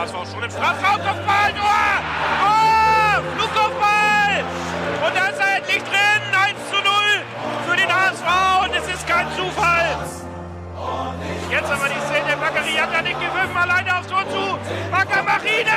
HSV 0.00 0.32
schon 0.32 0.42
im 0.42 0.50
Strafraum, 0.50 0.96
Kopfball, 0.96 1.52
Tor! 1.52 2.00
Oh, 2.40 3.20
Flugkopfball! 3.36 4.44
Und 5.06 5.14
da 5.14 5.26
ist 5.26 5.38
er 5.38 5.56
endlich 5.58 5.82
drin, 5.82 6.22
1 6.32 6.56
zu 6.70 6.76
0 6.76 6.84
für 7.68 7.76
den 7.76 7.92
HSV 7.92 8.64
und 8.64 8.74
es 8.76 8.94
ist 8.94 9.06
kein 9.06 9.26
Zufall. 9.36 9.98
Jetzt 11.50 11.70
aber 11.70 11.88
die 11.88 12.00
Szene, 12.06 12.36
Bakary 12.40 12.72
hat 12.72 12.94
er 12.94 13.02
nicht 13.02 13.20
gewürfen, 13.20 13.56
alleine 13.56 13.98
aufs 13.98 14.06
Tor 14.06 14.24
zu. 14.30 14.58
Bakker, 14.90 15.22
mach 15.22 15.44
ihn, 15.44 15.66
ja! 15.66 15.76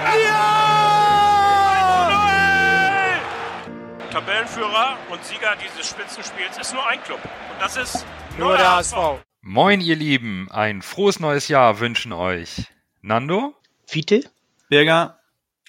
Tabellenführer 4.09 4.97
und 5.09 5.25
Sieger 5.25 5.57
dieses 5.57 5.89
Spitzenspiels 5.89 6.57
ist 6.59 6.73
nur 6.73 6.87
ein 6.87 7.03
Club. 7.03 7.19
Und 7.23 7.61
das 7.61 7.75
ist 7.75 8.05
nur, 8.37 8.49
nur 8.49 8.57
der 8.57 8.77
HSV. 8.77 8.95
Moin, 9.41 9.81
ihr 9.81 9.97
Lieben. 9.97 10.47
Ein 10.49 10.81
frohes 10.81 11.19
neues 11.19 11.49
Jahr 11.49 11.81
wünschen 11.81 12.13
euch 12.13 12.67
Nando, 13.01 13.53
Fiete, 13.85 14.23
Birger 14.69 15.19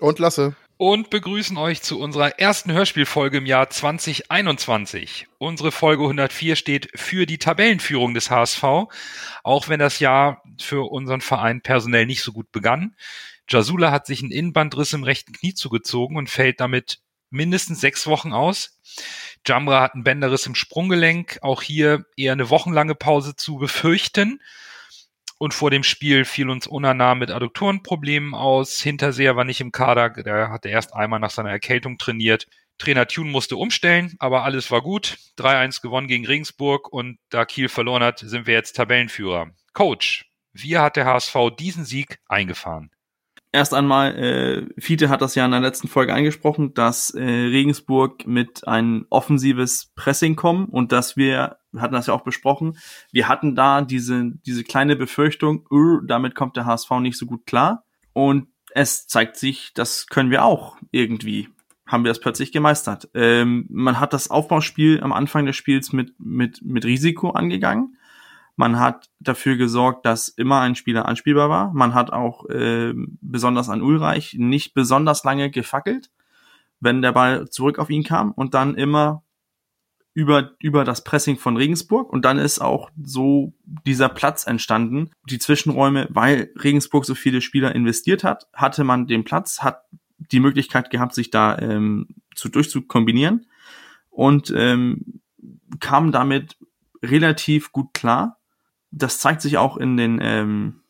und 0.01 0.19
Lasse. 0.19 0.57
Und 0.77 1.09
begrüßen 1.09 1.57
euch 1.57 1.83
zu 1.83 2.01
unserer 2.01 2.41
ersten 2.41 2.73
Hörspielfolge 2.73 3.39
im 3.39 3.47
Jahr 3.47 3.71
2021. 3.71 5.29
Unsere 5.39 5.71
Folge 5.71 6.03
104 6.03 6.57
steht 6.57 6.91
für 6.97 7.27
die 7.27 7.39
Tabellenführung 7.39 8.13
des 8.13 8.29
HSV, 8.29 8.63
auch 9.45 9.69
wenn 9.69 9.79
das 9.79 10.01
Jahr 10.01 10.43
für 10.61 10.91
unseren 10.91 11.21
Verein 11.21 11.61
personell 11.61 12.07
nicht 12.07 12.23
so 12.23 12.33
gut 12.33 12.51
begann. 12.51 12.97
Jasula 13.49 13.93
hat 13.93 14.07
sich 14.07 14.21
einen 14.23 14.33
Innenbandriss 14.33 14.93
im 14.95 15.05
rechten 15.05 15.33
Knie 15.33 15.55
zugezogen 15.55 16.17
und 16.17 16.29
fällt 16.29 16.61
damit 16.61 16.99
mindestens 17.31 17.81
sechs 17.81 18.07
Wochen 18.07 18.33
aus. 18.33 18.81
Jamra 19.47 19.83
hat 19.83 19.95
einen 19.95 20.05
Bänderriss 20.05 20.47
im 20.47 20.55
Sprunggelenk, 20.55 21.39
auch 21.43 21.63
hier 21.63 22.07
eher 22.17 22.33
eine 22.33 22.51
wochenlange 22.51 22.95
Pause 22.95 23.37
zu 23.37 23.57
befürchten. 23.57 24.41
Und 25.39 25.53
vor 25.53 25.71
dem 25.71 25.83
Spiel 25.83 26.25
fiel 26.25 26.49
uns 26.49 26.67
Unana 26.67 27.15
mit 27.15 27.31
Adduktorenproblemen 27.31 28.35
aus. 28.35 28.81
Hinterseher 28.81 29.37
war 29.37 29.45
nicht 29.45 29.61
im 29.61 29.73
Kader, 29.73 30.11
der 30.11 30.51
hatte 30.51 30.69
erst 30.69 30.95
einmal 30.95 31.21
nach 31.21 31.31
seiner 31.31 31.51
Erkältung 31.51 31.99
trainiert. 31.99 32.47
Trainer 32.79 33.07
Thun 33.07 33.31
musste 33.31 33.57
umstellen, 33.57 34.15
aber 34.19 34.45
alles 34.45 34.71
war 34.71 34.83
gut. 34.83 35.17
3-1 35.39 35.81
gewonnen 35.81 36.09
gegen 36.09 36.27
Regensburg 36.27 36.93
und 36.93 37.19
da 37.31 37.45
Kiel 37.45 37.69
verloren 37.69 38.03
hat, 38.03 38.19
sind 38.19 38.47
wir 38.47 38.55
jetzt 38.55 38.75
Tabellenführer. 38.77 39.51
Coach, 39.73 40.27
wie 40.53 40.79
hat 40.79 40.97
der 40.97 41.07
HSV 41.07 41.37
diesen 41.59 41.85
Sieg 41.85 42.21
eingefahren? 42.29 42.91
Erst 43.55 43.73
einmal, 43.73 44.17
äh, 44.17 44.81
Fiete 44.81 45.09
hat 45.11 45.23
das 45.23 45.37
ja 45.37 45.45
in 45.45 45.53
der 45.53 45.61
letzten 45.61 45.87
Folge 45.87 46.13
angesprochen, 46.13 46.75
dass 46.75 47.11
äh, 47.11 47.23
Regensburg 47.23 48.27
mit 48.27 48.67
ein 48.67 49.07
offensives 49.11 49.93
Pressing 49.95 50.35
kommt 50.35 50.73
und 50.73 50.91
dass 50.91 51.17
wir, 51.17 51.59
wir 51.71 51.81
hatten 51.81 51.95
das 51.95 52.09
ja 52.09 52.15
auch 52.15 52.25
besprochen, 52.25 52.77
wir 53.13 53.29
hatten 53.29 53.55
da 53.55 53.83
diese, 53.83 54.33
diese 54.45 54.65
kleine 54.65 54.97
Befürchtung, 54.97 55.69
uh, 55.71 56.01
damit 56.01 56.35
kommt 56.35 56.57
der 56.57 56.67
HSV 56.67 56.91
nicht 56.99 57.17
so 57.17 57.27
gut 57.27 57.47
klar. 57.47 57.85
Und 58.13 58.49
es 58.73 59.07
zeigt 59.07 59.37
sich, 59.37 59.71
das 59.73 60.09
können 60.09 60.33
wir 60.33 60.45
auch 60.45 60.77
irgendwie. 60.91 61.49
Haben 61.87 62.03
wir 62.03 62.09
das 62.09 62.19
plötzlich 62.19 62.51
gemeistert. 62.51 63.09
Ähm, 63.15 63.67
man 63.71 64.01
hat 64.01 64.13
das 64.13 64.33
Aufbauspiel 64.33 65.01
am 65.01 65.13
Anfang 65.13 65.47
des 65.47 65.55
Spiels 65.55 65.93
mit, 65.93 66.13
mit, 66.19 66.61
mit 66.65 66.85
Risiko 66.85 67.31
angegangen 67.31 67.97
man 68.57 68.79
hat 68.79 69.11
dafür 69.19 69.57
gesorgt, 69.57 70.07
dass 70.07 70.29
immer 70.29 70.61
ein 70.61 70.77
Spieler 70.77 71.07
anspielbar 71.07 71.49
war. 71.49 71.73
Man 71.73 71.95
hat 71.95 72.13
auch 72.13 72.49
äh, 72.49 72.93
besonders 73.21 73.69
an 73.69 73.83
Ulreich 73.83 74.35
nicht 74.39 74.75
besonders 74.75 75.25
lange 75.25 75.51
gefackelt, 75.51 76.11
wenn 76.81 77.03
der 77.03 77.13
Ball 77.13 77.49
zurück 77.49 77.79
auf 77.79 77.91
ihn 77.91 78.05
kam 78.05 78.33
und 78.33 78.55
dann 78.55 78.77
immer 78.77 79.25
über, 80.15 80.53
über 80.61 80.85
das 80.85 81.03
Pressing 81.03 81.37
von 81.37 81.57
Regensburg 81.57 82.13
und 82.13 82.25
dann 82.25 82.39
ist 82.39 82.61
auch 82.61 82.91
so 83.03 83.53
dieser 83.65 84.09
Platz 84.09 84.47
entstanden. 84.47 85.11
Die 85.29 85.41
Zwischenräume, 85.41 86.07
weil 86.11 86.53
Regensburg 86.55 87.05
so 87.05 87.17
viele 87.17 87.41
Spieler 87.41 87.75
investiert 87.75 88.23
hat, 88.23 88.47
hatte 88.53 88.85
man 88.85 89.09
den 89.09 89.25
Platz, 89.25 89.63
hat 89.63 89.83
die 90.19 90.39
Möglichkeit 90.39 90.91
gehabt, 90.91 91.15
sich 91.15 91.31
da 91.31 91.59
ähm, 91.59 92.07
zu 92.37 92.49
durchzukombinieren 92.49 93.47
und 94.11 94.53
ähm, 94.57 95.21
kam 95.81 96.13
damit 96.13 96.57
relativ 97.03 97.73
gut 97.73 97.93
klar 97.93 98.39
das 98.97 99.19
zeigt 99.19 99.43
sich 99.43 99.59
auch 99.59 99.77
in 99.77 99.97
den 99.97 100.19
ähm, 100.23 100.81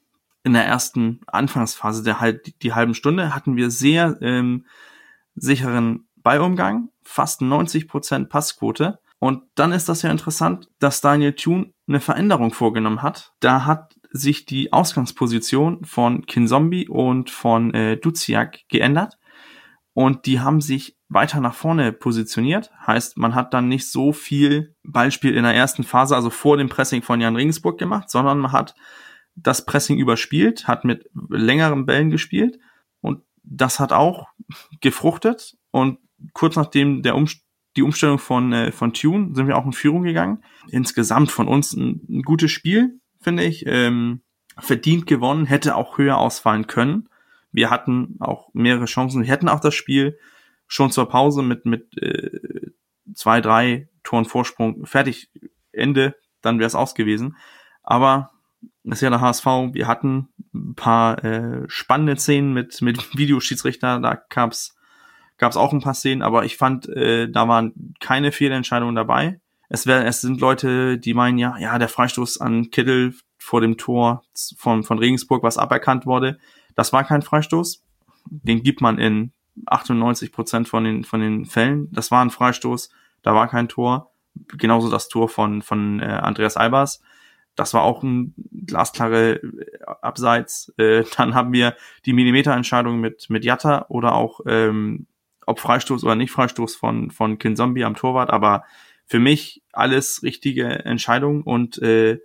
in 0.42 0.52
der 0.52 0.66
ersten 0.66 1.20
Anfangsphase 1.26 2.02
der 2.02 2.20
halt 2.20 2.62
die 2.62 2.74
halben 2.74 2.94
Stunde 2.94 3.34
hatten 3.34 3.56
wir 3.56 3.70
sehr 3.70 4.18
ähm, 4.20 4.66
sicheren 5.34 6.06
Ballumgang, 6.16 6.90
fast 7.02 7.42
90 7.42 7.88
Prozent 7.88 8.28
Passquote. 8.28 8.98
Und 9.18 9.42
dann 9.54 9.72
ist 9.72 9.88
das 9.88 10.02
ja 10.02 10.10
interessant, 10.10 10.68
dass 10.80 11.00
Daniel 11.00 11.34
Thune 11.34 11.72
eine 11.88 12.00
Veränderung 12.00 12.52
vorgenommen 12.52 13.02
hat. 13.02 13.32
Da 13.40 13.64
hat 13.64 13.94
sich 14.10 14.46
die 14.46 14.72
Ausgangsposition 14.72 15.84
von 15.84 16.26
Kinzombie 16.26 16.88
und 16.88 17.30
von 17.30 17.72
äh, 17.74 17.96
Duziak 17.96 18.60
geändert. 18.68 19.18
Und 19.92 20.26
die 20.26 20.40
haben 20.40 20.60
sich 20.60 20.93
weiter 21.08 21.40
nach 21.40 21.54
vorne 21.54 21.92
positioniert. 21.92 22.70
Heißt, 22.86 23.16
man 23.18 23.34
hat 23.34 23.54
dann 23.54 23.68
nicht 23.68 23.90
so 23.90 24.12
viel 24.12 24.74
Ballspiel 24.82 25.34
in 25.34 25.44
der 25.44 25.54
ersten 25.54 25.84
Phase, 25.84 26.16
also 26.16 26.30
vor 26.30 26.56
dem 26.56 26.68
Pressing 26.68 27.02
von 27.02 27.20
Jan 27.20 27.36
Regensburg 27.36 27.78
gemacht, 27.78 28.10
sondern 28.10 28.38
man 28.38 28.52
hat 28.52 28.74
das 29.36 29.64
Pressing 29.66 29.98
überspielt, 29.98 30.68
hat 30.68 30.84
mit 30.84 31.10
längeren 31.28 31.86
Bällen 31.86 32.10
gespielt 32.10 32.58
und 33.00 33.22
das 33.42 33.80
hat 33.80 33.92
auch 33.92 34.28
gefruchtet 34.80 35.56
und 35.70 35.98
kurz 36.32 36.56
nachdem 36.56 37.02
der 37.02 37.16
um 37.16 37.26
die 37.76 37.82
Umstellung 37.82 38.18
von, 38.18 38.52
äh, 38.52 38.72
von 38.72 38.92
Tune 38.92 39.34
sind 39.34 39.48
wir 39.48 39.56
auch 39.56 39.66
in 39.66 39.72
Führung 39.72 40.04
gegangen. 40.04 40.44
Insgesamt 40.68 41.32
von 41.32 41.48
uns 41.48 41.72
ein, 41.72 42.02
ein 42.08 42.22
gutes 42.22 42.52
Spiel, 42.52 43.00
finde 43.20 43.42
ich. 43.44 43.64
Ähm, 43.66 44.22
verdient 44.56 45.06
gewonnen, 45.06 45.46
hätte 45.46 45.74
auch 45.74 45.98
höher 45.98 46.18
ausfallen 46.18 46.68
können. 46.68 47.08
Wir 47.50 47.70
hatten 47.70 48.16
auch 48.20 48.50
mehrere 48.52 48.84
Chancen. 48.84 49.22
Wir 49.22 49.28
hätten 49.28 49.48
auch 49.48 49.58
das 49.58 49.74
Spiel 49.74 50.18
schon 50.66 50.90
zur 50.90 51.08
Pause 51.08 51.42
mit, 51.42 51.66
mit 51.66 51.96
äh, 52.00 52.70
zwei, 53.14 53.40
drei 53.40 53.88
Toren 54.02 54.24
Vorsprung 54.24 54.86
fertig, 54.86 55.30
Ende, 55.72 56.14
dann 56.40 56.58
wäre 56.58 56.66
es 56.66 56.74
aus 56.74 56.94
gewesen. 56.94 57.36
Aber 57.82 58.30
das 58.82 58.98
ist 58.98 59.02
ja 59.02 59.10
der 59.10 59.20
HSV, 59.20 59.46
wir 59.72 59.86
hatten 59.86 60.28
ein 60.54 60.74
paar 60.74 61.22
äh, 61.24 61.64
spannende 61.68 62.16
Szenen 62.16 62.52
mit, 62.52 62.80
mit 62.82 63.14
Videoschiedsrichter, 63.16 64.00
da 64.00 64.22
gab's 64.28 64.76
gab's 65.38 65.56
auch 65.56 65.72
ein 65.72 65.80
paar 65.80 65.94
Szenen, 65.94 66.22
aber 66.22 66.44
ich 66.44 66.56
fand, 66.56 66.88
äh, 66.88 67.28
da 67.28 67.48
waren 67.48 67.94
keine 68.00 68.32
Fehlentscheidungen 68.32 68.94
dabei. 68.94 69.40
Es, 69.68 69.86
wär, 69.86 70.06
es 70.06 70.20
sind 70.20 70.40
Leute, 70.40 70.98
die 70.98 71.14
meinen 71.14 71.38
ja, 71.38 71.56
ja, 71.58 71.78
der 71.78 71.88
Freistoß 71.88 72.40
an 72.40 72.70
Kittel 72.70 73.14
vor 73.38 73.60
dem 73.60 73.76
Tor 73.76 74.22
von, 74.56 74.84
von 74.84 74.98
Regensburg, 74.98 75.42
was 75.42 75.58
aberkannt 75.58 76.06
wurde, 76.06 76.38
das 76.76 76.92
war 76.92 77.04
kein 77.04 77.22
Freistoß. 77.22 77.82
Den 78.30 78.62
gibt 78.62 78.80
man 78.80 78.98
in 78.98 79.32
98 79.66 80.32
Prozent 80.32 80.68
von 80.68 80.84
den, 80.84 81.04
von 81.04 81.20
den 81.20 81.46
Fällen. 81.46 81.88
Das 81.92 82.10
war 82.10 82.24
ein 82.24 82.30
Freistoß, 82.30 82.90
da 83.22 83.34
war 83.34 83.48
kein 83.48 83.68
Tor. 83.68 84.10
Genauso 84.48 84.90
das 84.90 85.08
Tor 85.08 85.28
von, 85.28 85.62
von 85.62 86.00
äh, 86.00 86.06
Andreas 86.06 86.56
Albers. 86.56 87.00
Das 87.54 87.72
war 87.72 87.82
auch 87.82 88.02
ein 88.02 88.34
glasklare 88.66 89.36
äh, 89.36 89.84
Abseits. 90.02 90.72
Äh, 90.76 91.04
dann 91.16 91.34
haben 91.34 91.52
wir 91.52 91.76
die 92.04 92.12
Millimeterentscheidung 92.12 93.00
mit, 93.00 93.30
mit 93.30 93.44
Jatta 93.44 93.86
oder 93.88 94.14
auch 94.14 94.40
ähm, 94.46 95.06
ob 95.46 95.60
Freistoß 95.60 96.04
oder 96.04 96.16
nicht 96.16 96.32
Freistoß 96.32 96.74
von, 96.74 97.10
von 97.10 97.38
Kinzombie 97.38 97.84
am 97.84 97.94
Torwart. 97.94 98.30
Aber 98.30 98.64
für 99.06 99.20
mich 99.20 99.62
alles 99.72 100.22
richtige 100.22 100.84
Entscheidung 100.84 101.42
und, 101.42 101.80
äh, 101.80 102.18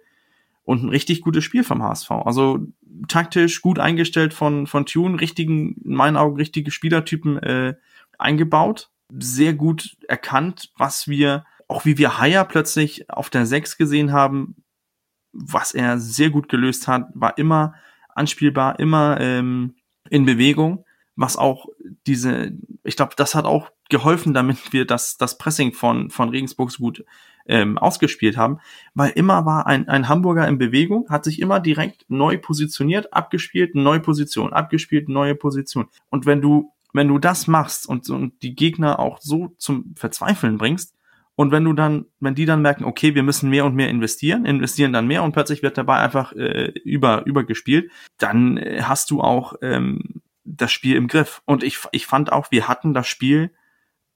und 0.70 0.84
ein 0.84 0.90
richtig 0.90 1.22
gutes 1.22 1.44
Spiel 1.44 1.64
vom 1.64 1.82
HSV. 1.82 2.12
Also 2.12 2.60
taktisch 3.08 3.64
gut 3.64 3.80
eingestellt 3.80 4.36
von, 4.36 4.68
von 4.68 4.86
Tune, 4.86 5.20
richtigen, 5.20 5.74
in 5.84 5.96
meinen 5.96 6.16
Augen 6.16 6.38
richtige 6.38 6.70
Spielertypen 6.70 7.40
äh, 7.40 7.74
eingebaut, 8.20 8.92
sehr 9.12 9.54
gut 9.54 9.98
erkannt, 10.08 10.72
was 10.78 11.08
wir, 11.08 11.44
auch 11.68 11.86
wie 11.86 11.98
wir 11.98 12.20
Haier 12.20 12.44
plötzlich 12.44 13.10
auf 13.10 13.32
der 13.32 13.48
6 13.48 13.78
gesehen 13.78 14.12
haben, 14.12 14.58
was 15.32 15.74
er 15.74 15.98
sehr 15.98 16.30
gut 16.30 16.50
gelöst 16.50 16.88
hat, 16.88 17.08
war 17.16 17.40
immer 17.40 17.74
anspielbar, 18.10 18.78
immer 18.78 19.20
ähm, 19.20 19.74
in 20.12 20.28
Bewegung, 20.28 20.86
was 21.16 21.36
auch 21.36 21.66
diese, 22.06 22.52
ich 22.84 22.96
glaube, 22.96 23.14
das 23.18 23.34
hat 23.34 23.46
auch 23.46 23.72
geholfen, 23.90 24.36
damit 24.36 24.72
wir 24.72 24.86
das, 24.86 25.18
das 25.18 25.40
Pressing 25.40 25.74
von, 25.74 26.12
von 26.12 26.30
Regensburg 26.30 26.70
so 26.70 26.84
gut 26.84 27.04
ähm, 27.50 27.78
ausgespielt 27.78 28.38
haben, 28.38 28.60
weil 28.94 29.12
immer 29.12 29.46
war 29.46 29.68
ein, 29.68 29.90
ein 29.90 30.08
Hamburger 30.08 30.48
in 30.48 30.58
Bewegung, 30.58 31.10
hat 31.10 31.26
sich 31.26 31.42
immer 31.42 31.60
direkt 31.60 32.06
neu 32.08 32.38
positioniert, 32.38 33.12
abgespielt, 33.12 33.76
neue 33.76 34.00
Position, 34.00 34.54
abgespielt, 34.54 35.10
neue 35.10 35.36
Position. 35.36 35.88
Und 36.10 36.26
wenn 36.26 36.42
du, 36.42 36.72
wenn 36.94 37.08
du 37.08 37.18
das 37.18 37.48
machst 37.48 37.90
und, 37.90 38.10
und 38.10 38.42
die 38.44 38.56
Gegner 38.56 39.00
auch 39.00 39.20
so 39.20 39.54
zum 39.58 39.94
Verzweifeln 39.98 40.58
bringst, 40.58 40.96
und 41.36 41.54
wenn 41.54 41.64
du 41.64 41.72
dann, 41.72 42.06
wenn 42.20 42.36
die 42.36 42.46
dann 42.46 42.62
merken, 42.62 42.84
okay, 42.84 43.16
wir 43.16 43.24
müssen 43.24 43.50
mehr 43.50 43.64
und 43.64 43.74
mehr 43.74 43.90
investieren, 43.90 44.44
investieren 44.44 44.92
dann 44.92 45.08
mehr 45.08 45.24
und 45.24 45.32
plötzlich 45.32 45.64
wird 45.64 45.78
dabei 45.78 45.96
einfach 46.00 46.34
äh, 46.34 46.74
über 46.84 47.26
übergespielt, 47.26 47.92
dann 48.18 48.58
äh, 48.58 48.82
hast 48.84 49.10
du 49.10 49.22
auch 49.22 49.54
ähm, 49.62 50.22
das 50.44 50.74
Spiel 50.74 50.98
im 50.98 51.08
Griff. 51.08 51.42
Und 51.46 51.64
ich, 51.64 51.80
ich 51.94 52.08
fand 52.08 52.34
auch, 52.34 52.52
wir 52.52 52.68
hatten 52.68 52.94
das 52.94 53.08
Spiel 53.08 53.52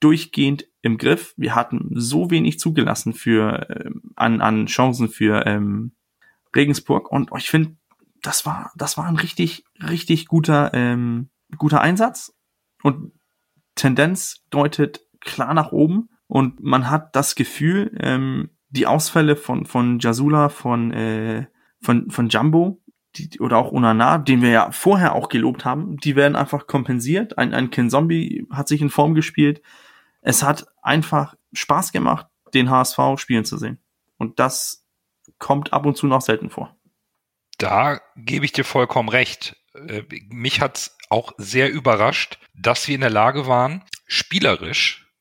durchgehend 0.03 0.67
im 0.81 0.97
Griff. 0.97 1.33
Wir 1.37 1.55
hatten 1.55 1.89
so 1.93 2.29
wenig 2.29 2.59
zugelassen 2.59 3.13
für 3.13 3.69
äh, 3.69 3.91
an, 4.15 4.41
an 4.41 4.65
Chancen 4.65 5.07
für 5.09 5.45
ähm, 5.45 5.93
Regensburg 6.55 7.11
und 7.11 7.31
ich 7.37 7.49
finde, 7.49 7.77
das 8.21 8.45
war, 8.45 8.71
das 8.75 8.97
war 8.97 9.05
ein 9.05 9.17
richtig, 9.17 9.65
richtig 9.81 10.27
guter, 10.27 10.71
ähm, 10.73 11.29
guter 11.57 11.81
Einsatz 11.81 12.35
und 12.81 13.11
Tendenz 13.75 14.43
deutet 14.49 15.05
klar 15.19 15.53
nach 15.53 15.71
oben 15.71 16.09
und 16.27 16.61
man 16.61 16.89
hat 16.89 17.15
das 17.15 17.35
Gefühl, 17.35 17.95
ähm, 17.99 18.49
die 18.69 18.87
Ausfälle 18.87 19.35
von, 19.35 19.65
von 19.65 19.99
Jasula, 19.99 20.49
von, 20.49 20.91
äh, 20.91 21.47
von, 21.81 22.09
von 22.09 22.29
Jumbo, 22.29 22.81
die, 23.15 23.39
oder 23.39 23.57
auch 23.57 23.71
Unana, 23.71 24.17
den 24.17 24.41
wir 24.41 24.49
ja 24.49 24.71
vorher 24.71 25.13
auch 25.13 25.29
gelobt 25.29 25.65
haben, 25.65 25.97
die 25.97 26.15
werden 26.15 26.35
einfach 26.35 26.65
kompensiert. 26.65 27.37
Ein, 27.37 27.53
ein 27.53 27.69
Ken 27.69 27.89
Zombie 27.89 28.47
hat 28.51 28.67
sich 28.67 28.81
in 28.81 28.89
Form 28.89 29.13
gespielt. 29.13 29.61
Es 30.23 30.41
hat 30.41 30.65
einfach 30.81 31.35
Spaß 31.51 31.91
gemacht, 31.91 32.27
den 32.53 32.69
HSV 32.69 32.97
spielen 33.17 33.45
zu 33.45 33.57
sehen. 33.57 33.83
Und 34.17 34.39
das 34.39 34.87
kommt 35.37 35.73
ab 35.73 35.85
und 35.85 35.97
zu 35.97 36.07
noch 36.07 36.21
selten 36.21 36.49
vor. 36.49 36.75
Da 37.57 38.01
gebe 38.15 38.45
ich 38.45 38.53
dir 38.53 38.63
vollkommen 38.63 39.09
recht. 39.09 39.57
Äh, 39.75 40.03
mich 40.29 40.61
hat's 40.61 40.97
auch 41.09 41.33
sehr 41.37 41.71
überrascht, 41.71 42.39
dass 42.55 42.87
wir 42.87 42.95
in 42.95 43.01
der 43.01 43.09
Lage 43.09 43.47
waren, 43.47 43.83
spielerisch 44.07 45.11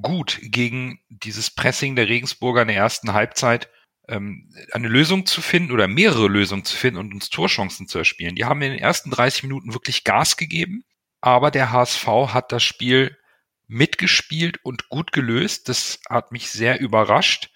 gut 0.00 0.38
gegen 0.42 1.00
dieses 1.08 1.50
Pressing 1.50 1.96
der 1.96 2.08
Regensburger 2.08 2.62
in 2.62 2.68
der 2.68 2.76
ersten 2.76 3.12
Halbzeit 3.12 3.68
ähm, 4.08 4.48
eine 4.72 4.88
Lösung 4.88 5.26
zu 5.26 5.42
finden 5.42 5.72
oder 5.72 5.88
mehrere 5.88 6.28
Lösungen 6.28 6.64
zu 6.64 6.76
finden 6.76 6.98
und 6.98 7.12
uns 7.12 7.30
Torchancen 7.30 7.88
zu 7.88 7.98
erspielen. 7.98 8.36
Die 8.36 8.44
haben 8.44 8.62
in 8.62 8.72
den 8.72 8.80
ersten 8.80 9.10
30 9.10 9.42
Minuten 9.42 9.74
wirklich 9.74 10.04
Gas 10.04 10.36
gegeben, 10.36 10.84
aber 11.20 11.50
der 11.50 11.72
HSV 11.72 12.06
hat 12.06 12.52
das 12.52 12.62
Spiel 12.62 13.16
mitgespielt 13.72 14.58
und 14.64 14.88
gut 14.90 15.12
gelöst. 15.12 15.68
Das 15.68 16.00
hat 16.08 16.30
mich 16.30 16.50
sehr 16.50 16.80
überrascht. 16.80 17.50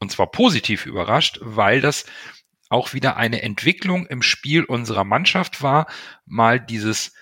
Und 0.00 0.10
zwar 0.10 0.30
positiv 0.30 0.86
überrascht, 0.86 1.38
weil 1.40 1.80
das 1.80 2.04
auch 2.68 2.94
wieder 2.94 3.16
eine 3.16 3.42
Entwicklung 3.42 4.06
im 4.06 4.22
Spiel 4.22 4.64
unserer 4.64 5.04
Mannschaft 5.04 5.62
war, 5.62 5.86
mal 6.24 6.58
dieses 6.60 7.12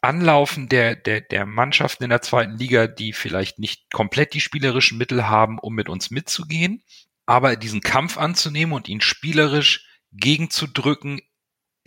Anlaufen 0.00 0.68
der, 0.68 0.94
der, 0.94 1.20
der 1.20 1.46
Mannschaften 1.46 2.04
in 2.04 2.10
der 2.10 2.22
zweiten 2.22 2.56
Liga, 2.56 2.86
die 2.86 3.12
vielleicht 3.12 3.58
nicht 3.58 3.90
komplett 3.92 4.34
die 4.34 4.40
spielerischen 4.40 4.98
Mittel 4.98 5.28
haben, 5.28 5.58
um 5.58 5.74
mit 5.74 5.88
uns 5.88 6.10
mitzugehen, 6.10 6.82
aber 7.26 7.56
diesen 7.56 7.80
Kampf 7.80 8.18
anzunehmen 8.18 8.72
und 8.72 8.88
ihn 8.88 9.00
spielerisch 9.00 9.86
gegenzudrücken 10.12 11.20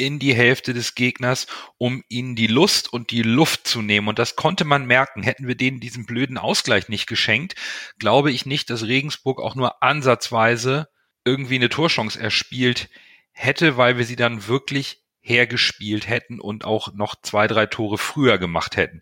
in 0.02 0.18
die 0.18 0.34
Hälfte 0.34 0.74
des 0.74 0.96
Gegners, 0.96 1.46
um 1.78 2.04
ihnen 2.10 2.36
die 2.36 2.48
Lust 2.48 2.92
und 2.92 3.12
die 3.12 3.22
Luft 3.22 3.68
zu 3.68 3.82
nehmen. 3.84 4.08
Und 4.08 4.18
das 4.18 4.36
konnte 4.36 4.66
man 4.66 4.86
merken. 4.86 5.22
Hätten 5.22 5.48
wir 5.48 5.56
denen 5.56 5.80
diesen 5.80 6.08
blöden 6.08 6.40
Ausgleich 6.40 6.90
nicht 6.90 7.06
geschenkt, 7.06 7.54
glaube 8.00 8.32
ich 8.32 8.48
nicht, 8.48 8.70
dass 8.72 8.84
Regensburg 8.84 9.40
auch 9.40 9.54
nur 9.54 9.84
ansatzweise 9.84 10.88
irgendwie 11.24 11.56
eine 11.56 11.70
Torchance 11.70 12.20
erspielt 12.20 12.90
hätte, 13.32 13.78
weil 13.78 13.98
wir 13.98 14.06
sie 14.06 14.16
dann 14.16 14.48
wirklich 14.48 15.04
hergespielt 15.20 16.10
hätten 16.10 16.40
und 16.40 16.66
auch 16.66 16.94
noch 16.96 17.14
zwei, 17.22 17.46
drei 17.46 17.68
Tore 17.68 18.00
früher 18.00 18.40
gemacht 18.40 18.76
hätten. 18.76 19.02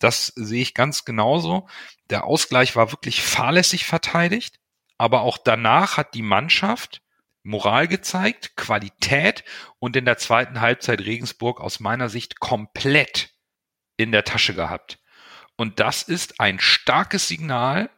Das 0.00 0.32
sehe 0.34 0.62
ich 0.62 0.74
ganz 0.74 1.04
genauso. 1.04 1.68
Der 2.10 2.24
Ausgleich 2.24 2.74
war 2.74 2.90
wirklich 2.90 3.22
fahrlässig 3.22 3.84
verteidigt, 3.84 4.56
aber 4.98 5.20
auch 5.20 5.38
danach 5.38 5.96
hat 5.96 6.14
die 6.14 6.22
Mannschaft 6.22 7.02
Moral 7.42 7.88
gezeigt, 7.88 8.56
Qualität 8.56 9.44
und 9.78 9.96
in 9.96 10.04
der 10.04 10.18
zweiten 10.18 10.60
Halbzeit 10.60 11.00
Regensburg 11.00 11.60
aus 11.60 11.80
meiner 11.80 12.08
Sicht 12.08 12.40
komplett 12.40 13.30
in 13.96 14.12
der 14.12 14.24
Tasche 14.24 14.54
gehabt. 14.54 14.98
Und 15.56 15.80
das 15.80 16.02
ist 16.02 16.40
ein 16.40 16.58
starkes 16.58 17.28
Signal 17.28 17.90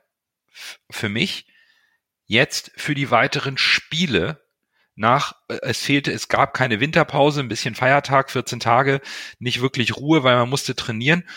für 0.90 1.08
mich 1.08 1.46
jetzt 2.26 2.72
für 2.76 2.94
die 2.94 3.10
weiteren 3.10 3.58
Spiele 3.58 4.42
nach, 4.94 5.34
äh, 5.48 5.58
es 5.62 5.82
fehlte, 5.82 6.12
es 6.12 6.28
gab 6.28 6.54
keine 6.54 6.80
Winterpause, 6.80 7.40
ein 7.40 7.48
bisschen 7.48 7.74
Feiertag, 7.74 8.30
14 8.30 8.60
Tage, 8.60 9.00
nicht 9.38 9.60
wirklich 9.60 9.96
Ruhe, 9.96 10.22
weil 10.22 10.36
man 10.36 10.48
musste 10.48 10.74
trainieren. 10.74 11.28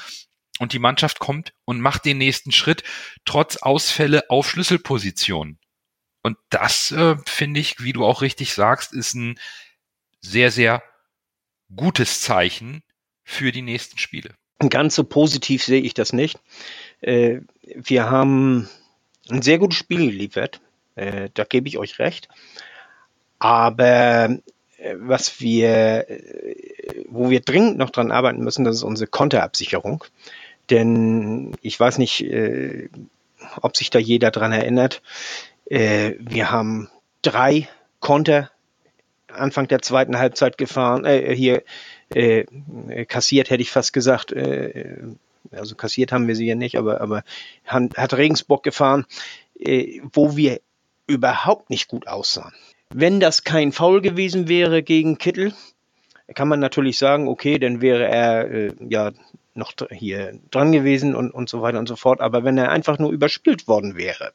Und 0.60 0.72
die 0.72 0.80
Mannschaft 0.80 1.20
kommt 1.20 1.54
und 1.66 1.82
macht 1.82 2.06
den 2.06 2.18
nächsten 2.18 2.54
Schritt, 2.54 2.84
trotz 3.26 3.58
Ausfälle 3.58 4.30
auf 4.30 4.50
Schlüsselpositionen. 4.50 5.60
Und 6.26 6.40
das 6.50 6.90
äh, 6.90 7.18
finde 7.28 7.60
ich, 7.60 7.84
wie 7.84 7.94
du 7.94 8.04
auch 8.04 8.24
richtig 8.24 8.56
sagst, 8.56 8.94
ist 8.94 9.14
ein 9.14 9.38
sehr, 10.22 10.50
sehr 10.50 10.82
gutes 11.76 12.22
Zeichen 12.22 12.82
für 13.24 13.52
die 13.52 13.62
nächsten 13.62 14.00
Spiele. 14.00 14.32
Ganz 14.72 14.96
so 14.96 15.04
positiv 15.04 15.64
sehe 15.64 15.82
ich 15.82 15.94
das 15.94 16.14
nicht. 16.14 16.40
Äh, 17.02 17.42
wir 17.62 18.10
haben 18.10 18.68
ein 19.30 19.44
sehr 19.44 19.60
gutes 19.60 19.78
Spiel 19.78 20.00
geliefert. 20.00 20.62
Äh, 20.96 21.30
da 21.36 21.44
gebe 21.44 21.68
ich 21.68 21.78
euch 21.78 22.00
recht. 22.00 22.28
Aber 23.38 24.40
äh, 24.80 24.96
was 24.98 25.40
wir, 25.40 26.10
äh, 26.10 27.04
wo 27.08 27.30
wir 27.30 27.42
dringend 27.42 27.78
noch 27.78 27.92
dran 27.92 28.12
arbeiten 28.12 28.44
müssen, 28.44 28.66
das 28.66 28.78
ist 28.78 28.84
unsere 28.84 29.12
Konterabsicherung. 29.12 30.04
Denn 30.72 31.56
ich 31.62 31.80
weiß 31.80 32.00
nicht, 32.00 32.22
äh, 32.22 32.90
ob 33.62 33.78
sich 33.78 33.92
da 33.92 34.00
jeder 34.00 34.32
dran 34.32 34.54
erinnert. 34.54 35.04
Äh, 35.66 36.14
wir 36.20 36.52
haben 36.52 36.90
drei 37.22 37.68
Konter 38.00 38.52
Anfang 39.32 39.68
der 39.68 39.82
zweiten 39.82 40.18
Halbzeit 40.18 40.58
gefahren, 40.58 41.06
äh, 41.06 41.36
hier 41.36 41.64
äh, 42.10 42.46
kassiert, 43.06 43.50
hätte 43.50 43.62
ich 43.62 43.72
fast 43.72 43.94
gesagt. 43.94 44.32
Äh, 44.32 44.98
also 45.52 45.76
kassiert 45.76 46.12
haben 46.12 46.28
wir 46.28 46.36
sie 46.36 46.48
ja 46.48 46.56
nicht, 46.56 46.78
aber, 46.78 47.02
aber 47.02 47.24
hat 47.66 48.14
Regensburg 48.14 48.64
gefahren, 48.64 49.06
äh, 49.60 50.02
wo 50.14 50.36
wir 50.36 50.60
überhaupt 51.08 51.70
nicht 51.70 51.88
gut 51.88 52.08
aussahen. 52.08 52.54
Wenn 52.90 53.20
das 53.20 53.44
kein 53.44 53.72
Foul 53.72 54.02
gewesen 54.02 54.48
wäre 54.48 54.84
gegen 54.84 55.18
Kittel, 55.18 55.54
kann 56.34 56.48
man 56.48 56.60
natürlich 56.60 56.98
sagen, 56.98 57.28
okay, 57.28 57.60
dann 57.60 57.82
wäre 57.82 58.08
er 58.08 58.52
äh, 58.52 58.74
ja 58.88 59.12
noch 59.54 59.74
hier 59.92 60.40
dran 60.52 60.72
gewesen 60.72 61.16
und, 61.16 61.32
und 61.32 61.50
so 61.50 61.62
weiter 61.62 61.80
und 61.80 61.88
so 61.88 61.96
fort. 61.96 62.22
Aber 62.22 62.44
wenn 62.44 62.58
er 62.58 62.72
einfach 62.72 63.00
nur 63.00 63.12
überspielt 63.12 63.68
worden 63.68 63.96
wäre, 63.96 64.34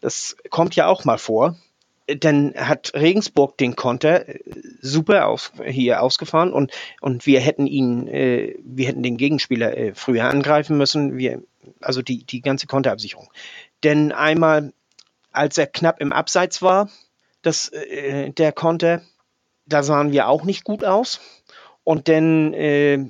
das 0.00 0.36
kommt 0.50 0.76
ja 0.76 0.86
auch 0.86 1.04
mal 1.04 1.18
vor. 1.18 1.56
Dann 2.06 2.54
hat 2.54 2.92
Regensburg 2.94 3.58
den 3.58 3.74
Konter 3.74 4.28
äh, 4.28 4.40
super 4.80 5.26
aus, 5.26 5.52
hier 5.66 6.02
ausgefahren 6.02 6.52
und, 6.52 6.70
und 7.00 7.26
wir 7.26 7.40
hätten 7.40 7.66
ihn, 7.66 8.06
äh, 8.06 8.54
wir 8.62 8.86
hätten 8.86 9.02
den 9.02 9.16
Gegenspieler 9.16 9.76
äh, 9.76 9.94
früher 9.94 10.24
angreifen 10.24 10.78
müssen. 10.78 11.18
Wir, 11.18 11.42
also 11.80 12.02
die, 12.02 12.24
die 12.24 12.42
ganze 12.42 12.68
Konterabsicherung. 12.68 13.28
Denn 13.82 14.12
einmal, 14.12 14.72
als 15.32 15.58
er 15.58 15.66
knapp 15.66 16.00
im 16.00 16.12
Abseits 16.12 16.62
war, 16.62 16.88
das, 17.42 17.68
äh, 17.70 18.30
der 18.30 18.52
Konter, 18.52 19.02
da 19.66 19.82
sahen 19.82 20.12
wir 20.12 20.28
auch 20.28 20.44
nicht 20.44 20.62
gut 20.62 20.84
aus. 20.84 21.20
Und 21.82 22.08
dann, 22.08 22.54
äh, 22.54 23.04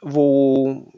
wo 0.00 0.92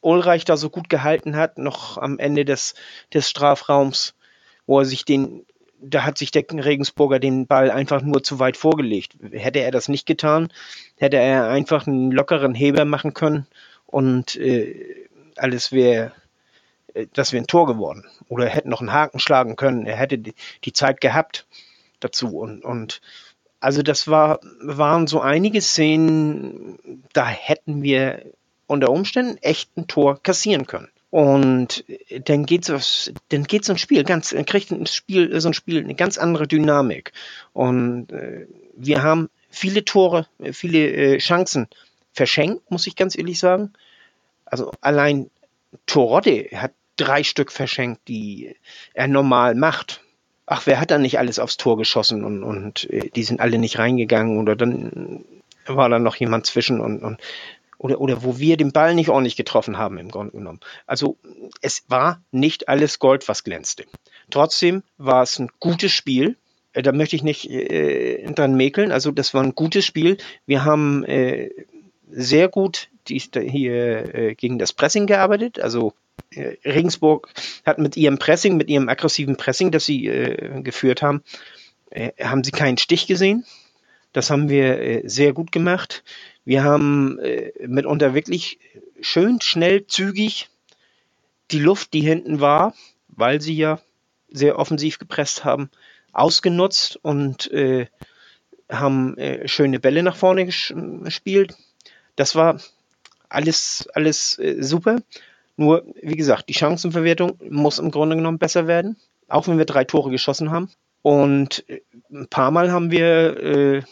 Ulreich 0.00 0.44
da 0.44 0.56
so 0.56 0.70
gut 0.70 0.88
gehalten 0.88 1.36
hat, 1.36 1.58
noch 1.58 1.98
am 1.98 2.18
Ende 2.18 2.44
des, 2.44 2.74
des 3.12 3.28
Strafraums, 3.28 4.15
wo 4.66 4.80
er 4.80 4.84
sich 4.84 5.04
den, 5.04 5.44
da 5.80 6.04
hat 6.04 6.18
sich 6.18 6.30
der 6.30 6.44
Regensburger 6.50 7.18
den 7.18 7.46
Ball 7.46 7.70
einfach 7.70 8.02
nur 8.02 8.22
zu 8.22 8.38
weit 8.38 8.56
vorgelegt. 8.56 9.16
Hätte 9.32 9.60
er 9.60 9.70
das 9.70 9.88
nicht 9.88 10.06
getan, 10.06 10.52
hätte 10.96 11.18
er 11.18 11.48
einfach 11.48 11.86
einen 11.86 12.10
lockeren 12.10 12.54
Heber 12.54 12.84
machen 12.84 13.14
können 13.14 13.46
und 13.86 14.36
äh, 14.36 15.06
alles 15.36 15.72
wäre, 15.72 16.12
äh, 16.94 17.06
das 17.12 17.32
wäre 17.32 17.42
ein 17.42 17.46
Tor 17.46 17.66
geworden. 17.66 18.04
Oder 18.28 18.46
er 18.46 18.50
hätte 18.50 18.68
noch 18.68 18.80
einen 18.80 18.92
Haken 18.92 19.20
schlagen 19.20 19.56
können. 19.56 19.86
Er 19.86 19.96
hätte 19.96 20.18
die, 20.18 20.72
Zeit 20.72 21.00
gehabt 21.00 21.46
dazu 22.00 22.38
und, 22.38 22.64
und 22.64 23.00
also 23.60 23.82
das 23.82 24.08
war, 24.08 24.40
waren 24.60 25.06
so 25.06 25.20
einige 25.20 25.60
Szenen, 25.60 27.02
da 27.12 27.26
hätten 27.26 27.82
wir 27.82 28.22
unter 28.66 28.90
Umständen 28.90 29.38
echt 29.38 29.76
ein 29.76 29.86
Tor 29.86 30.22
kassieren 30.22 30.66
können. 30.66 30.88
Und 31.16 31.82
dann 32.26 32.44
geht 32.44 32.66
so, 32.66 32.76
dann 33.30 33.44
geht 33.44 33.64
so 33.64 33.72
ein 33.72 33.78
Spiel 33.78 34.04
ganz, 34.04 34.28
dann 34.28 34.44
kriegt 34.44 34.70
ein 34.70 34.84
Spiel, 34.84 35.40
so 35.40 35.48
ein 35.48 35.54
Spiel 35.54 35.82
eine 35.82 35.94
ganz 35.94 36.18
andere 36.18 36.46
Dynamik. 36.46 37.12
Und 37.54 38.12
äh, 38.12 38.46
wir 38.76 39.02
haben 39.02 39.30
viele 39.48 39.82
Tore, 39.86 40.26
viele 40.52 40.90
äh, 40.90 41.16
Chancen 41.16 41.68
verschenkt, 42.12 42.70
muss 42.70 42.86
ich 42.86 42.96
ganz 42.96 43.16
ehrlich 43.16 43.38
sagen. 43.38 43.72
Also 44.44 44.72
allein 44.82 45.30
Torotte 45.86 46.48
hat 46.52 46.72
drei 46.98 47.24
Stück 47.24 47.50
verschenkt, 47.50 48.06
die 48.08 48.54
er 48.92 49.08
normal 49.08 49.54
macht. 49.54 50.02
Ach, 50.44 50.66
wer 50.66 50.78
hat 50.78 50.90
da 50.90 50.98
nicht 50.98 51.18
alles 51.18 51.38
aufs 51.38 51.56
Tor 51.56 51.78
geschossen 51.78 52.24
und, 52.24 52.42
und 52.42 52.90
äh, 52.90 53.08
die 53.08 53.22
sind 53.22 53.40
alle 53.40 53.56
nicht 53.56 53.78
reingegangen 53.78 54.36
oder 54.36 54.54
dann 54.54 55.24
war 55.64 55.88
da 55.88 55.98
noch 55.98 56.16
jemand 56.16 56.44
zwischen 56.44 56.78
und, 56.78 57.02
und 57.02 57.20
oder, 57.78 58.00
oder 58.00 58.22
wo 58.22 58.38
wir 58.38 58.56
den 58.56 58.72
Ball 58.72 58.94
nicht 58.94 59.08
ordentlich 59.08 59.36
getroffen 59.36 59.78
haben 59.78 59.98
im 59.98 60.10
Grunde 60.10 60.32
genommen. 60.32 60.60
Also 60.86 61.16
es 61.60 61.84
war 61.88 62.22
nicht 62.30 62.68
alles 62.68 62.98
Gold, 62.98 63.28
was 63.28 63.44
glänzte. 63.44 63.84
Trotzdem 64.30 64.82
war 64.98 65.22
es 65.22 65.38
ein 65.38 65.50
gutes 65.60 65.92
Spiel. 65.92 66.36
Äh, 66.72 66.82
da 66.82 66.92
möchte 66.92 67.16
ich 67.16 67.22
nicht 67.22 67.50
äh, 67.50 68.30
dran 68.32 68.56
mäkeln. 68.56 68.92
Also 68.92 69.10
das 69.10 69.34
war 69.34 69.42
ein 69.42 69.54
gutes 69.54 69.84
Spiel. 69.84 70.18
Wir 70.46 70.64
haben 70.64 71.04
äh, 71.04 71.50
sehr 72.10 72.48
gut 72.48 72.88
die, 73.08 73.18
hier 73.18 74.14
äh, 74.14 74.34
gegen 74.34 74.58
das 74.58 74.72
Pressing 74.72 75.06
gearbeitet. 75.06 75.60
Also 75.60 75.92
äh, 76.30 76.56
Regensburg 76.64 77.28
hat 77.64 77.78
mit 77.78 77.96
ihrem 77.96 78.18
Pressing, 78.18 78.56
mit 78.56 78.68
ihrem 78.68 78.88
aggressiven 78.88 79.36
Pressing, 79.36 79.70
das 79.70 79.84
sie 79.84 80.06
äh, 80.06 80.62
geführt 80.62 81.02
haben, 81.02 81.22
haben 82.20 82.42
sie 82.42 82.50
keinen 82.50 82.78
Stich 82.78 83.06
gesehen. 83.06 83.44
Das 84.16 84.30
haben 84.30 84.48
wir 84.48 84.80
äh, 84.80 85.02
sehr 85.04 85.34
gut 85.34 85.52
gemacht. 85.52 86.02
Wir 86.46 86.64
haben 86.64 87.18
äh, 87.18 87.52
mitunter 87.66 88.14
wirklich 88.14 88.58
schön, 89.00 89.40
schnell, 89.42 89.86
zügig 89.86 90.48
die 91.50 91.58
Luft, 91.58 91.92
die 91.92 92.00
hinten 92.00 92.40
war, 92.40 92.72
weil 93.08 93.40
sie 93.40 93.54
ja 93.54 93.80
sehr 94.30 94.58
offensiv 94.58 94.98
gepresst 94.98 95.44
haben, 95.44 95.70
ausgenutzt 96.12 96.98
und 97.02 97.50
äh, 97.52 97.86
haben 98.70 99.18
äh, 99.18 99.46
schöne 99.46 99.80
Bälle 99.80 100.02
nach 100.02 100.16
vorne 100.16 100.46
gespielt. 100.46 101.56
Das 102.16 102.34
war 102.34 102.60
alles, 103.28 103.88
alles 103.94 104.38
äh, 104.38 104.62
super. 104.62 105.00
Nur, 105.56 105.84
wie 106.00 106.16
gesagt, 106.16 106.48
die 106.48 106.54
Chancenverwertung 106.54 107.38
muss 107.48 107.78
im 107.78 107.90
Grunde 107.90 108.16
genommen 108.16 108.38
besser 108.38 108.66
werden, 108.66 108.96
auch 109.28 109.48
wenn 109.48 109.58
wir 109.58 109.64
drei 109.64 109.84
Tore 109.84 110.10
geschossen 110.10 110.50
haben. 110.50 110.70
Und 111.02 111.68
äh, 111.68 111.80
ein 112.12 112.28
paar 112.28 112.50
Mal 112.50 112.70
haben 112.70 112.90
wir, 112.90 113.36
äh, 113.42 113.82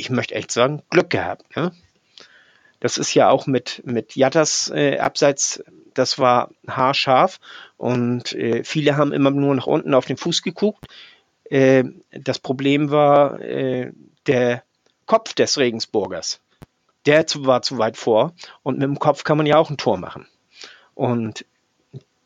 ich 0.00 0.10
möchte 0.10 0.34
echt 0.34 0.50
sagen, 0.50 0.82
Glück 0.90 1.10
gehabt. 1.10 1.56
Ne? 1.56 1.72
Das 2.80 2.96
ist 2.96 3.14
ja 3.14 3.28
auch 3.28 3.46
mit, 3.46 3.82
mit 3.84 4.16
Jattas 4.16 4.70
äh, 4.74 4.98
Abseits, 4.98 5.62
das 5.94 6.18
war 6.18 6.50
haarscharf 6.66 7.38
und 7.76 8.32
äh, 8.32 8.64
viele 8.64 8.96
haben 8.96 9.12
immer 9.12 9.30
nur 9.30 9.54
nach 9.54 9.66
unten 9.66 9.94
auf 9.94 10.06
den 10.06 10.16
Fuß 10.16 10.42
geguckt. 10.42 10.86
Äh, 11.44 11.84
das 12.10 12.38
Problem 12.38 12.90
war 12.90 13.40
äh, 13.40 13.92
der 14.26 14.62
Kopf 15.06 15.34
des 15.34 15.58
Regensburgers. 15.58 16.40
Der 17.06 17.24
war 17.36 17.62
zu 17.62 17.78
weit 17.78 17.96
vor 17.96 18.32
und 18.62 18.78
mit 18.78 18.84
dem 18.84 18.98
Kopf 18.98 19.24
kann 19.24 19.36
man 19.36 19.46
ja 19.46 19.58
auch 19.58 19.70
ein 19.70 19.78
Tor 19.78 19.98
machen. 19.98 20.26
Und 20.94 21.44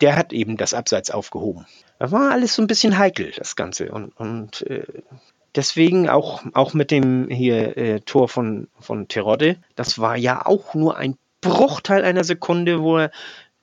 der 0.00 0.16
hat 0.16 0.32
eben 0.32 0.56
das 0.56 0.74
Abseits 0.74 1.10
aufgehoben. 1.10 1.66
Das 1.98 2.12
war 2.12 2.32
alles 2.32 2.54
so 2.54 2.62
ein 2.62 2.66
bisschen 2.66 2.98
heikel, 2.98 3.32
das 3.36 3.56
Ganze. 3.56 3.90
Und, 3.90 4.08
und 4.18 4.62
äh, 4.62 4.84
deswegen 5.54 6.08
auch, 6.08 6.42
auch 6.52 6.74
mit 6.74 6.90
dem 6.90 7.28
hier 7.28 7.76
äh, 7.76 8.00
Tor 8.00 8.28
von, 8.28 8.68
von 8.80 9.08
Terodde, 9.08 9.56
das 9.74 9.98
war 9.98 10.16
ja 10.16 10.44
auch 10.46 10.74
nur 10.74 10.96
ein 10.96 11.16
Bruchteil 11.40 12.04
einer 12.04 12.24
Sekunde, 12.24 12.82
wo 12.82 12.98
er 12.98 13.10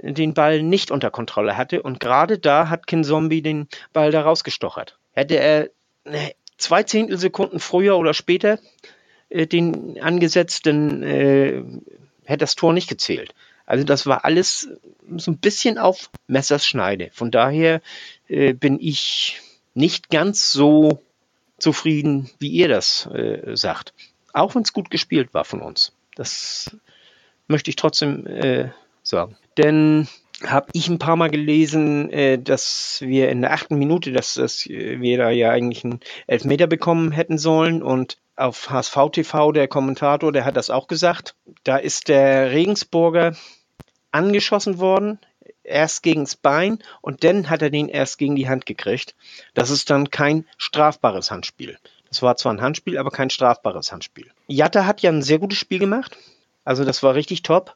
den 0.01 0.33
Ball 0.33 0.63
nicht 0.63 0.91
unter 0.91 1.11
Kontrolle 1.11 1.57
hatte. 1.57 1.81
Und 1.81 1.99
gerade 1.99 2.39
da 2.39 2.69
hat 2.69 2.87
Kinzombie 2.87 3.41
den 3.41 3.67
Ball 3.93 4.11
da 4.11 4.21
rausgestochert. 4.21 4.97
Hätte 5.11 5.37
er 5.37 5.69
ne, 6.05 6.33
zwei 6.57 6.83
Zehntelsekunden 6.83 7.59
früher 7.59 7.97
oder 7.97 8.13
später 8.13 8.59
äh, 9.29 9.47
den 9.47 10.01
angesetzt, 10.01 10.65
dann 10.65 11.03
äh, 11.03 11.63
hätte 12.25 12.39
das 12.39 12.55
Tor 12.55 12.73
nicht 12.73 12.89
gezählt. 12.89 13.33
Also 13.65 13.83
das 13.83 14.05
war 14.05 14.25
alles 14.25 14.69
so 15.17 15.31
ein 15.31 15.37
bisschen 15.37 15.77
auf 15.77 16.09
Messers 16.27 16.65
Schneide. 16.65 17.09
Von 17.13 17.31
daher 17.31 17.81
äh, 18.27 18.53
bin 18.53 18.79
ich 18.79 19.41
nicht 19.73 20.09
ganz 20.09 20.51
so 20.51 21.01
zufrieden, 21.61 22.29
wie 22.39 22.49
ihr 22.49 22.67
das 22.67 23.07
äh, 23.07 23.55
sagt. 23.55 23.93
Auch 24.33 24.55
wenn 24.55 24.63
es 24.63 24.73
gut 24.73 24.89
gespielt 24.89 25.33
war 25.33 25.45
von 25.45 25.61
uns. 25.61 25.93
Das 26.15 26.75
möchte 27.47 27.69
ich 27.69 27.75
trotzdem 27.75 28.25
äh, 28.27 28.69
sagen. 29.03 29.37
Denn 29.57 30.07
habe 30.45 30.67
ich 30.73 30.87
ein 30.87 30.99
paar 30.99 31.15
Mal 31.15 31.29
gelesen, 31.29 32.09
äh, 32.11 32.39
dass 32.39 33.01
wir 33.01 33.29
in 33.29 33.41
der 33.41 33.53
achten 33.53 33.77
Minute, 33.77 34.11
dass, 34.11 34.35
dass 34.35 34.67
wir 34.67 35.17
da 35.17 35.29
ja 35.29 35.51
eigentlich 35.51 35.83
einen 35.83 35.99
Elfmeter 36.27 36.67
bekommen 36.67 37.11
hätten 37.11 37.37
sollen 37.37 37.83
und 37.83 38.17
auf 38.35 38.69
HSV 38.69 38.97
TV, 39.11 39.51
der 39.51 39.67
Kommentator, 39.67 40.31
der 40.31 40.45
hat 40.45 40.57
das 40.57 40.69
auch 40.69 40.87
gesagt. 40.87 41.35
Da 41.63 41.77
ist 41.77 42.07
der 42.07 42.51
Regensburger 42.51 43.35
angeschossen 44.11 44.79
worden, 44.79 45.19
erst 45.63 46.03
gegens 46.03 46.35
Bein 46.35 46.79
und 47.01 47.23
dann 47.23 47.49
hat 47.49 47.61
er 47.61 47.69
den 47.69 47.89
erst 47.89 48.17
gegen 48.17 48.35
die 48.35 48.49
Hand 48.49 48.65
gekriegt. 48.65 49.15
Das 49.53 49.69
ist 49.69 49.89
dann 49.89 50.09
kein 50.09 50.45
strafbares 50.57 51.31
Handspiel. 51.31 51.77
Das 52.09 52.21
war 52.21 52.35
zwar 52.35 52.53
ein 52.53 52.61
Handspiel, 52.61 52.97
aber 52.97 53.09
kein 53.09 53.29
strafbares 53.29 53.91
Handspiel. 53.91 54.29
Jatta 54.47 54.85
hat 54.85 55.01
ja 55.01 55.09
ein 55.09 55.21
sehr 55.21 55.39
gutes 55.39 55.57
Spiel 55.57 55.79
gemacht. 55.79 56.17
Also 56.65 56.83
das 56.83 57.03
war 57.03 57.15
richtig 57.15 57.41
top. 57.41 57.75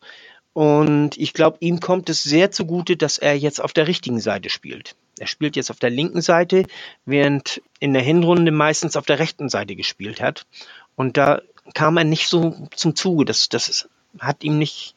Und 0.53 1.17
ich 1.17 1.34
glaube, 1.34 1.57
ihm 1.60 1.79
kommt 1.79 2.10
es 2.10 2.24
sehr 2.24 2.51
zugute, 2.51 2.95
dass 2.95 3.17
er 3.17 3.38
jetzt 3.38 3.62
auf 3.62 3.74
der 3.74 3.88
richtigen 3.88 4.19
Seite 4.19 4.50
spielt. 4.50 4.95
Er 5.19 5.27
spielt 5.27 5.55
jetzt 5.55 5.69
auf 5.69 5.79
der 5.79 5.89
linken 5.89 6.22
Seite, 6.22 6.65
während 7.05 7.62
in 7.79 7.93
der 7.93 8.01
Hinrunde 8.01 8.51
meistens 8.51 8.95
auf 8.95 9.05
der 9.05 9.19
rechten 9.19 9.50
Seite 9.50 9.75
gespielt 9.75 10.22
hat. 10.22 10.45
Und 10.95 11.17
da 11.17 11.41
kam 11.74 11.98
er 11.98 12.03
nicht 12.03 12.27
so 12.27 12.67
zum 12.75 12.95
Zuge. 12.95 13.25
Das, 13.25 13.50
das 13.50 13.89
hat 14.19 14.43
ihm 14.43 14.57
nicht, 14.57 14.95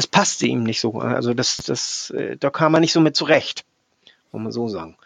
das 0.00 0.06
passte 0.06 0.46
ihm 0.46 0.62
nicht 0.62 0.80
so. 0.80 0.94
Also 0.94 1.34
das, 1.34 1.58
das, 1.58 2.08
äh, 2.16 2.38
da 2.38 2.48
kam 2.48 2.72
er 2.72 2.80
nicht 2.80 2.94
so 2.94 3.02
mit 3.02 3.16
zurecht, 3.16 3.66
muss 4.32 4.42
man 4.42 4.50
so 4.52 4.66
sagen. 4.66 4.96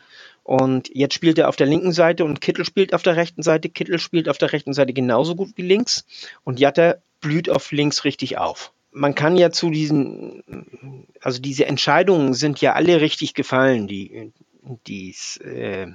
Und 0.44 0.88
jetzt 0.94 1.14
spielt 1.14 1.36
er 1.36 1.48
auf 1.48 1.56
der 1.56 1.66
linken 1.66 1.90
Seite 1.90 2.24
und 2.24 2.40
Kittel 2.40 2.64
spielt 2.64 2.94
auf 2.94 3.02
der 3.02 3.16
rechten 3.16 3.42
Seite. 3.42 3.68
Kittel 3.68 3.98
spielt 3.98 4.28
auf 4.28 4.38
der 4.38 4.52
rechten 4.52 4.72
Seite 4.72 4.92
genauso 4.92 5.34
gut 5.34 5.50
wie 5.56 5.62
links. 5.62 6.04
Und 6.44 6.60
Jatta 6.60 6.96
blüht 7.20 7.50
auf 7.50 7.72
links 7.72 8.04
richtig 8.04 8.38
auf 8.38 8.70
man 8.94 9.16
kann 9.16 9.36
ja 9.36 9.50
zu 9.50 9.70
diesen, 9.70 11.04
also 11.20 11.42
diese 11.42 11.66
Entscheidungen 11.66 12.32
sind 12.32 12.60
ja 12.60 12.74
alle 12.74 13.00
richtig 13.00 13.34
gefallen, 13.34 13.88
die, 13.88 14.30
die 14.86 15.12
äh, 15.42 15.88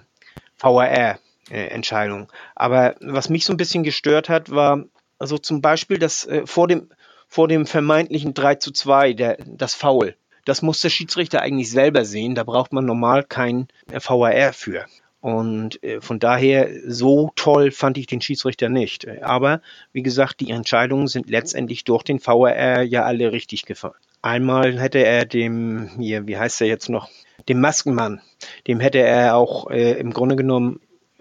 VAR-Entscheidung. 0.60 2.24
Äh, 2.24 2.34
Aber 2.56 2.96
was 3.00 3.30
mich 3.30 3.46
so 3.46 3.54
ein 3.54 3.58
bisschen 3.58 3.84
gestört 3.84 4.28
hat, 4.28 4.50
war 4.50 4.84
also 5.18 5.38
zum 5.38 5.62
Beispiel 5.62 5.98
das 5.98 6.26
äh, 6.28 6.46
vor 6.46 6.68
dem 6.68 6.90
vor 7.30 7.48
dem 7.48 7.66
vermeintlichen 7.66 8.34
3 8.34 8.56
zu 8.56 8.72
2, 8.72 9.14
der, 9.14 9.38
das 9.46 9.76
Foul. 9.76 10.16
Das 10.46 10.62
muss 10.64 10.82
der 10.82 10.90
Schiedsrichter 10.90 11.42
eigentlich 11.42 11.70
selber 11.70 12.04
sehen. 12.04 12.34
Da 12.34 12.44
braucht 12.44 12.74
man 12.74 12.86
normal 12.86 13.24
kein 13.24 13.68
VAR 13.88 14.52
für. 14.52 14.86
Und 15.22 15.84
äh, 15.84 16.02
von 16.02 16.18
daher, 16.18 16.70
so 16.88 17.32
toll 17.36 17.72
fand 17.72 17.98
ich 17.98 18.08
den 18.08 18.22
Schiedsrichter 18.22 18.70
nicht. 18.70 19.08
Aber 19.22 19.62
wie 19.92 20.02
gesagt, 20.02 20.40
die 20.40 20.50
Entscheidungen 20.50 21.08
sind 21.08 21.30
letztendlich 21.30 21.84
durch 21.84 22.04
den 22.04 22.26
VAR 22.26 22.82
ja 22.82 23.04
alle 23.04 23.32
richtig 23.32 23.66
gefallen. 23.66 23.94
Einmal 24.22 24.80
hätte 24.80 25.00
er 25.00 25.26
dem, 25.26 25.92
hier, 26.00 26.26
wie 26.26 26.38
heißt 26.38 26.62
er 26.62 26.68
jetzt 26.68 26.90
noch, 26.90 27.10
dem 27.48 27.62
Maskenmann, 27.62 28.22
dem 28.68 28.80
hätte 28.80 29.00
er 29.00 29.36
auch 29.36 29.70
äh, 29.70 29.94
im 30.00 30.12
Grunde 30.12 30.36
genommen 30.36 30.80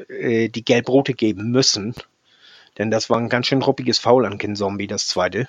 äh, 0.09 0.49
die 0.49 0.65
Gelb-Rote 0.65 1.13
geben 1.13 1.51
müssen. 1.51 1.95
Denn 2.79 2.91
das 2.91 3.11
war 3.11 3.19
ein 3.19 3.29
ganz 3.29 3.47
schön 3.47 3.63
ruppiges 3.63 3.99
Foul 3.99 4.25
an 4.25 4.39
Kin 4.39 4.57
Zombie, 4.57 4.87
das 4.87 5.07
zweite. 5.07 5.49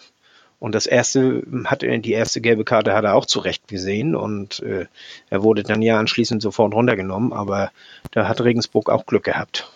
Und 0.60 0.76
das 0.76 0.86
erste 0.86 1.44
hat 1.66 1.84
die 1.84 2.12
erste 2.12 2.42
gelbe 2.42 2.66
Karte 2.66 2.94
hat 2.94 3.06
er 3.06 3.16
auch 3.16 3.26
zurecht 3.26 3.68
gesehen 3.68 4.14
und 4.14 4.60
äh, 4.60 4.88
er 5.30 5.42
wurde 5.42 5.64
dann 5.64 5.82
ja 5.82 5.98
anschließend 5.98 6.42
sofort 6.42 6.74
runtergenommen, 6.74 7.32
aber 7.32 7.72
da 8.12 8.28
hat 8.28 8.42
Regensburg 8.42 8.90
auch 8.90 9.06
Glück 9.06 9.24
gehabt. 9.24 9.72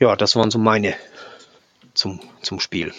Ja, 0.00 0.16
das 0.16 0.34
waren 0.34 0.50
so 0.50 0.58
meine 0.58 0.94
zum, 1.94 2.20
zum 2.42 2.58
Spiel. 2.58 2.92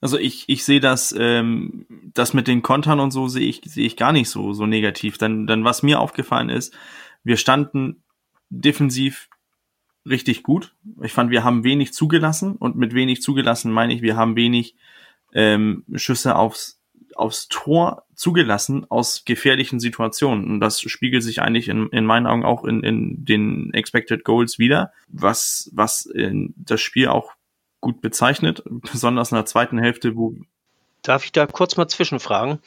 Also 0.00 0.18
ich, 0.18 0.44
ich 0.48 0.64
sehe 0.64 0.80
das, 0.80 1.14
ähm, 1.18 1.86
das 2.14 2.32
mit 2.32 2.46
den 2.46 2.62
Kontern 2.62 3.00
und 3.00 3.10
so 3.10 3.26
sehe 3.26 3.48
ich, 3.48 3.62
sehe 3.64 3.86
ich 3.86 3.96
gar 3.96 4.12
nicht 4.12 4.30
so, 4.30 4.52
so 4.52 4.66
negativ. 4.66 5.18
Denn, 5.18 5.48
denn 5.48 5.64
was 5.64 5.82
mir 5.82 6.00
aufgefallen 6.00 6.48
ist, 6.48 6.72
wir 7.24 7.36
standen 7.36 8.02
defensiv 8.50 9.28
richtig 10.08 10.44
gut. 10.44 10.74
Ich 11.02 11.12
fand, 11.12 11.30
wir 11.30 11.42
haben 11.42 11.64
wenig 11.64 11.92
zugelassen 11.92 12.54
und 12.54 12.76
mit 12.76 12.94
wenig 12.94 13.20
zugelassen 13.20 13.72
meine 13.72 13.92
ich, 13.94 14.02
wir 14.02 14.16
haben 14.16 14.36
wenig 14.36 14.76
ähm, 15.36 15.84
Schüsse 15.94 16.34
aufs, 16.34 16.80
aufs 17.14 17.48
Tor 17.48 18.04
zugelassen 18.14 18.86
aus 18.90 19.24
gefährlichen 19.26 19.78
Situationen. 19.78 20.46
Und 20.46 20.60
das 20.60 20.80
spiegelt 20.80 21.22
sich 21.22 21.42
eigentlich 21.42 21.68
in, 21.68 21.88
in 21.90 22.06
meinen 22.06 22.26
Augen 22.26 22.44
auch 22.44 22.64
in, 22.64 22.82
in 22.82 23.24
den 23.24 23.72
Expected 23.74 24.24
Goals 24.24 24.58
wieder, 24.58 24.92
was, 25.08 25.70
was 25.74 26.06
in 26.06 26.54
das 26.56 26.80
Spiel 26.80 27.08
auch 27.08 27.32
gut 27.80 28.00
bezeichnet, 28.00 28.62
besonders 28.66 29.30
in 29.30 29.36
der 29.36 29.44
zweiten 29.44 29.78
Hälfte, 29.78 30.16
wo. 30.16 30.34
Darf 31.02 31.24
ich 31.24 31.32
da 31.32 31.46
kurz 31.46 31.76
mal 31.76 31.86
zwischenfragen? 31.86 32.58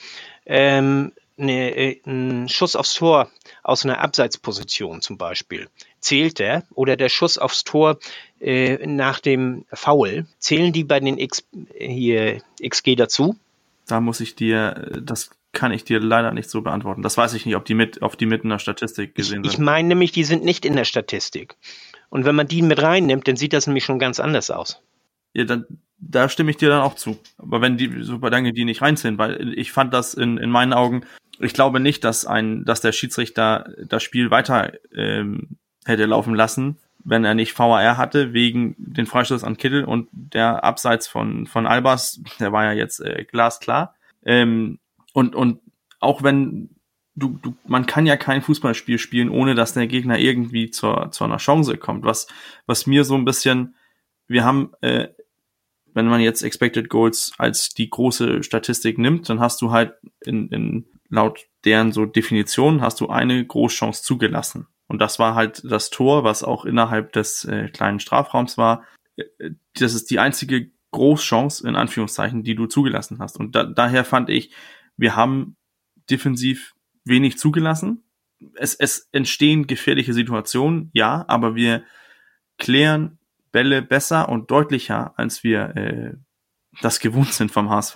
Ähm, 0.45 1.11
eine, 1.39 1.75
äh, 1.75 2.01
ein 2.05 2.47
Schuss 2.49 2.75
aufs 2.75 2.93
Tor 2.93 3.31
aus 3.63 3.83
einer 3.83 3.99
Abseitsposition 3.99 5.01
zum 5.01 5.17
Beispiel, 5.17 5.69
zählt 5.99 6.38
der? 6.38 6.63
Oder 6.75 6.97
der 6.97 7.09
Schuss 7.09 7.39
aufs 7.39 7.63
Tor 7.63 7.97
äh, 8.39 8.86
nach 8.86 9.19
dem 9.19 9.65
Foul, 9.72 10.25
zählen 10.39 10.74
die 10.74 10.84
bei 10.84 11.00
den 11.00 11.17
X, 11.17 11.43
hier 11.77 12.41
XG 12.65 12.96
dazu? 12.96 13.36
Da 13.88 14.01
muss 14.01 14.19
ich 14.19 14.36
dir, 14.36 15.00
das 15.01 15.31
kann 15.51 15.72
ich 15.72 15.84
dir 15.84 16.00
leider 16.00 16.31
nicht 16.31 16.50
so 16.50 16.62
beantworten. 16.62 17.01
Das 17.01 17.17
weiß 17.17 17.34
ich 17.34 17.46
nicht, 17.46 17.55
ob 17.55 17.65
die 17.65 17.74
mit, 17.74 18.01
auf 18.01 18.15
die 18.15 18.27
mit 18.27 18.43
in 18.43 18.50
der 18.50 18.60
Statistik 18.60 19.15
gesehen 19.15 19.43
ich, 19.43 19.51
sind. 19.51 19.60
Ich 19.60 19.65
meine 19.65 19.88
nämlich, 19.88 20.12
die 20.12 20.24
sind 20.24 20.43
nicht 20.43 20.65
in 20.65 20.75
der 20.75 20.86
Statistik. 20.86 21.55
Und 22.10 22.25
wenn 22.25 22.36
man 22.36 22.48
die 22.48 22.62
mit 22.62 22.81
reinnimmt, 22.81 23.27
dann 23.27 23.36
sieht 23.36 23.53
das 23.53 23.67
nämlich 23.67 23.86
schon 23.86 24.00
ganz 24.00 24.19
anders 24.19 24.51
aus. 24.51 24.81
Ja, 25.34 25.46
dann, 25.46 25.65
da 25.98 26.29
stimme 26.29 26.51
ich 26.51 26.58
dir 26.58 26.69
dann 26.69 26.81
auch 26.81 26.96
zu. 26.96 27.17
Aber 27.38 27.62
wenn 27.62 27.77
die 27.77 28.03
super 28.03 28.29
Danke 28.29 28.53
die 28.53 28.65
nicht 28.65 28.81
reinziehen, 28.81 29.17
weil 29.17 29.53
ich 29.58 29.72
fand 29.72 29.93
das 29.93 30.13
in, 30.13 30.38
in 30.38 30.50
meinen 30.50 30.74
Augen 30.74 31.03
ich 31.39 31.53
glaube 31.53 31.79
nicht, 31.79 32.03
dass 32.03 32.25
ein, 32.25 32.65
dass 32.65 32.81
der 32.81 32.91
Schiedsrichter 32.91 33.69
das 33.86 34.03
Spiel 34.03 34.29
weiter 34.29 34.74
ähm, 34.93 35.58
hätte 35.86 36.05
laufen 36.05 36.36
lassen, 36.36 36.77
wenn 37.03 37.25
er 37.25 37.34
nicht 37.34 37.58
VAR 37.58 37.98
hatte, 37.98 38.34
wegen 38.34 38.75
den 38.77 39.06
Freistoß 39.06 39.44
an 39.44 39.58
Kittel 39.58 39.84
und 39.84 40.10
der 40.12 40.63
Abseits 40.63 41.08
von, 41.08 41.48
von 41.48 41.65
Albers, 41.65 42.22
der 42.39 42.51
war 42.51 42.65
ja 42.65 42.74
jetzt 42.74 43.00
äh, 43.00 43.25
glasklar. 43.25 43.96
Ähm, 44.24 44.79
und, 45.13 45.36
und 45.36 45.60
auch 46.00 46.24
wenn 46.24 46.70
du, 47.15 47.39
du, 47.41 47.56
man 47.65 47.86
kann 47.86 48.06
ja 48.06 48.18
kein 48.18 48.41
Fußballspiel 48.41 48.98
spielen, 48.98 49.29
ohne 49.29 49.56
dass 49.56 49.74
der 49.74 49.88
Gegner 49.88 50.20
irgendwie 50.20 50.72
zur, 50.72 51.12
zu 51.12 51.24
einer 51.24 51.38
Chance 51.38 51.77
kommt. 51.77 52.06
Was, 52.06 52.27
was 52.65 52.86
mir 52.86 53.03
so 53.03 53.15
ein 53.15 53.25
bisschen, 53.25 53.75
wir 54.27 54.44
haben 54.44 54.72
äh, 54.82 55.10
wenn 55.94 56.08
man 56.08 56.22
jetzt 56.22 56.44
Expected 56.44 56.89
Goals 56.89 57.34
als 57.38 57.70
die 57.70 57.89
große 57.89 58.44
Statistik 58.44 58.98
nimmt, 58.98 59.29
dann 59.29 59.39
hast 59.39 59.62
du 59.62 59.72
halt 59.72 59.94
in, 60.22 60.50
in 60.50 60.86
laut 61.10 61.48
deren 61.65 61.91
so 61.91 62.06
Definition 62.06 62.82
hast 62.82 63.01
du 63.01 63.10
eine 63.10 63.46
Großchance 63.46 64.03
zugelassen. 64.03 64.68
Und 64.89 65.00
das 65.00 65.19
war 65.19 65.36
halt 65.36 65.62
das 65.63 65.91
Tor, 65.91 66.24
was 66.24 66.43
auch 66.43 66.65
innerhalb 66.65 67.13
des 67.13 67.46
äh, 67.46 67.69
kleinen 67.69 68.00
Strafraums 68.00 68.58
war. 68.58 68.84
Äh, 69.15 69.51
das 69.75 69.93
ist 69.93 70.10
die 70.10 70.19
einzige 70.19 70.72
Großchance, 70.91 71.65
in 71.67 71.75
Anführungszeichen, 71.75 72.43
die 72.43 72.55
du 72.55 72.65
zugelassen 72.65 73.19
hast. 73.19 73.39
Und 73.39 73.55
da, 73.55 73.63
daher 73.63 74.03
fand 74.03 74.29
ich, 74.29 74.51
wir 74.98 75.15
haben 75.15 75.55
defensiv 76.10 76.74
wenig 77.05 77.38
zugelassen. 77.38 78.03
Es, 78.55 78.74
es 78.74 79.08
entstehen 79.12 79.67
gefährliche 79.67 80.13
Situationen, 80.13 80.89
ja, 80.93 81.24
aber 81.27 81.55
wir 81.55 81.84
klären 82.58 83.19
Bälle 83.51 83.84
besser 83.84 84.27
und 84.27 84.50
deutlicher, 84.50 85.13
als 85.17 85.43
wir 85.43 85.75
äh, 85.75 86.13
das 86.81 87.00
gewohnt 87.00 87.34
sind 87.34 87.51
vom 87.51 87.69
HSV. 87.69 87.96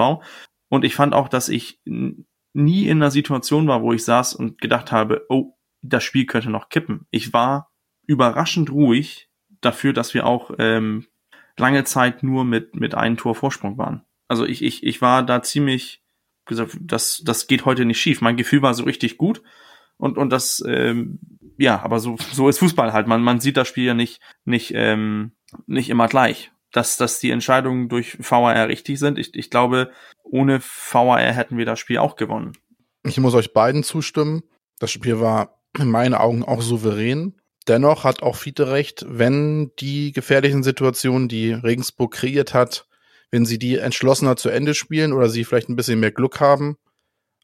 Und 0.70 0.86
ich 0.86 0.96
fand 0.96 1.16
auch, 1.16 1.28
dass 1.28 1.50
ich 1.50 1.80
nie 1.86 2.88
in 2.88 2.98
einer 2.98 3.12
Situation 3.12 3.68
war, 3.68 3.82
wo 3.82 3.94
ich 3.94 4.04
saß 4.06 4.36
und 4.36 4.62
gedacht 4.62 4.92
habe, 4.92 5.26
oh, 5.30 5.56
das 5.84 6.04
Spiel 6.04 6.25
könnte 6.25 6.50
noch 6.50 6.70
kippen. 6.70 7.06
Ich 7.12 7.34
war 7.34 7.70
überraschend 8.08 8.72
ruhig 8.72 9.30
dafür, 9.62 9.94
dass 9.94 10.13
wir 10.13 10.25
auch 10.25 10.52
ähm, 10.58 11.06
lange 11.58 11.84
Zeit 11.84 12.24
nur 12.24 12.44
mit, 12.46 12.75
mit 12.75 12.96
einem 12.96 13.18
Tor 13.18 13.36
Vorsprung 13.36 13.78
waren. 13.78 14.04
Also 14.28 14.46
ich, 14.46 14.63
ich, 14.63 14.84
ich 14.84 15.02
war 15.02 15.24
da 15.24 15.42
ziemlich 15.44 16.02
gesagt, 16.46 16.78
das, 16.82 17.22
das 17.24 17.48
geht 17.48 17.66
heute 17.66 17.86
nicht 17.86 18.02
schief. 18.02 18.22
Mein 18.22 18.38
Gefühl 18.38 18.62
war 18.62 18.74
so 18.74 18.84
richtig 18.84 19.18
gut. 19.18 19.44
Und, 19.98 20.18
und 20.18 20.32
das, 20.32 20.63
ähm, 20.68 21.20
ja, 21.58 21.82
aber 21.82 22.00
so, 22.00 22.18
so 22.32 22.50
ist 22.50 22.60
Fußball 22.60 22.94
halt. 22.94 23.08
Man, 23.08 23.22
man 23.22 23.40
sieht 23.40 23.58
das 23.58 23.68
Spiel 23.68 23.86
ja 23.86 23.94
nicht, 23.94 24.22
nicht, 24.44 24.72
ähm, 24.75 25.34
nicht 25.68 25.90
immer 25.90 26.08
gleich. 26.08 26.52
Dass, 26.72 26.98
dass 26.98 27.20
die 27.20 27.30
Entscheidungen 27.30 27.88
durch 27.88 28.18
VAR 28.20 28.68
richtig 28.68 28.98
sind. 28.98 29.20
Ich, 29.20 29.36
ich 29.36 29.52
glaube, 29.52 29.92
ohne 30.24 30.60
VAR 30.60 31.20
hätten 31.20 31.58
wir 31.60 31.66
das 31.66 31.80
Spiel 31.80 32.00
auch 32.00 32.16
gewonnen. 32.16 32.54
Ich 33.04 33.20
muss 33.20 33.36
euch 33.36 33.54
beiden 33.54 33.84
zustimmen. 33.84 34.42
Das 34.80 34.90
Spiel 34.90 35.20
war 35.20 35.62
in 35.77 35.89
meinen 35.89 36.13
Augen 36.13 36.44
auch 36.44 36.62
souverän. 36.62 37.39
Dennoch 37.68 38.03
hat 38.03 38.22
auch 38.22 38.36
Fiete 38.36 38.72
recht, 38.72 39.06
wenn 39.08 39.72
die 39.80 40.12
gefährlichen 40.12 40.63
Situationen, 40.63 41.30
die 41.30 41.53
Regensburg 41.53 42.13
kreiert 42.13 42.53
hat, 42.53 42.88
wenn 43.32 43.46
sie 43.46 43.58
die 43.58 43.77
entschlossener 43.77 44.36
zu 44.36 44.50
Ende 44.50 44.75
spielen 44.75 45.13
oder 45.13 45.30
sie 45.30 45.44
vielleicht 45.44 45.70
ein 45.70 45.75
bisschen 45.75 46.00
mehr 46.00 46.12
Glück 46.12 46.39
haben, 46.39 46.77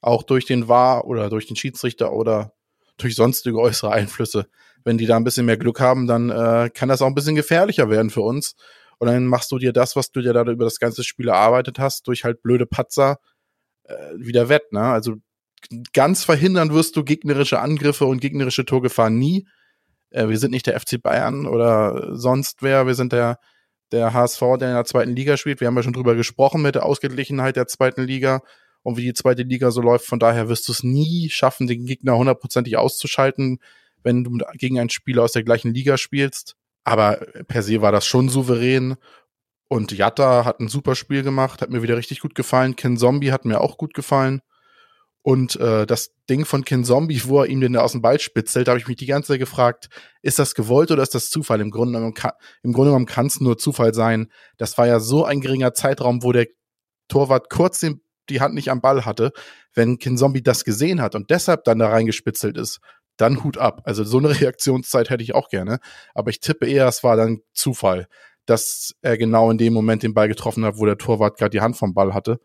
auch 0.02 0.24
durch 0.24 0.46
den 0.46 0.68
VAR 0.68 1.06
oder 1.06 1.30
durch 1.30 1.48
den 1.48 1.56
Schiedsrichter 1.56 2.14
oder 2.14 2.54
durch 2.98 3.16
sonstige 3.16 3.58
äußere 3.60 3.92
Einflüsse, 3.92 4.48
wenn 4.84 4.98
die 4.98 5.06
da 5.06 5.16
ein 5.16 5.24
bisschen 5.24 5.46
mehr 5.46 5.58
Glück 5.58 5.80
haben, 5.80 6.06
dann 6.06 6.30
äh, 6.30 6.70
kann 6.74 6.90
das 6.90 7.02
auch 7.02 7.08
ein 7.08 7.16
bisschen 7.16 7.36
gefährlicher 7.36 7.90
werden 7.90 8.10
für 8.10 8.22
uns. 8.22 8.56
Und 8.98 9.08
dann 9.08 9.26
machst 9.26 9.52
du 9.52 9.58
dir 9.58 9.72
das, 9.72 9.96
was 9.96 10.12
du 10.12 10.22
dir 10.22 10.34
da 10.34 10.44
über 10.44 10.66
das 10.66 10.80
ganze 10.80 11.04
Spiel 11.04 11.30
erarbeitet 11.30 11.80
hast, 11.80 12.08
durch 12.08 12.26
halt 12.26 12.42
blöde 12.44 12.66
Patzer 12.66 13.20
äh, 13.84 13.96
wieder 14.18 14.50
wett. 14.50 14.72
Ne? 14.74 14.82
Also 14.82 15.16
ganz 15.94 16.24
verhindern 16.24 16.74
wirst 16.74 16.96
du 16.96 17.04
gegnerische 17.04 17.60
Angriffe 17.60 18.06
und 18.06 18.20
gegnerische 18.20 18.66
Torgefahr 18.66 19.10
nie. 19.10 19.48
Äh, 20.12 20.28
wir 20.30 20.38
sind 20.38 20.52
nicht 20.52 20.68
der 20.68 20.80
FC 20.80 21.02
Bayern 21.02 21.46
oder 21.46 22.16
sonst 22.16 22.62
wer. 22.62 22.88
Wir 22.88 22.96
sind 22.96 23.14
der, 23.14 23.40
der 23.92 24.14
HSV, 24.14 24.40
der 24.60 24.70
in 24.70 24.76
der 24.76 24.86
zweiten 24.86 25.16
Liga 25.16 25.38
spielt. 25.38 25.60
Wir 25.60 25.68
haben 25.68 25.76
ja 25.76 25.84
schon 25.84 25.94
drüber 25.94 26.16
gesprochen 26.16 26.62
mit 26.62 26.76
der 26.76 26.86
Ausgeglichenheit 26.86 27.56
der 27.56 27.68
zweiten 27.68 28.04
Liga 28.04 28.42
und 28.84 28.98
wie 28.98 29.04
die 29.04 29.14
zweite 29.14 29.44
Liga 29.44 29.72
so 29.72 29.82
läuft. 29.82 30.06
Von 30.06 30.20
daher 30.20 30.50
wirst 30.50 30.68
du 30.68 30.72
es 30.72 30.84
nie 30.84 31.30
schaffen, 31.30 31.68
den 31.68 31.86
Gegner 31.86 32.18
hundertprozentig 32.18 32.78
auszuschalten, 32.78 33.60
wenn 34.04 34.24
du 34.24 34.38
gegen 34.54 34.80
einen 34.80 34.90
Spieler 34.90 35.24
aus 35.24 35.34
der 35.34 35.44
gleichen 35.44 35.74
Liga 35.74 35.98
spielst. 35.98 36.56
Aber 36.84 37.18
per 37.48 37.62
se 37.62 37.82
war 37.82 37.92
das 37.92 38.06
schon 38.06 38.30
souverän. 38.30 38.96
Und 39.68 39.92
Jatta 39.92 40.46
hat 40.46 40.60
ein 40.60 40.68
super 40.68 40.96
Spiel 40.96 41.22
gemacht, 41.22 41.62
hat 41.62 41.70
mir 41.70 41.84
wieder 41.84 41.98
richtig 41.98 42.22
gut 42.22 42.34
gefallen. 42.34 42.76
Ken 42.76 42.98
Zombie 42.98 43.32
hat 43.32 43.46
mir 43.46 43.62
auch 43.62 43.78
gut 43.78 43.94
gefallen. 43.94 44.42
Und 45.22 45.58
äh, 45.58 45.86
das 45.86 46.12
Ding 46.30 46.46
von 46.46 46.64
Ken 46.64 46.86
Zombie, 46.86 47.22
wo 47.26 47.42
er 47.42 47.48
ihm 47.48 47.60
den 47.60 47.76
aus 47.76 47.92
dem 47.92 48.02
Ball 48.02 48.20
spitzelt, 48.20 48.68
da 48.68 48.72
habe 48.72 48.80
ich 48.80 48.88
mich 48.88 48.98
die 48.98 49.06
ganze 49.06 49.34
Zeit 49.34 49.40
gefragt, 49.40 49.90
ist 50.22 50.40
das 50.40 50.56
gewollt 50.56 50.92
oder 50.92 51.04
ist 51.04 51.14
das 51.14 51.30
Zufall? 51.30 51.60
Im 51.60 51.72
Grunde 51.72 51.94
genommen, 51.94 52.14
kann, 52.14 52.32
im 52.64 52.72
Grunde 52.72 52.92
genommen 52.92 53.06
kann 53.06 53.26
es 53.26 53.42
nur 53.42 53.58
Zufall 53.58 53.94
sein. 53.94 54.32
Das 54.58 54.78
war 54.78 54.88
ja 54.88 55.00
so 55.00 55.26
ein 55.26 55.42
geringer 55.42 55.74
Zeitraum, 55.74 56.24
wo 56.24 56.32
der 56.32 56.48
Torwart 57.10 57.50
kurz 57.50 57.80
den, 57.80 58.02
die 58.30 58.40
Hand 58.40 58.54
nicht 58.54 58.72
am 58.72 58.82
Ball 58.82 59.06
hatte. 59.06 59.32
Wenn 59.74 60.00
Ken 60.00 60.18
Zombie 60.18 60.42
das 60.42 60.64
gesehen 60.64 61.02
hat 61.02 61.16
und 61.16 61.30
deshalb 61.30 61.66
dann 61.66 61.80
da 61.80 61.90
reingespitzelt 61.90 62.58
ist, 62.58 62.80
dann 63.18 63.44
Hut 63.44 63.58
ab. 63.58 63.82
Also 63.84 64.04
so 64.06 64.20
eine 64.20 64.30
Reaktionszeit 64.42 65.10
hätte 65.10 65.24
ich 65.24 65.36
auch 65.36 65.50
gerne. 65.50 65.80
Aber 66.14 66.30
ich 66.30 66.40
tippe 66.40 66.66
eher, 66.66 66.88
es 66.88 67.04
war 67.04 67.18
dann 67.18 67.42
Zufall, 67.54 68.08
dass 68.46 68.94
er 69.02 69.18
genau 69.18 69.52
in 69.52 69.58
dem 69.58 69.74
Moment 69.74 70.04
den 70.04 70.14
Ball 70.14 70.28
getroffen 70.28 70.64
hat, 70.66 70.78
wo 70.78 70.86
der 70.86 70.98
Torwart 70.98 71.38
gerade 71.38 71.52
die 71.52 71.62
Hand 71.62 71.76
vom 71.76 71.94
Ball 71.94 72.14
hatte. 72.14 72.40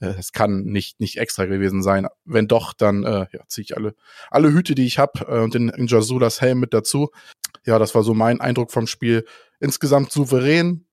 Äh, 0.00 0.14
es 0.18 0.32
kann 0.32 0.64
nicht, 0.64 1.00
nicht 1.00 1.18
extra 1.18 1.46
gewesen 1.46 1.82
sein. 1.82 2.06
Wenn 2.24 2.48
doch, 2.48 2.72
dann 2.72 3.04
äh, 3.04 3.26
ja, 3.32 3.40
ziehe 3.48 3.64
ich 3.64 3.76
alle, 3.76 3.94
alle 4.30 4.52
Hüte, 4.52 4.74
die 4.74 4.86
ich 4.86 4.98
habe 4.98 5.26
äh, 5.28 5.40
und 5.42 5.54
den 5.54 5.72
Jasulas 5.86 6.40
Helm 6.40 6.60
mit 6.60 6.74
dazu. 6.74 7.10
Ja, 7.64 7.78
das 7.78 7.94
war 7.94 8.02
so 8.02 8.14
mein 8.14 8.40
Eindruck 8.40 8.70
vom 8.70 8.86
Spiel. 8.86 9.24
Insgesamt 9.60 10.12
souverän. 10.12 10.86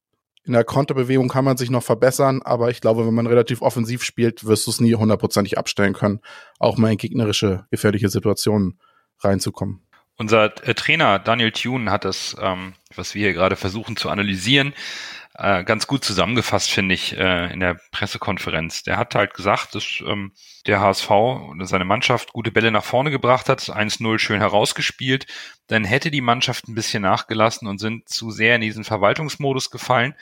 In 0.46 0.54
der 0.54 0.66
Konterbewegung 0.66 1.30
kann 1.30 1.46
man 1.46 1.56
sich 1.56 1.70
noch 1.70 1.84
verbessern, 1.84 2.42
aber 2.44 2.70
ich 2.70 2.82
glaube, 2.82 3.08
wenn 3.08 3.14
man 3.14 3.28
relativ 3.28 3.62
offensiv 3.62 4.04
spielt, 4.04 4.46
wirst 4.46 4.68
du 4.68 4.72
es 4.72 4.82
nie 4.82 4.94
hundertprozentig 4.94 5.58
abstellen 5.58 5.94
können, 5.94 6.20
auch 6.60 6.78
mal 6.78 6.92
in 6.92 6.98
gegnerische, 6.98 7.66
gefährliche 7.72 8.10
Situationen 8.10 8.78
reinzukommen. 9.20 9.88
Unser 10.18 10.46
äh, 10.68 10.74
Trainer 10.74 11.18
Daniel 11.20 11.52
Thune 11.52 11.90
hat 11.90 12.04
das, 12.04 12.36
ähm, 12.42 12.74
was 12.94 13.16
wir 13.16 13.22
hier 13.22 13.34
gerade 13.34 13.56
versuchen 13.56 13.96
zu 13.96 14.10
analysieren, 14.10 14.74
äh, 15.36 15.64
ganz 15.64 15.88
gut 15.88 16.06
zusammengefasst, 16.06 16.70
finde 16.70 16.94
ich, 16.94 17.18
äh, 17.18 17.52
in 17.52 17.60
der 17.60 17.80
Pressekonferenz. 17.92 18.84
Der 18.84 18.98
hat 18.98 19.16
halt 19.16 19.34
gesagt, 19.34 19.74
dass 19.74 20.04
ähm, 20.06 20.34
der 20.68 20.80
HSV 20.80 21.10
und 21.10 21.66
seine 21.66 21.86
Mannschaft 21.86 22.34
gute 22.34 22.52
Bälle 22.52 22.72
nach 22.72 22.84
vorne 22.84 23.10
gebracht 23.10 23.50
hat, 23.50 23.62
1-0 23.62 24.20
schön 24.20 24.40
herausgespielt. 24.40 25.26
Dann 25.68 25.86
hätte 25.86 26.12
die 26.12 26.22
Mannschaft 26.22 26.68
ein 26.68 26.76
bisschen 26.76 27.04
nachgelassen 27.04 27.68
und 27.68 27.80
sind 27.80 28.08
zu 28.08 28.30
sehr 28.30 28.56
in 28.56 28.62
diesen 28.62 28.84
Verwaltungsmodus 28.84 29.72
gefallen. 29.72 30.14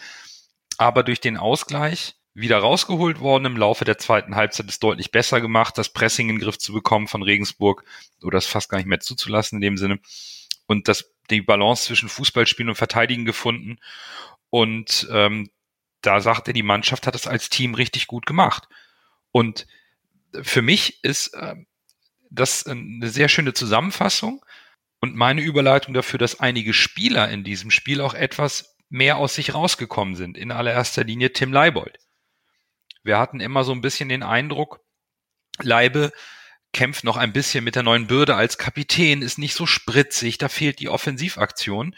Aber 0.78 1.04
durch 1.04 1.20
den 1.20 1.38
Ausgleich 1.38 2.16
wieder 2.34 2.60
rausgeholt 2.60 3.20
worden 3.20 3.46
im 3.46 3.58
Laufe 3.58 3.84
der 3.84 3.98
zweiten 3.98 4.36
Halbzeit, 4.36 4.68
ist 4.68 4.82
deutlich 4.82 5.12
besser 5.12 5.42
gemacht, 5.42 5.78
das 5.78 5.90
Pressing 5.90 6.30
in 6.30 6.38
den 6.38 6.42
Griff 6.42 6.58
zu 6.58 6.72
bekommen 6.72 7.10
von 7.10 7.24
Regensburg 7.24 7.84
oder 8.24 8.38
das 8.38 8.46
fast 8.46 8.70
gar 8.70 8.78
nicht 8.78 8.88
mehr 8.88 9.02
zuzulassen 9.02 9.58
in 9.58 9.62
dem 9.62 9.78
Sinne. 9.78 10.00
Und 10.68 10.88
das, 10.88 11.12
die 11.30 11.42
Balance 11.42 11.88
zwischen 11.88 12.08
Fußballspielen 12.08 12.70
und 12.70 12.76
Verteidigen 12.76 13.26
gefunden. 13.26 13.78
Und 14.52 15.08
ähm, 15.12 15.50
da 16.02 16.22
sagt 16.22 16.48
er, 16.48 16.54
die 16.54 16.62
Mannschaft 16.62 17.08
hat 17.08 17.16
es 17.16 17.26
als 17.26 17.50
Team 17.50 17.74
richtig 17.74 18.06
gut 18.06 18.28
gemacht. 18.28 18.68
Und 19.32 19.66
für 20.44 20.62
mich 20.62 21.04
ist 21.04 21.34
äh, 21.34 21.56
das 22.30 22.68
eine 22.68 23.10
sehr 23.10 23.30
schöne 23.30 23.54
Zusammenfassung 23.54 24.46
und 25.00 25.16
meine 25.16 25.42
Überleitung 25.42 25.94
dafür, 25.94 26.20
dass 26.20 26.40
einige 26.40 26.74
Spieler 26.74 27.30
in 27.30 27.44
diesem 27.44 27.72
Spiel 27.72 28.02
auch 28.02 28.14
etwas 28.14 28.76
mehr 28.90 29.18
aus 29.18 29.36
sich 29.36 29.54
rausgekommen 29.54 30.16
sind. 30.16 30.38
In 30.38 30.52
allererster 30.52 31.04
Linie 31.04 31.34
Tim 31.34 31.54
Leibold. 31.54 31.98
Wir 33.04 33.18
hatten 33.18 33.40
immer 33.40 33.64
so 33.64 33.72
ein 33.72 33.82
bisschen 33.82 34.10
den 34.10 34.22
Eindruck, 34.22 34.82
Leibe 35.60 36.12
kämpft 36.74 37.04
noch 37.04 37.18
ein 37.18 37.34
bisschen 37.34 37.64
mit 37.64 37.76
der 37.76 37.84
neuen 37.84 38.08
Bürde 38.08 38.36
als 38.36 38.58
Kapitän, 38.58 39.22
ist 39.22 39.38
nicht 39.38 39.56
so 39.56 39.66
spritzig, 39.66 40.38
da 40.38 40.50
fehlt 40.50 40.80
die 40.80 40.90
Offensivaktion 40.90 41.96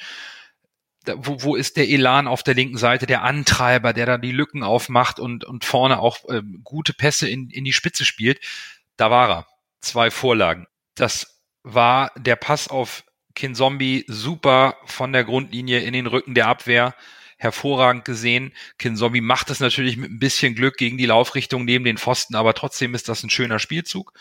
wo, 1.05 1.41
wo 1.43 1.55
ist 1.55 1.77
der 1.77 1.89
Elan 1.89 2.27
auf 2.27 2.43
der 2.43 2.53
linken 2.53 2.77
Seite, 2.77 3.05
der 3.05 3.23
Antreiber, 3.23 3.93
der 3.93 4.05
da 4.05 4.17
die 4.17 4.31
Lücken 4.31 4.63
aufmacht 4.63 5.19
und, 5.19 5.43
und 5.43 5.65
vorne 5.65 5.99
auch 5.99 6.19
ähm, 6.29 6.61
gute 6.63 6.93
Pässe 6.93 7.29
in, 7.29 7.49
in 7.49 7.65
die 7.65 7.73
Spitze 7.73 8.05
spielt? 8.05 8.39
Da 8.97 9.11
war 9.11 9.29
er. 9.29 9.47
Zwei 9.81 10.11
Vorlagen. 10.11 10.67
Das 10.95 11.41
war 11.63 12.11
der 12.15 12.37
Pass 12.37 12.69
auf 12.69 13.03
Kinzombie 13.35 14.05
super 14.07 14.77
von 14.85 15.11
der 15.11 15.23
Grundlinie 15.23 15.79
in 15.79 15.93
den 15.93 16.07
Rücken 16.07 16.35
der 16.35 16.47
Abwehr. 16.47 16.95
Hervorragend 17.37 18.05
gesehen. 18.05 18.53
Kinzombie 18.77 19.19
macht 19.19 19.49
es 19.49 19.59
natürlich 19.59 19.97
mit 19.97 20.09
ein 20.09 20.19
bisschen 20.19 20.55
Glück 20.55 20.77
gegen 20.77 20.97
die 20.97 21.07
Laufrichtung 21.07 21.65
neben 21.65 21.83
den 21.83 21.97
Pfosten, 21.97 22.35
aber 22.35 22.53
trotzdem 22.53 22.95
ist 22.95 23.09
das 23.09 23.23
ein 23.23 23.29
schöner 23.29 23.59
Spielzug. 23.59 24.13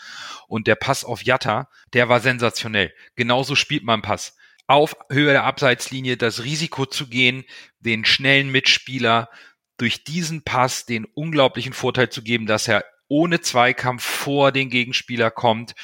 Und 0.47 0.67
der 0.67 0.75
Pass 0.75 1.05
auf 1.05 1.23
Jatta, 1.23 1.69
der 1.93 2.09
war 2.09 2.19
sensationell. 2.19 2.93
Genauso 3.15 3.55
spielt 3.55 3.85
man 3.85 4.01
Pass 4.01 4.35
auf 4.73 4.95
Höhe 5.11 5.31
der 5.31 5.43
Abseitslinie 5.43 6.17
das 6.17 6.43
Risiko 6.43 6.87
zu 6.87 7.07
gehen, 7.07 7.45
den 7.79 8.05
schnellen 8.05 8.49
Mitspieler 8.49 9.29
durch 9.77 10.03
diesen 10.03 10.43
Pass 10.43 10.85
den 10.85 11.05
unglaublichen 11.05 11.73
Vorteil 11.73 12.09
zu 12.09 12.23
geben, 12.23 12.47
dass 12.47 12.67
er 12.67 12.83
ohne 13.07 13.39
Zweikampf 13.41 14.03
vor 14.03 14.51
den 14.51 14.71
Gegenspieler 14.71 15.29
kommt, 15.29 15.75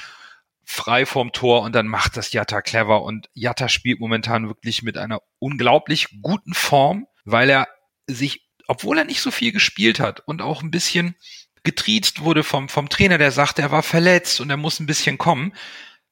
frei 0.63 1.06
vom 1.06 1.32
Tor 1.32 1.62
und 1.62 1.75
dann 1.75 1.88
macht 1.88 2.17
das 2.17 2.32
Jatta 2.34 2.62
clever 2.62 3.04
und 3.04 3.30
Jatta 3.34 3.69
spielt 3.69 3.99
momentan 3.99 4.47
wirklich 4.47 4.82
mit 4.82 4.97
einer 4.97 5.21
unglaublich 5.38 6.08
guten 6.21 6.56
Form, 6.56 7.06
weil 7.25 7.49
er 7.49 7.67
sich, 8.08 8.49
obwohl 8.67 8.97
er 8.97 9.06
nicht 9.06 9.21
so 9.21 9.30
viel 9.30 9.52
gespielt 9.52 9.99
hat 9.99 10.21
und 10.21 10.41
auch 10.41 10.63
ein 10.63 10.71
bisschen 10.71 11.15
getriezt 11.63 12.21
wurde 12.21 12.43
vom, 12.43 12.69
vom 12.69 12.89
Trainer, 12.89 13.19
der 13.19 13.32
sagte, 13.32 13.62
er 13.62 13.71
war 13.71 13.84
verletzt 13.84 14.41
und 14.41 14.49
er 14.49 14.58
muss 14.58 14.80
ein 14.80 14.88
bisschen 14.88 15.19
kommen. 15.19 15.54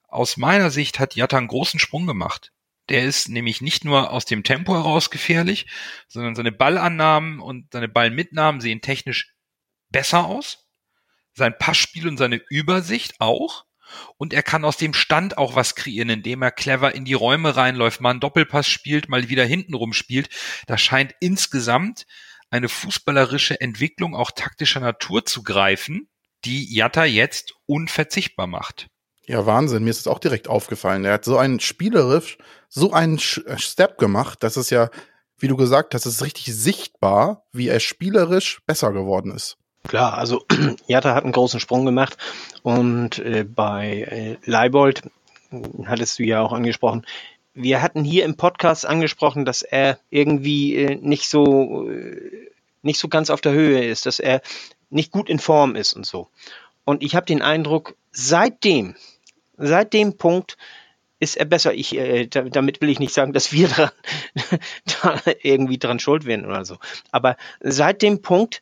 Aus 0.07 0.37
meiner 0.37 0.69
Sicht 0.69 0.99
hat 0.99 1.15
Jatta 1.15 1.37
einen 1.37 1.47
großen 1.47 1.79
Sprung 1.79 2.05
gemacht 2.05 2.51
Der 2.89 3.04
ist 3.04 3.30
nämlich 3.30 3.62
nicht 3.62 3.84
nur 3.84 4.12
aus 4.12 4.26
dem 4.26 4.43
Tempo 4.43 4.73
heraus 4.73 5.10
gefährlich, 5.10 5.67
sondern 6.08 6.36
seine 6.36 6.52
Ballannahmen 6.52 7.39
und 7.39 7.67
seine 7.71 7.89
Ballmitnahmen 7.89 8.62
sehen 8.62 8.82
technisch 8.82 9.34
besser 9.89 10.26
aus. 10.26 10.67
Sein 11.34 11.58
Passspiel 11.58 12.08
und 12.08 12.17
seine 12.17 12.41
Übersicht 12.50 13.19
auch. 13.19 13.65
Und 14.17 14.34
er 14.34 14.43
kann 14.43 14.65
aus 14.65 14.78
dem 14.78 14.93
Stand 14.93 15.38
auch 15.38 15.56
was 15.56 15.76
kreieren, 15.76 16.10
indem 16.10 16.41
er 16.41 16.52
clever 16.52 16.95
in 16.95 17.06
die 17.06 17.13
Räume 17.13 17.56
reinläuft, 17.56 18.02
mal 18.02 18.12
einen 18.12 18.19
Doppelpass 18.19 18.67
spielt, 18.67 19.10
mal 19.10 19.30
wieder 19.30 19.45
hintenrum 19.45 19.93
spielt. 19.93 20.30
Da 20.65 20.78
scheint 20.78 21.15
insgesamt 21.19 22.06
eine 22.50 22.69
fußballerische 22.69 23.60
Entwicklung 23.60 24.15
auch 24.15 24.32
taktischer 24.32 24.80
Natur 24.80 25.26
zu 25.26 25.43
greifen, 25.43 26.10
die 26.45 26.73
Jatta 26.73 27.06
jetzt 27.06 27.54
unverzichtbar 27.65 28.47
macht. 28.47 28.88
Ja, 29.27 29.45
Wahnsinn. 29.45 29.83
Mir 29.83 29.89
ist 29.89 29.99
es 29.99 30.07
auch 30.07 30.19
direkt 30.19 30.47
aufgefallen. 30.47 31.03
Er 31.03 31.13
hat 31.13 31.25
so 31.25 31.37
einen 31.37 31.59
spielerisch, 31.59 32.37
so 32.69 32.93
einen 32.93 33.17
äh, 33.17 33.57
Step 33.57 33.97
gemacht, 33.97 34.41
dass 34.41 34.55
es 34.55 34.69
ja, 34.69 34.89
wie 35.37 35.49
du 35.49 35.57
gesagt 35.57 35.93
hast, 35.93 36.05
es 36.05 36.15
ist 36.15 36.23
richtig 36.23 36.55
sichtbar, 36.55 37.43
wie 37.51 37.67
er 37.67 37.81
spielerisch 37.81 38.61
besser 38.65 38.93
geworden 38.93 39.31
ist. 39.31 39.57
Klar, 39.87 40.17
also 40.17 40.45
Jatta 40.87 41.13
hat 41.13 41.23
einen 41.23 41.33
großen 41.33 41.59
Sprung 41.59 41.85
gemacht 41.85 42.17
und 42.63 43.19
äh, 43.19 43.43
bei 43.43 44.37
äh, 44.43 44.49
Leibold, 44.49 45.03
hattest 45.85 46.19
du 46.19 46.23
ja 46.23 46.41
auch 46.41 46.53
angesprochen, 46.53 47.05
wir 47.53 47.81
hatten 47.81 48.03
hier 48.03 48.23
im 48.23 48.37
Podcast 48.37 48.85
angesprochen, 48.85 49.43
dass 49.43 49.61
er 49.61 49.99
irgendwie 50.09 50.75
äh, 50.75 50.95
nicht 50.95 51.29
so 51.29 51.89
äh, 51.89 52.51
nicht 52.81 52.99
so 52.99 53.07
ganz 53.07 53.29
auf 53.29 53.41
der 53.41 53.53
Höhe 53.53 53.83
ist, 53.83 54.05
dass 54.05 54.19
er 54.19 54.41
nicht 54.89 55.11
gut 55.11 55.29
in 55.29 55.39
Form 55.39 55.75
ist 55.75 55.93
und 55.93 56.05
so. 56.05 56.29
Und 56.85 57.03
ich 57.03 57.15
habe 57.15 57.25
den 57.25 57.41
Eindruck, 57.41 57.95
seitdem, 58.11 58.95
seit 59.58 59.93
dem 59.93 60.17
Punkt 60.17 60.58
ist 61.20 61.38
er 61.38 61.46
besser. 61.46 61.74
Ich, 61.74 61.96
äh, 61.98 62.28
damit 62.28 62.82
will 62.82 62.89
ich 62.89 63.00
nicht 63.00 63.13
sagen, 63.13 63.34
dass 63.34 63.52
wir 63.52 63.67
dran, 63.76 63.91
da 65.02 65.22
irgendwie 65.41 65.78
dran 65.78 66.00
schuld 66.00 66.26
werden 66.26 66.46
oder 66.46 66.65
so. 66.65 66.78
Aber 67.12 67.38
seit 67.60 68.02
dem 68.02 68.22
Punkt 68.22 68.62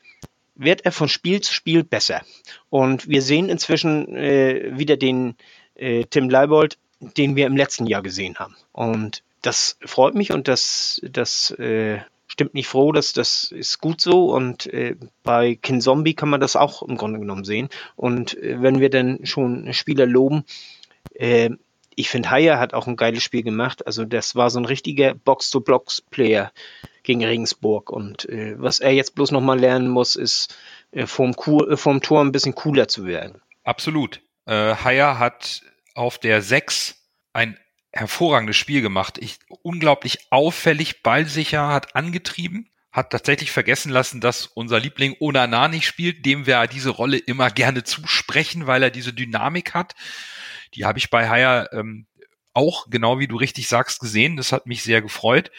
wird 0.55 0.85
er 0.85 0.91
von 0.91 1.09
Spiel 1.09 1.41
zu 1.41 1.53
Spiel 1.53 1.83
besser. 1.83 2.21
Und 2.69 3.09
wir 3.09 3.21
sehen 3.21 3.49
inzwischen 3.49 4.15
äh, 4.15 4.71
wieder 4.77 4.97
den 4.97 5.35
äh, 5.75 6.05
Tim 6.05 6.29
Leibold, 6.29 6.77
den 6.99 7.35
wir 7.35 7.45
im 7.45 7.57
letzten 7.57 7.87
Jahr 7.87 8.01
gesehen 8.01 8.35
haben. 8.35 8.55
Und 8.71 9.23
das 9.41 9.77
freut 9.85 10.15
mich 10.15 10.31
und 10.31 10.47
das, 10.47 11.01
das 11.03 11.51
äh, 11.51 11.99
stimmt 12.27 12.53
mich 12.53 12.67
froh, 12.67 12.91
dass 12.91 13.13
das 13.13 13.51
ist 13.51 13.79
gut 13.79 14.01
so. 14.01 14.33
Und 14.33 14.65
äh, 14.67 14.95
bei 15.23 15.55
Kin 15.55 15.81
Zombie 15.81 16.15
kann 16.15 16.29
man 16.29 16.39
das 16.39 16.55
auch 16.55 16.81
im 16.81 16.95
Grunde 16.95 17.19
genommen 17.19 17.43
sehen. 17.43 17.69
Und 17.95 18.37
äh, 18.37 18.61
wenn 18.61 18.79
wir 18.79 18.89
dann 18.89 19.25
schon 19.25 19.73
Spieler 19.73 20.05
loben, 20.05 20.45
äh, 21.13 21.51
ich 21.95 22.09
finde, 22.09 22.29
Haier 22.29 22.59
hat 22.59 22.73
auch 22.73 22.87
ein 22.87 22.97
geiles 22.97 23.23
Spiel 23.23 23.43
gemacht. 23.43 23.87
Also 23.87 24.05
das 24.05 24.35
war 24.35 24.49
so 24.49 24.59
ein 24.59 24.65
richtiger 24.65 25.13
Box-to-Blocks-Player 25.13 26.51
gegen 27.03 27.23
Regensburg. 27.23 27.89
Und 27.89 28.27
äh, 28.27 28.55
was 28.57 28.79
er 28.79 28.91
jetzt 28.91 29.15
bloß 29.15 29.31
nochmal 29.31 29.59
lernen 29.59 29.87
muss, 29.87 30.15
ist 30.15 30.55
äh, 30.91 31.05
vom, 31.07 31.31
äh, 31.31 31.77
vom 31.77 32.01
Tor 32.01 32.21
ein 32.21 32.31
bisschen 32.31 32.55
cooler 32.55 32.87
zu 32.87 33.05
werden. 33.05 33.41
Absolut. 33.63 34.21
Äh, 34.45 34.75
Haier 34.75 35.19
hat 35.19 35.61
auf 35.93 36.17
der 36.17 36.41
6 36.41 36.95
ein 37.33 37.57
hervorragendes 37.93 38.57
Spiel 38.57 38.81
gemacht. 38.81 39.17
Ich, 39.19 39.39
unglaublich 39.61 40.27
auffällig, 40.29 41.01
ballsicher, 41.01 41.69
hat 41.69 41.95
angetrieben, 41.95 42.69
hat 42.91 43.09
tatsächlich 43.09 43.51
vergessen 43.51 43.89
lassen, 43.89 44.19
dass 44.19 44.47
unser 44.47 44.79
Liebling 44.79 45.15
Onana 45.19 45.69
nicht 45.69 45.87
spielt, 45.87 46.25
dem 46.25 46.45
wir 46.45 46.67
diese 46.67 46.89
Rolle 46.89 47.17
immer 47.17 47.49
gerne 47.49 47.83
zusprechen, 47.83 48.67
weil 48.67 48.83
er 48.83 48.89
diese 48.91 49.13
Dynamik 49.13 49.73
hat. 49.73 49.95
Die 50.75 50.85
habe 50.85 50.99
ich 50.99 51.09
bei 51.09 51.29
Haier 51.29 51.69
ähm, 51.71 52.07
auch, 52.53 52.89
genau 52.89 53.19
wie 53.19 53.27
du 53.27 53.35
richtig 53.35 53.67
sagst, 53.67 53.99
gesehen. 53.99 54.37
Das 54.37 54.51
hat 54.51 54.65
mich 54.65 54.83
sehr 54.83 55.01
gefreut. 55.01 55.51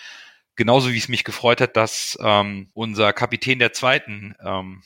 Genauso 0.56 0.92
wie 0.92 0.98
es 0.98 1.08
mich 1.08 1.24
gefreut 1.24 1.60
hat, 1.60 1.76
dass 1.76 2.18
ähm, 2.22 2.70
unser 2.72 3.12
Kapitän 3.12 3.58
der 3.58 3.72
zweiten, 3.72 4.34
ähm, 4.42 4.82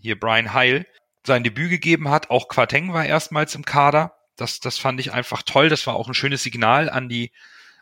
hier 0.00 0.18
Brian 0.18 0.52
Heil, 0.52 0.86
sein 1.26 1.42
Debüt 1.42 1.70
gegeben 1.70 2.08
hat. 2.08 2.30
Auch 2.30 2.48
Quateng 2.48 2.92
war 2.92 3.04
erstmals 3.04 3.54
im 3.54 3.64
Kader. 3.64 4.14
Das, 4.36 4.60
das 4.60 4.78
fand 4.78 5.00
ich 5.00 5.12
einfach 5.12 5.42
toll. 5.42 5.68
Das 5.68 5.86
war 5.86 5.96
auch 5.96 6.06
ein 6.06 6.14
schönes 6.14 6.44
Signal 6.44 6.88
an 6.88 7.08
die, 7.08 7.32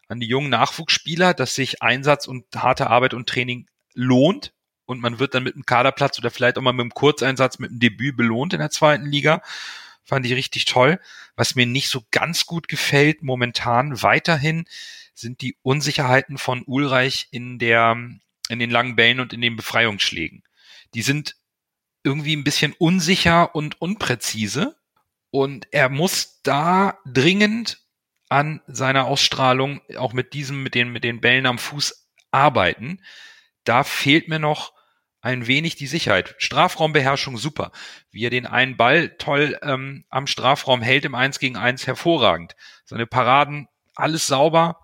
an 0.08 0.20
die 0.20 0.26
jungen 0.26 0.48
Nachwuchsspieler, 0.48 1.34
dass 1.34 1.54
sich 1.54 1.82
Einsatz 1.82 2.26
und 2.26 2.44
harte 2.56 2.88
Arbeit 2.88 3.12
und 3.12 3.28
Training 3.28 3.66
lohnt. 3.92 4.54
Und 4.86 5.00
man 5.00 5.18
wird 5.18 5.34
dann 5.34 5.42
mit 5.42 5.54
einem 5.54 5.66
Kaderplatz 5.66 6.18
oder 6.18 6.30
vielleicht 6.30 6.56
auch 6.56 6.62
mal 6.62 6.72
mit 6.72 6.80
einem 6.80 6.94
Kurzeinsatz, 6.94 7.58
mit 7.58 7.70
einem 7.70 7.80
Debüt 7.80 8.16
belohnt 8.16 8.54
in 8.54 8.60
der 8.60 8.70
zweiten 8.70 9.04
Liga. 9.06 9.42
Fand 10.06 10.24
ich 10.24 10.32
richtig 10.32 10.64
toll. 10.64 11.00
Was 11.34 11.56
mir 11.56 11.66
nicht 11.66 11.88
so 11.88 12.04
ganz 12.10 12.46
gut 12.46 12.68
gefällt 12.68 13.22
momentan 13.22 14.02
weiterhin 14.02 14.64
sind 15.14 15.40
die 15.40 15.56
Unsicherheiten 15.62 16.38
von 16.38 16.62
Ulreich 16.66 17.28
in 17.30 17.58
der, 17.58 17.96
in 18.48 18.58
den 18.58 18.70
langen 18.70 18.96
Bällen 18.96 19.20
und 19.20 19.32
in 19.32 19.40
den 19.40 19.56
Befreiungsschlägen. 19.56 20.44
Die 20.94 21.02
sind 21.02 21.36
irgendwie 22.04 22.36
ein 22.36 22.44
bisschen 22.44 22.72
unsicher 22.78 23.54
und 23.54 23.80
unpräzise. 23.80 24.76
Und 25.30 25.66
er 25.72 25.88
muss 25.88 26.40
da 26.42 26.98
dringend 27.04 27.80
an 28.28 28.60
seiner 28.68 29.06
Ausstrahlung, 29.06 29.80
auch 29.96 30.12
mit 30.12 30.32
diesem, 30.32 30.62
mit 30.62 30.74
den, 30.74 30.90
mit 30.90 31.02
den 31.02 31.20
Bällen 31.20 31.46
am 31.46 31.58
Fuß 31.58 32.08
arbeiten. 32.30 33.02
Da 33.64 33.82
fehlt 33.82 34.28
mir 34.28 34.38
noch 34.38 34.75
ein 35.26 35.46
wenig 35.46 35.76
die 35.76 35.86
Sicherheit. 35.86 36.34
Strafraumbeherrschung 36.38 37.36
super. 37.36 37.72
Wie 38.10 38.24
er 38.24 38.30
den 38.30 38.46
einen 38.46 38.76
Ball 38.76 39.10
toll 39.18 39.58
ähm, 39.62 40.04
am 40.08 40.26
Strafraum 40.26 40.80
hält 40.80 41.04
im 41.04 41.14
1 41.14 41.38
gegen 41.38 41.56
1 41.56 41.86
hervorragend. 41.86 42.56
Seine 42.84 43.06
Paraden, 43.06 43.68
alles 43.94 44.26
sauber 44.26 44.80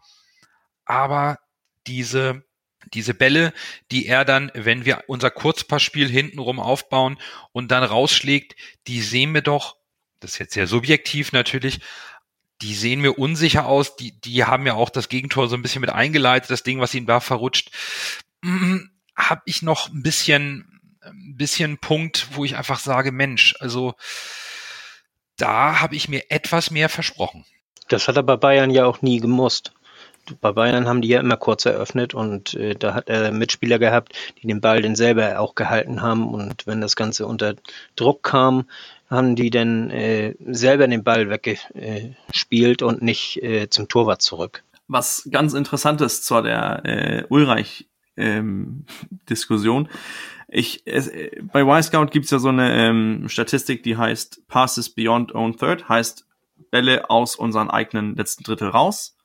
aber 0.85 1.39
diese 1.87 2.45
diese 2.93 3.15
Bälle, 3.15 3.53
die 3.93 4.07
er 4.07 4.25
dann, 4.25 4.51
wenn 4.55 4.85
wir 4.85 5.05
unser 5.07 5.31
Kurzpassspiel 5.31 6.09
hintenrum 6.09 6.59
aufbauen 6.59 7.17
und 7.53 7.71
dann 7.71 7.85
rausschlägt, 7.85 8.57
die 8.89 9.01
sehen 9.01 9.33
wir 9.35 9.41
doch, 9.41 9.77
das 10.19 10.33
ist 10.33 10.39
jetzt 10.39 10.55
sehr 10.55 10.67
subjektiv 10.67 11.31
natürlich, 11.31 11.79
die 12.61 12.75
sehen 12.75 13.01
mir 13.01 13.19
unsicher 13.19 13.67
aus, 13.67 13.95
die, 13.95 14.21
die 14.21 14.45
haben 14.45 14.67
ja 14.67 14.75
auch 14.75 14.91
das 14.91 15.09
Gegentor 15.09 15.49
so 15.49 15.55
ein 15.55 15.63
bisschen 15.63 15.81
mit 15.81 15.91
eingeleitet, 15.91 16.51
das 16.51 16.65
Ding, 16.65 16.81
was 16.81 16.93
ihm 16.93 17.07
da 17.07 17.21
verrutscht. 17.21 17.71
Habe 19.17 19.43
ich 19.45 19.63
noch 19.63 19.91
ein 19.91 20.03
bisschen, 20.03 20.81
ein 21.03 21.37
bisschen 21.37 21.79
Punkt, 21.79 22.29
wo 22.33 22.45
ich 22.45 22.57
einfach 22.57 22.81
sage, 22.81 23.13
Mensch, 23.13 23.55
also 23.61 23.95
da 25.37 25.81
habe 25.81 25.97
ich 25.97 26.09
mir 26.09 26.31
etwas 26.31 26.71
mehr 26.71 26.89
versprochen. 26.89 27.45
Das 27.89 28.09
hat 28.09 28.17
er 28.17 28.23
bei 28.23 28.37
Bayern 28.37 28.71
ja 28.71 28.87
auch 28.87 29.03
nie 29.03 29.21
gemusst 29.21 29.73
bei 30.41 30.53
Bayern 30.53 30.87
haben 30.87 31.03
die 31.03 31.09
ja 31.09 31.21
immer 31.21 31.37
kurz 31.37 31.67
eröffnet 31.67 32.15
und 32.15 32.55
äh, 32.55 32.75
da 32.75 32.95
hat 32.95 33.09
er 33.09 33.33
Mitspieler 33.33 33.79
gehabt, 33.79 34.15
die 34.41 34.47
den 34.47 34.61
Ball 34.61 34.83
dann 34.83 34.95
selber 34.95 35.41
auch 35.41 35.55
gehalten 35.55 36.03
haben 36.03 36.33
und 36.33 36.67
wenn 36.67 36.81
das 36.81 36.97
Ganze 36.97 37.27
unter 37.27 37.55
Druck 37.97 38.23
kam, 38.23 38.69
haben 39.11 39.37
die 39.37 39.51
dann 39.51 39.91
äh, 39.91 40.35
selber 40.47 40.87
den 40.87 41.05
Ball 41.05 41.29
weggespielt 41.29 42.83
und 42.83 43.03
nicht 43.03 43.43
äh, 43.43 43.69
zum 43.69 43.89
Torwart 43.89 44.23
zurück. 44.23 44.63
Was 44.89 45.29
ganz 45.31 45.55
interessant 45.55 46.01
ist 46.01 46.25
zu 46.25 46.41
der 46.43 46.85
äh, 46.85 47.25
Ulreich 47.29 47.87
ähm, 48.17 48.85
Diskussion. 49.29 49.89
Ich, 50.49 50.83
es, 50.87 51.11
bei 51.53 51.63
Y-Scout 51.63 52.07
gibt's 52.11 52.31
ja 52.31 52.39
so 52.39 52.49
eine 52.49 52.75
ähm, 52.75 53.29
Statistik, 53.29 53.83
die 53.83 53.97
heißt 53.97 54.47
Passes 54.49 54.95
Beyond 54.95 55.35
Own 55.35 55.57
Third, 55.57 55.89
heißt 55.89 56.27
Bälle 56.71 57.11
aus 57.11 57.37
unseren 57.37 57.71
eigenen 57.71 58.17
letzten 58.17 58.45
Drittel 58.45 58.69
raus. 58.69 59.17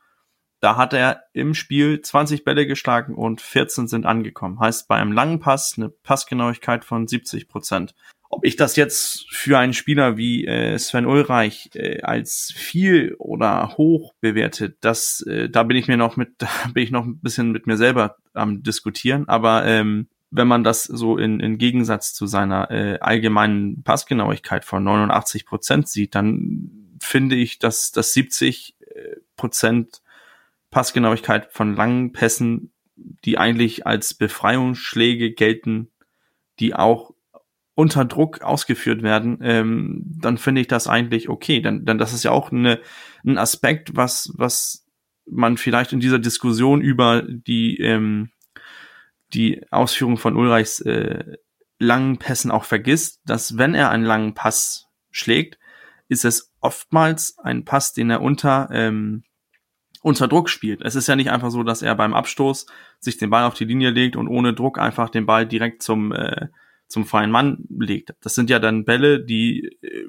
Da 0.59 0.75
hat 0.75 0.93
er 0.93 1.23
im 1.33 1.53
Spiel 1.53 2.01
20 2.01 2.43
Bälle 2.43 2.65
geschlagen 2.65 3.13
und 3.13 3.41
14 3.41 3.87
sind 3.87 4.05
angekommen. 4.05 4.59
Heißt 4.59 4.87
bei 4.87 4.95
einem 4.95 5.11
langen 5.11 5.39
Pass 5.39 5.75
eine 5.77 5.89
Passgenauigkeit 5.89 6.83
von 6.83 7.07
70 7.07 7.47
Prozent. 7.47 7.93
Ob 8.29 8.45
ich 8.45 8.55
das 8.55 8.75
jetzt 8.75 9.25
für 9.29 9.57
einen 9.57 9.73
Spieler 9.73 10.17
wie 10.17 10.45
äh, 10.45 10.77
Sven 10.77 11.05
Ulreich 11.05 11.69
äh, 11.73 12.01
als 12.01 12.53
viel 12.55 13.15
oder 13.19 13.77
hoch 13.77 14.13
bewertet, 14.19 14.77
das, 14.81 15.21
äh, 15.21 15.49
da 15.49 15.63
bin 15.63 15.77
ich 15.77 15.87
mir 15.87 15.97
noch 15.97 16.17
mit, 16.17 16.33
da 16.37 16.47
bin 16.73 16.83
ich 16.83 16.91
noch 16.91 17.05
ein 17.05 17.19
bisschen 17.19 17.51
mit 17.51 17.67
mir 17.67 17.77
selber 17.77 18.17
am 18.33 18.63
diskutieren. 18.63 19.27
Aber 19.29 19.65
ähm, 19.65 20.09
wenn 20.29 20.47
man 20.47 20.63
das 20.63 20.83
so 20.83 21.17
in, 21.17 21.39
in 21.39 21.57
Gegensatz 21.57 22.13
zu 22.13 22.27
seiner 22.27 22.69
äh, 22.69 22.99
allgemeinen 22.99 23.83
Passgenauigkeit 23.83 24.65
von 24.65 24.83
89 24.83 25.45
Prozent 25.45 25.87
sieht, 25.87 26.15
dann 26.15 26.97
finde 27.01 27.35
ich, 27.35 27.59
dass 27.59 27.91
das 27.91 28.13
70 28.13 28.75
Prozent 29.35 30.01
Passgenauigkeit 30.71 31.51
von 31.51 31.75
langen 31.75 32.11
Pässen, 32.11 32.73
die 32.95 33.37
eigentlich 33.37 33.85
als 33.85 34.13
Befreiungsschläge 34.13 35.33
gelten, 35.33 35.91
die 36.59 36.73
auch 36.73 37.13
unter 37.77 38.05
Druck 38.05 38.41
ausgeführt 38.41 39.03
werden, 39.03 39.37
ähm, 39.43 40.01
dann 40.03 40.39
finde 40.39 40.61
ich 40.61 40.67
das 40.67 40.87
eigentlich 40.87 41.29
okay. 41.29 41.61
Denn, 41.61 41.85
denn 41.85 41.99
das 41.99 42.11
ist 42.11 42.23
ja 42.23 42.31
auch 42.31 42.51
eine, 42.51 42.81
ein 43.23 43.37
Aspekt, 43.37 43.95
was, 43.95 44.33
was 44.35 44.83
man 45.27 45.57
vielleicht 45.57 45.93
in 45.93 45.99
dieser 45.99 46.17
Diskussion 46.17 46.81
über 46.81 47.21
die, 47.21 47.77
ähm, 47.77 48.31
die 49.35 49.61
Ausführung 49.69 50.17
von 50.17 50.35
Ulreichs 50.35 50.79
äh, 50.79 51.37
langen 51.77 52.17
Pässen 52.17 52.49
auch 52.49 52.63
vergisst, 52.63 53.21
dass 53.27 53.59
wenn 53.59 53.75
er 53.75 53.91
einen 53.91 54.05
langen 54.05 54.33
Pass 54.33 54.87
schlägt, 55.11 55.59
ist 56.07 56.25
es 56.25 56.55
oftmals 56.61 57.37
ein 57.37 57.63
Pass, 57.63 57.93
den 57.93 58.09
er 58.09 58.23
unter 58.23 58.69
ähm, 58.71 59.23
unter 60.01 60.27
Druck 60.27 60.49
spielt. 60.49 60.81
Es 60.81 60.95
ist 60.95 61.05
ja 61.07 61.15
nicht 61.15 61.29
einfach 61.29 61.51
so, 61.51 61.61
dass 61.61 61.83
er 61.83 61.93
beim 61.93 62.15
Abstoß 62.15 62.65
sich 62.99 63.17
den 63.17 63.29
Ball 63.29 63.43
auf 63.43 63.53
die 63.53 63.65
Linie 63.65 63.91
legt 63.91 64.15
und 64.15 64.27
ohne 64.27 64.55
Druck 64.55 64.79
einfach 64.79 65.09
den 65.09 65.27
Ball 65.27 65.45
direkt 65.45 65.83
zum, 65.83 66.11
äh, 66.11 66.47
zum 66.87 67.05
freien 67.05 67.31
Mann 67.31 67.65
legt. 67.69 68.13
Das 68.21 68.35
sind 68.35 68.49
ja 68.49 68.59
dann 68.59 68.85
Bälle, 68.85 69.23
die 69.23 69.77
äh, 69.81 70.07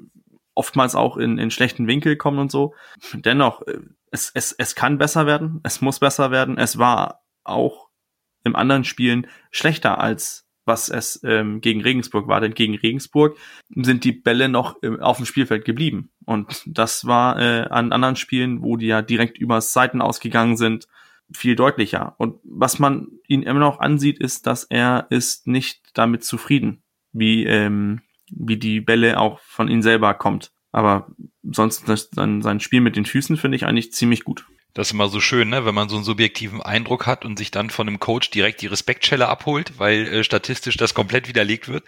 oftmals 0.53 0.95
auch 0.95 1.17
in, 1.17 1.37
in 1.37 1.51
schlechten 1.51 1.87
Winkel 1.87 2.15
kommen 2.15 2.39
und 2.39 2.51
so. 2.51 2.73
Dennoch, 3.13 3.61
äh, 3.67 3.79
es, 4.11 4.31
es, 4.33 4.51
es 4.53 4.75
kann 4.75 4.97
besser 4.97 5.25
werden, 5.25 5.59
es 5.63 5.81
muss 5.81 5.99
besser 5.99 6.31
werden. 6.31 6.57
Es 6.57 6.77
war 6.77 7.21
auch 7.43 7.89
im 8.43 8.55
anderen 8.55 8.83
Spielen 8.83 9.27
schlechter 9.51 9.99
als 9.99 10.49
was 10.69 10.87
es 10.87 11.19
ähm, 11.25 11.59
gegen 11.59 11.81
Regensburg 11.81 12.29
war. 12.29 12.39
Denn 12.39 12.53
gegen 12.53 12.75
Regensburg 12.75 13.37
sind 13.75 14.05
die 14.05 14.13
Bälle 14.13 14.47
noch 14.47 14.81
äh, 14.81 14.99
auf 14.99 15.17
dem 15.17 15.25
Spielfeld 15.25 15.65
geblieben. 15.65 16.11
Und 16.25 16.63
das 16.65 17.05
war 17.05 17.39
äh, 17.39 17.67
an 17.69 17.91
anderen 17.91 18.15
Spielen, 18.15 18.61
wo 18.61 18.77
die 18.77 18.87
ja 18.87 19.01
direkt 19.01 19.37
übers 19.37 19.73
Seiten 19.73 20.01
ausgegangen 20.01 20.55
sind, 20.55 20.87
viel 21.35 21.55
deutlicher. 21.55 22.15
Und 22.17 22.35
was 22.43 22.79
man 22.79 23.07
ihn 23.27 23.43
immer 23.43 23.59
noch 23.59 23.79
ansieht, 23.79 24.19
ist, 24.19 24.47
dass 24.47 24.63
er 24.63 25.07
ist 25.09 25.47
nicht 25.47 25.81
damit 25.93 26.23
zufrieden, 26.23 26.83
wie, 27.11 27.45
ähm, 27.45 28.01
wie 28.31 28.57
die 28.57 28.81
Bälle 28.81 29.19
auch 29.19 29.39
von 29.39 29.67
ihm 29.67 29.81
selber 29.81 30.13
kommt. 30.13 30.51
Aber 30.71 31.07
sonst 31.43 31.87
das, 31.87 32.09
sein, 32.11 32.41
sein 32.41 32.59
Spiel 32.59 32.81
mit 32.81 32.95
den 32.95 33.05
Füßen 33.05 33.37
finde 33.37 33.57
ich 33.57 33.65
eigentlich 33.65 33.91
ziemlich 33.93 34.23
gut. 34.23 34.45
Das 34.73 34.87
ist 34.87 34.93
immer 34.93 35.09
so 35.09 35.19
schön, 35.19 35.49
ne? 35.49 35.65
wenn 35.65 35.73
man 35.73 35.89
so 35.89 35.95
einen 35.95 36.05
subjektiven 36.05 36.61
Eindruck 36.61 37.07
hat 37.07 37.25
und 37.25 37.39
sich 37.39 37.49
dann 37.49 37.71
von 37.71 37.87
einem 37.87 37.99
Coach 37.99 38.29
direkt 38.29 38.61
die 38.61 38.67
Respektschelle 38.67 39.27
abholt, 39.27 39.79
weil 39.79 40.07
äh, 40.07 40.23
statistisch 40.23 40.77
das 40.77 40.93
komplett 40.93 41.27
widerlegt 41.27 41.67
wird. 41.67 41.83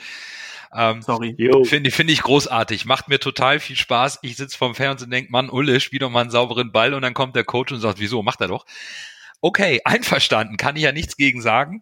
Ähm, 0.74 1.02
Sorry. 1.02 1.36
Finde 1.66 1.92
find 1.92 2.10
ich 2.10 2.24
großartig. 2.24 2.86
Macht 2.86 3.10
mir 3.10 3.20
total 3.20 3.60
viel 3.60 3.76
Spaß. 3.76 4.20
Ich 4.22 4.38
sitze 4.38 4.58
vorm 4.58 4.74
Fernseher 4.74 5.06
und 5.06 5.12
denke, 5.12 5.32
Mann, 5.32 5.50
Ulle, 5.50 5.80
spiel 5.80 6.00
doch 6.00 6.10
mal 6.10 6.22
einen 6.22 6.32
sauberen 6.32 6.72
Ball 6.72 6.94
und 6.94 7.02
dann 7.02 7.14
kommt 7.14 7.36
der 7.36 7.44
Coach 7.44 7.72
und 7.72 7.82
sagt, 7.82 8.00
wieso, 8.00 8.24
macht 8.24 8.42
er 8.42 8.48
doch. 8.48 8.66
Okay, 9.42 9.82
einverstanden, 9.86 10.58
kann 10.58 10.76
ich 10.76 10.84
ja 10.84 10.92
nichts 10.92 11.18
gegen 11.18 11.42
sagen. 11.42 11.82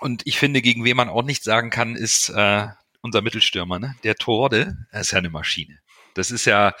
Und 0.00 0.22
ich 0.26 0.38
finde, 0.38 0.62
gegen 0.62 0.84
wen 0.84 0.96
man 0.96 1.08
auch 1.08 1.24
nichts 1.24 1.44
sagen 1.44 1.70
kann, 1.70 1.96
ist 1.96 2.28
äh, 2.28 2.68
unser 3.00 3.22
Mittelstürmer, 3.22 3.78
ne? 3.78 3.96
Der 4.04 4.14
Torde, 4.14 4.76
er 4.90 5.00
ist 5.00 5.10
ja 5.10 5.18
eine 5.18 5.30
Maschine. 5.30 5.80
Das 6.14 6.30
ist 6.30 6.44
ja, 6.44 6.74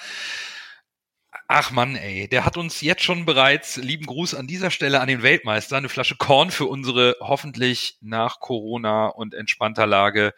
Ach 1.50 1.70
Mann, 1.70 1.96
ey, 1.96 2.28
der 2.28 2.44
hat 2.44 2.58
uns 2.58 2.82
jetzt 2.82 3.02
schon 3.02 3.24
bereits, 3.24 3.76
lieben 3.76 4.04
Gruß 4.04 4.34
an 4.34 4.46
dieser 4.46 4.70
Stelle 4.70 5.00
an 5.00 5.08
den 5.08 5.22
Weltmeister, 5.22 5.78
eine 5.78 5.88
Flasche 5.88 6.16
Korn 6.16 6.50
für 6.50 6.66
unsere 6.66 7.16
hoffentlich 7.20 7.96
nach 8.02 8.38
Corona 8.38 9.06
und 9.06 9.32
entspannter 9.32 9.86
Lage 9.86 10.34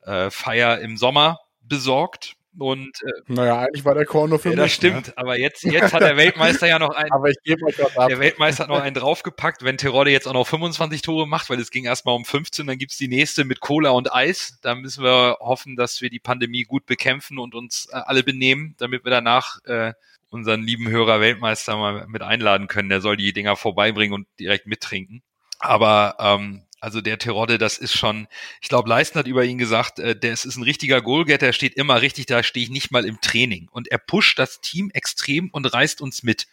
äh, 0.00 0.30
Feier 0.30 0.78
im 0.78 0.96
Sommer 0.96 1.40
besorgt. 1.60 2.36
Und 2.58 2.90
äh, 3.02 3.32
naja, 3.32 3.60
eigentlich 3.60 3.84
war 3.84 3.94
der 3.94 4.04
Korn 4.04 4.30
nur 4.30 4.38
für 4.38 4.50
ja, 4.50 4.56
mich. 4.56 4.64
Das 4.64 4.72
stimmt, 4.72 5.06
ne? 5.08 5.12
aber 5.16 5.38
jetzt, 5.38 5.62
jetzt 5.62 5.92
hat 5.92 6.02
der 6.02 6.16
Weltmeister 6.16 6.66
ja 6.66 6.78
noch 6.78 6.90
einen. 6.90 7.10
aber 7.12 7.30
ich 7.30 7.36
gebe 7.44 7.64
euch 7.64 7.78
was 7.78 7.96
ab. 7.96 8.08
Der 8.08 8.18
Weltmeister 8.18 8.64
hat 8.64 8.70
noch 8.70 8.80
einen 8.80 8.94
draufgepackt, 8.94 9.64
wenn 9.64 9.78
Terodde 9.78 10.10
jetzt 10.10 10.26
auch 10.26 10.32
noch 10.32 10.46
25 10.46 11.02
Tore 11.02 11.28
macht, 11.28 11.48
weil 11.48 11.60
es 11.60 11.70
ging 11.70 11.84
erstmal 11.84 12.16
um 12.16 12.24
15, 12.24 12.66
dann 12.66 12.78
gibt's 12.78 12.96
die 12.96 13.08
nächste 13.08 13.44
mit 13.44 13.60
Cola 13.60 13.90
und 13.90 14.12
Eis. 14.12 14.58
Da 14.62 14.74
müssen 14.74 15.04
wir 15.04 15.36
hoffen, 15.40 15.76
dass 15.76 16.00
wir 16.00 16.10
die 16.10 16.18
Pandemie 16.18 16.64
gut 16.64 16.86
bekämpfen 16.86 17.38
und 17.38 17.54
uns 17.54 17.88
äh, 17.92 17.96
alle 17.96 18.24
benehmen, 18.24 18.74
damit 18.78 19.04
wir 19.04 19.10
danach 19.10 19.64
äh, 19.64 19.92
unseren 20.30 20.62
lieben 20.62 20.88
Hörer 20.88 21.20
Weltmeister 21.20 21.76
mal 21.76 22.06
mit 22.08 22.22
einladen 22.22 22.66
können. 22.66 22.88
Der 22.88 23.00
soll 23.00 23.16
die 23.16 23.32
Dinger 23.32 23.56
vorbeibringen 23.56 24.14
und 24.14 24.26
direkt 24.38 24.66
mittrinken. 24.66 25.22
Aber 25.60 26.16
ähm, 26.18 26.62
also 26.80 27.00
der 27.00 27.18
Terodde, 27.18 27.58
das 27.58 27.78
ist 27.78 27.92
schon, 27.92 28.26
ich 28.60 28.68
glaube, 28.68 28.88
Leisten 28.88 29.18
hat 29.18 29.26
über 29.26 29.44
ihn 29.44 29.58
gesagt, 29.58 29.98
äh, 29.98 30.16
der 30.18 30.32
ist, 30.32 30.44
ist 30.44 30.56
ein 30.56 30.62
richtiger 30.62 31.02
Goalgetter, 31.02 31.46
er 31.46 31.52
steht 31.52 31.74
immer 31.74 32.00
richtig, 32.00 32.26
da 32.26 32.42
stehe 32.42 32.64
ich 32.64 32.70
nicht 32.70 32.90
mal 32.90 33.04
im 33.04 33.20
Training. 33.20 33.68
Und 33.70 33.88
er 33.88 33.98
pusht 33.98 34.38
das 34.38 34.60
Team 34.60 34.90
extrem 34.92 35.50
und 35.50 35.72
reißt 35.72 36.00
uns 36.00 36.22
mit. 36.22 36.46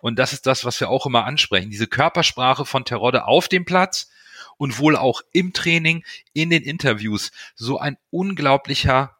Und 0.00 0.18
das 0.18 0.32
ist 0.32 0.46
das, 0.46 0.64
was 0.64 0.80
wir 0.80 0.88
auch 0.88 1.06
immer 1.06 1.24
ansprechen. 1.24 1.70
Diese 1.70 1.86
Körpersprache 1.86 2.64
von 2.64 2.84
Terodde 2.84 3.26
auf 3.26 3.48
dem 3.48 3.64
Platz 3.64 4.10
und 4.56 4.78
wohl 4.78 4.96
auch 4.96 5.22
im 5.32 5.52
Training, 5.52 6.04
in 6.32 6.50
den 6.50 6.62
Interviews. 6.62 7.30
So 7.54 7.78
ein 7.78 7.96
unglaublicher 8.10 9.16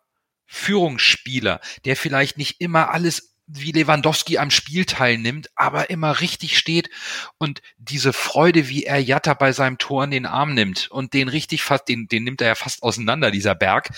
Führungsspieler, 0.47 1.61
der 1.85 1.97
vielleicht 1.97 2.39
nicht 2.39 2.61
immer 2.61 2.91
alles 2.91 3.28
wie 3.49 3.73
Lewandowski 3.73 4.39
am 4.39 4.51
Spiel 4.51 4.85
teilnimmt, 4.85 5.49
aber 5.57 5.91
immer 5.91 6.21
richtig 6.21 6.59
steht 6.59 6.91
und 7.39 7.63
diese 7.79 8.13
Freude, 8.13 8.69
wie 8.69 8.85
er 8.85 9.03
Jatta 9.03 9.35
bei 9.35 9.53
seinem 9.53 9.79
Tor 9.79 10.05
in 10.05 10.11
den 10.11 10.27
Arm 10.27 10.55
nimmt 10.55 10.91
und 10.91 11.15
den 11.15 11.29
richtig 11.29 11.63
fast, 11.63 11.89
den, 11.89 12.09
den 12.09 12.25
nimmt 12.25 12.43
er 12.43 12.49
ja 12.49 12.55
fast 12.55 12.83
auseinander, 12.83 13.31
dieser 13.31 13.55
Berg. 13.55 13.91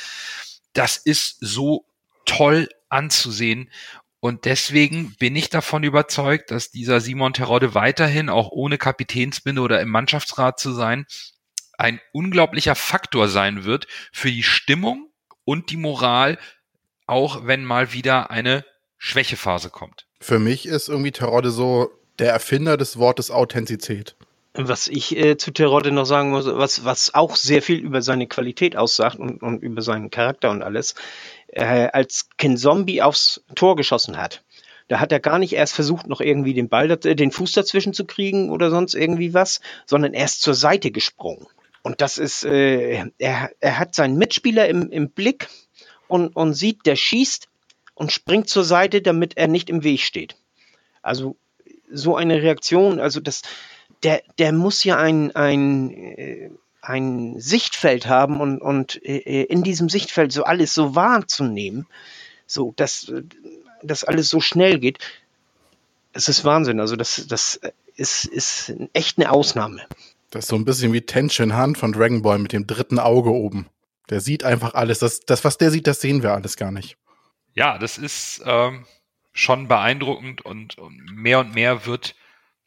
Das 0.72 0.96
ist 0.96 1.36
so 1.40 1.84
toll 2.24 2.68
anzusehen. 2.88 3.70
Und 4.20 4.44
deswegen 4.44 5.14
bin 5.18 5.34
ich 5.34 5.48
davon 5.48 5.82
überzeugt, 5.82 6.50
dass 6.50 6.70
dieser 6.70 7.00
Simon 7.00 7.32
Terodde 7.32 7.74
weiterhin, 7.74 8.28
auch 8.28 8.50
ohne 8.50 8.78
Kapitänsbinde 8.78 9.62
oder 9.62 9.80
im 9.80 9.88
Mannschaftsrat 9.88 10.60
zu 10.60 10.72
sein, 10.72 11.06
ein 11.78 12.00
unglaublicher 12.12 12.74
Faktor 12.74 13.28
sein 13.28 13.64
wird 13.64 13.86
für 14.12 14.30
die 14.30 14.42
Stimmung 14.42 15.10
und 15.44 15.70
die 15.70 15.78
Moral, 15.78 16.38
auch 17.06 17.46
wenn 17.46 17.64
mal 17.64 17.92
wieder 17.94 18.30
eine 18.30 18.64
Schwächephase 19.00 19.70
kommt. 19.70 20.06
Für 20.20 20.38
mich 20.38 20.66
ist 20.66 20.88
irgendwie 20.88 21.10
Terodde 21.10 21.50
so 21.50 21.90
der 22.18 22.32
Erfinder 22.32 22.76
des 22.76 22.98
Wortes 22.98 23.30
Authentizität. 23.30 24.14
Was 24.52 24.88
ich 24.88 25.16
äh, 25.16 25.38
zu 25.38 25.52
Terodde 25.52 25.90
noch 25.90 26.04
sagen 26.04 26.30
muss, 26.30 26.44
was, 26.44 26.84
was 26.84 27.14
auch 27.14 27.34
sehr 27.34 27.62
viel 27.62 27.78
über 27.78 28.02
seine 28.02 28.26
Qualität 28.26 28.76
aussagt 28.76 29.18
und, 29.18 29.42
und 29.42 29.62
über 29.62 29.80
seinen 29.80 30.10
Charakter 30.10 30.50
und 30.50 30.62
alles, 30.62 30.96
äh, 31.48 31.88
als 31.92 32.28
Ken 32.36 32.58
Zombie 32.58 33.00
aufs 33.00 33.42
Tor 33.54 33.74
geschossen 33.74 34.18
hat, 34.18 34.44
da 34.88 35.00
hat 35.00 35.12
er 35.12 35.20
gar 35.20 35.38
nicht 35.38 35.54
erst 35.54 35.74
versucht, 35.74 36.06
noch 36.06 36.20
irgendwie 36.20 36.52
den 36.52 36.68
Ball, 36.68 36.90
äh, 36.90 37.16
den 37.16 37.30
Fuß 37.30 37.52
dazwischen 37.52 37.94
zu 37.94 38.04
kriegen 38.04 38.50
oder 38.50 38.68
sonst 38.68 38.94
irgendwie 38.94 39.32
was, 39.32 39.62
sondern 39.86 40.12
er 40.12 40.26
ist 40.26 40.42
zur 40.42 40.54
Seite 40.54 40.90
gesprungen. 40.90 41.46
Und 41.82 42.02
das 42.02 42.18
ist, 42.18 42.44
äh, 42.44 43.06
er, 43.16 43.50
er 43.60 43.78
hat 43.78 43.94
seinen 43.94 44.18
Mitspieler 44.18 44.68
im, 44.68 44.90
im 44.90 45.08
Blick 45.08 45.48
und, 46.06 46.36
und 46.36 46.52
sieht, 46.52 46.84
der 46.84 46.96
schießt 46.96 47.48
und 48.00 48.12
springt 48.12 48.48
zur 48.48 48.64
Seite, 48.64 49.02
damit 49.02 49.36
er 49.36 49.46
nicht 49.46 49.68
im 49.68 49.84
Weg 49.84 50.00
steht. 50.00 50.34
Also 51.02 51.36
so 51.92 52.16
eine 52.16 52.40
Reaktion, 52.40 52.98
also 52.98 53.20
das, 53.20 53.42
der, 54.02 54.22
der 54.38 54.52
muss 54.52 54.82
ja 54.84 54.96
ein, 54.96 55.36
ein, 55.36 55.90
äh, 55.92 56.50
ein 56.80 57.38
Sichtfeld 57.38 58.06
haben 58.06 58.40
und, 58.40 58.62
und 58.62 59.04
äh, 59.04 59.42
in 59.42 59.62
diesem 59.62 59.90
Sichtfeld 59.90 60.32
so 60.32 60.44
alles 60.44 60.72
so 60.72 60.94
wahrzunehmen, 60.94 61.86
so 62.46 62.72
dass 62.74 63.12
das 63.82 64.04
alles 64.04 64.30
so 64.30 64.40
schnell 64.40 64.78
geht. 64.78 64.98
Es 66.14 66.30
ist 66.30 66.42
Wahnsinn. 66.46 66.80
Also 66.80 66.96
das, 66.96 67.26
das 67.28 67.60
ist, 67.96 68.24
ist 68.24 68.72
echt 68.94 69.18
eine 69.18 69.30
Ausnahme. 69.30 69.82
Das 70.30 70.46
ist 70.46 70.48
so 70.48 70.56
ein 70.56 70.64
bisschen 70.64 70.94
wie 70.94 71.02
Tension 71.02 71.52
Han 71.52 71.76
von 71.76 71.92
Dragon 71.92 72.22
Ball 72.22 72.38
mit 72.38 72.54
dem 72.54 72.66
dritten 72.66 72.98
Auge 72.98 73.30
oben. 73.30 73.66
Der 74.08 74.22
sieht 74.22 74.42
einfach 74.42 74.72
alles. 74.72 75.00
Das, 75.00 75.20
das, 75.20 75.44
was 75.44 75.58
der 75.58 75.70
sieht, 75.70 75.86
das 75.86 76.00
sehen 76.00 76.22
wir 76.22 76.32
alles 76.32 76.56
gar 76.56 76.72
nicht 76.72 76.96
ja, 77.54 77.78
das 77.78 77.98
ist 77.98 78.42
ähm, 78.44 78.86
schon 79.32 79.68
beeindruckend 79.68 80.42
und, 80.42 80.78
und 80.78 81.04
mehr 81.12 81.40
und 81.40 81.54
mehr 81.54 81.86
wird 81.86 82.14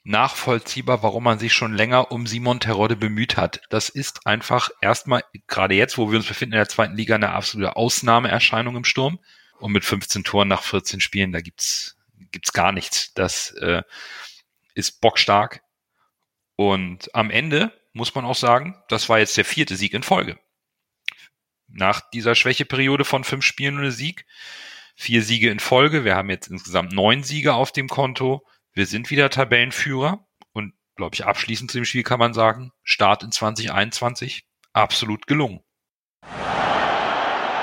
nachvollziehbar, 0.03 1.01
warum 1.01 1.23
man 1.23 1.39
sich 1.39 1.53
schon 1.53 1.73
länger 1.73 2.11
um 2.11 2.27
Simon 2.27 2.59
Terodde 2.59 2.95
bemüht 2.95 3.37
hat. 3.37 3.61
Das 3.69 3.89
ist 3.89 4.27
einfach 4.27 4.69
erstmal, 4.81 5.23
gerade 5.47 5.75
jetzt, 5.75 5.97
wo 5.97 6.11
wir 6.11 6.17
uns 6.17 6.27
befinden 6.27 6.53
in 6.53 6.59
der 6.59 6.67
zweiten 6.67 6.95
Liga, 6.95 7.15
eine 7.15 7.31
absolute 7.31 7.75
Ausnahmeerscheinung 7.75 8.75
im 8.75 8.85
Sturm. 8.85 9.19
Und 9.59 9.71
mit 9.71 9.85
15 9.85 10.25
Toren 10.25 10.49
nach 10.49 10.63
14 10.63 10.99
Spielen, 10.99 11.31
da 11.31 11.39
gibt's 11.39 11.95
gibt's 12.33 12.51
gar 12.51 12.73
nichts. 12.73 13.13
Das 13.13 13.51
äh, 13.51 13.83
ist 14.73 14.99
bockstark. 14.99 15.61
Und 16.57 17.13
am 17.15 17.29
Ende 17.29 17.71
muss 17.93 18.13
man 18.13 18.25
auch 18.25 18.35
sagen, 18.35 18.75
das 18.89 19.07
war 19.07 19.19
jetzt 19.19 19.37
der 19.37 19.45
vierte 19.45 19.77
Sieg 19.77 19.93
in 19.93 20.03
Folge. 20.03 20.37
Nach 21.69 22.01
dieser 22.11 22.35
Schwächeperiode 22.35 23.05
von 23.05 23.23
fünf 23.23 23.45
Spielen 23.45 23.77
ohne 23.77 23.91
Sieg 23.91 24.25
Vier 24.95 25.23
Siege 25.23 25.49
in 25.49 25.59
Folge. 25.59 26.05
Wir 26.05 26.15
haben 26.15 26.29
jetzt 26.29 26.47
insgesamt 26.47 26.93
neun 26.93 27.23
Siege 27.23 27.53
auf 27.53 27.71
dem 27.71 27.87
Konto. 27.87 28.45
Wir 28.73 28.85
sind 28.85 29.09
wieder 29.09 29.29
Tabellenführer. 29.29 30.25
Und, 30.53 30.73
glaube 30.95 31.15
ich, 31.15 31.25
abschließend 31.25 31.71
zu 31.71 31.79
dem 31.79 31.85
Spiel 31.85 32.03
kann 32.03 32.19
man 32.19 32.33
sagen, 32.33 32.71
Start 32.83 33.23
in 33.23 33.31
2021 33.31 34.45
absolut 34.71 35.27
gelungen. 35.27 35.61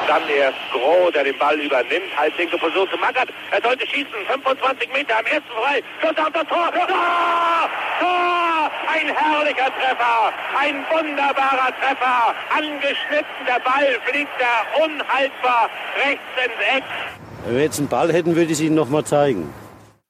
Dann 0.06 0.28
erst 0.28 0.58
Groh, 0.72 1.08
der 1.12 1.22
den 1.22 1.38
Ball 1.38 1.58
übernimmt. 1.60 2.16
Halblinke 2.16 2.58
Position 2.58 2.90
zu 2.90 2.96
Mackert. 2.96 3.28
Er 3.52 3.62
sollte 3.62 3.86
schießen. 3.86 4.12
25 4.26 4.92
Meter 4.92 5.18
am 5.18 5.26
ersten 5.26 5.50
frei. 5.50 5.82
Schuss 6.00 6.18
auf 6.18 6.32
das 6.32 6.46
Tor. 6.48 6.72
Tor! 6.72 7.70
Tor! 8.00 8.70
Ein 8.88 9.14
herrlicher 9.14 9.70
Treffer. 9.78 10.32
Ein 10.58 10.84
wunderbarer 10.90 11.72
Treffer. 11.78 12.34
Angeschnitten. 12.50 13.46
Der 13.46 13.60
Ball 13.60 14.00
fliegt 14.06 14.32
da 14.40 14.84
unhaltbar 14.84 15.70
rechts 16.04 16.24
ins 16.44 16.76
Eck. 16.76 16.84
Wenn 17.44 17.54
wir 17.54 17.62
jetzt 17.62 17.78
einen 17.78 17.88
Ball 17.88 18.12
hätten, 18.12 18.36
würde 18.36 18.46
ich 18.46 18.58
es 18.58 18.60
Ihnen 18.60 18.74
nochmal 18.74 19.04
zeigen. 19.04 19.52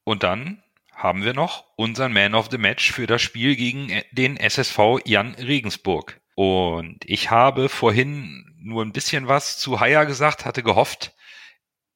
Und 0.05 0.23
dann 0.23 0.63
haben 0.95 1.25
wir 1.25 1.33
noch 1.33 1.65
unseren 1.77 2.13
Man 2.13 2.35
of 2.35 2.49
the 2.51 2.59
Match 2.59 2.93
für 2.93 3.07
das 3.07 3.23
Spiel 3.23 3.57
gegen 3.57 4.03
den 4.11 4.37
SSV 4.37 4.99
Jan 5.05 5.35
Regensburg. 5.37 6.21
Und 6.35 6.99
ich 7.05 7.31
habe 7.31 7.69
vorhin 7.69 8.45
nur 8.59 8.85
ein 8.85 8.93
bisschen 8.93 9.29
was 9.29 9.59
zu 9.59 9.81
Haya 9.81 10.05
gesagt, 10.05 10.45
hatte 10.45 10.63
gehofft, 10.63 11.15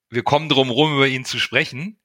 wir 0.09 0.23
kommen 0.23 0.49
drum 0.49 0.69
rum, 0.69 0.95
über 0.95 1.07
ihn 1.07 1.25
zu 1.25 1.39
sprechen. 1.39 1.99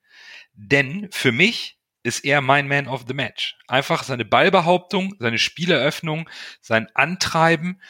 Denn 0.53 1.09
für 1.13 1.33
mich 1.33 1.79
ist 2.03 2.25
er 2.25 2.41
mein 2.41 2.67
Man 2.67 2.89
of 2.89 3.05
the 3.07 3.15
Match. 3.15 3.57
Einfach 3.69 4.03
seine 4.03 4.25
Ballbehauptung, 4.25 5.15
seine 5.19 5.39
Spieleröffnung, 5.39 6.29
sein 6.61 6.89
Antreiben, 6.95 7.81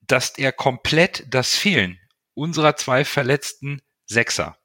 dass 0.00 0.30
er 0.38 0.52
komplett 0.52 1.24
das 1.28 1.54
Fehlen 1.54 2.00
unserer 2.34 2.76
zwei 2.76 3.04
verletzten 3.04 3.80
Sechser, 4.06 4.56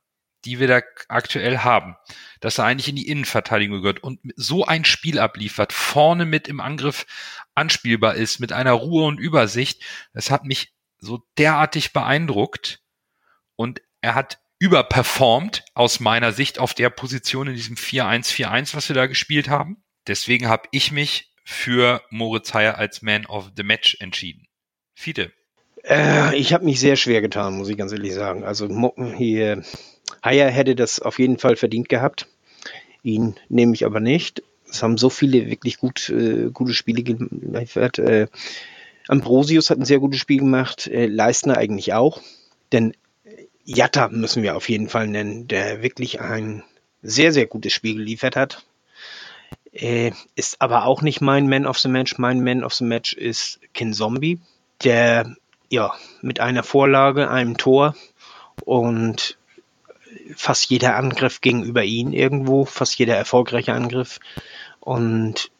die 0.46 0.60
wir 0.60 0.68
da 0.68 0.82
aktuell 1.08 1.60
haben, 1.60 1.96
dass 2.40 2.58
er 2.58 2.66
eigentlich 2.66 2.90
in 2.90 2.96
die 2.96 3.08
Innenverteidigung 3.08 3.82
gehört 3.82 4.04
und 4.04 4.20
so 4.36 4.66
ein 4.66 4.86
Spiel 4.86 5.20
abliefert, 5.20 5.74
vorne 5.74 6.26
mit 6.26 6.48
im 6.48 6.60
Angriff 6.60 7.06
anspielbar 7.54 8.16
ist, 8.16 8.40
mit 8.40 8.54
einer 8.54 8.74
Ruhe 8.74 9.06
und 9.06 9.20
Übersicht, 9.20 9.84
das 10.14 10.32
hat 10.32 10.46
mich 10.46 10.74
so 10.98 11.24
derartig 11.38 11.94
beeindruckt 11.94 12.82
und 13.56 13.82
er 14.02 14.16
hat 14.16 14.40
überperformt 14.60 15.64
aus 15.74 16.00
meiner 16.00 16.34
Sicht 16.34 16.60
auf 16.60 16.76
der 16.76 16.92
Position 16.92 17.48
in 17.48 17.56
diesem 17.56 17.76
4-1-4-1, 17.76 18.76
was 18.76 18.90
wir 18.90 18.96
da 18.96 19.08
gespielt 19.08 19.50
haben. 19.50 19.84
Deswegen 20.06 20.48
habe 20.48 20.68
ich 20.72 20.92
mich 20.92 21.34
für 21.44 22.04
Moritz 22.12 22.54
Heyer 22.54 22.78
als 22.78 23.02
Man 23.02 23.26
of 23.26 23.52
the 23.58 23.64
Match 23.64 23.98
entschieden. 24.00 24.48
Fiete. 24.94 25.34
Äh, 25.84 26.36
ich 26.36 26.54
habe 26.54 26.66
mich 26.66 26.80
sehr 26.80 26.96
schwer 26.96 27.22
getan, 27.22 27.58
muss 27.58 27.70
ich 27.70 27.78
ganz 27.78 27.92
ehrlich 27.92 28.14
sagen. 28.14 28.44
Also 28.44 28.68
hier, 29.18 29.64
Heyer 30.24 30.50
hätte 30.50 30.76
das 30.76 31.00
auf 31.00 31.20
jeden 31.20 31.38
Fall 31.38 31.56
verdient 31.56 31.90
gehabt. 31.90 32.28
Ihn 33.04 33.36
nehme 33.50 33.74
ich 33.74 33.86
aber 33.86 34.00
nicht. 34.00 34.44
Es 34.70 34.84
haben 34.84 34.98
so 34.98 35.10
viele 35.10 35.50
wirklich 35.50 35.78
gut, 35.78 36.10
äh, 36.10 36.50
gute 36.52 36.74
Spiele 36.74 37.04
geliefert. 37.04 38.00
Äh, 38.00 38.28
Ambrosius 39.08 39.70
hat 39.70 39.80
ein 39.80 39.86
sehr 39.86 40.00
gutes 40.00 40.20
Spiel 40.20 40.40
gemacht, 40.40 40.88
äh, 40.88 41.08
Leistner 41.08 41.58
eigentlich 41.58 41.94
auch. 41.94 42.22
Denn 42.72 42.94
Jatta 43.66 44.10
müssen 44.10 44.44
wir 44.44 44.56
auf 44.56 44.70
jeden 44.70 44.88
Fall 44.88 45.08
nennen, 45.08 45.48
der 45.48 45.82
wirklich 45.82 46.22
ein 46.22 46.64
sehr, 47.02 47.34
sehr 47.34 47.48
gutes 47.48 47.74
Spiel 47.74 47.96
geliefert 47.96 48.36
hat. 48.36 48.64
Äh, 49.74 50.12
ist 50.36 50.62
aber 50.62 50.86
auch 50.86 51.02
nicht 51.02 51.22
mein 51.22 51.50
Man 51.50 51.66
of 51.66 51.80
the 51.80 51.90
Match. 51.90 52.18
Mein 52.18 52.44
Man 52.44 52.64
of 52.64 52.74
the 52.74 52.84
Match 52.84 53.14
ist 53.14 53.60
Kin 53.74 53.94
Zombie, 53.94 54.40
der 54.84 55.36
ja 55.72 55.94
mit 56.22 56.40
einer 56.40 56.64
Vorlage, 56.64 57.30
einem 57.30 57.58
Tor 57.58 57.96
und 58.64 59.38
fast 60.36 60.70
jeder 60.70 60.96
Angriff 60.96 61.42
ging 61.42 61.64
über 61.64 61.84
ihn 61.84 62.14
irgendwo, 62.14 62.66
fast 62.66 62.98
jeder 63.00 63.16
erfolgreiche 63.16 63.74
Angriff. 63.74 64.20
Und 64.80 65.52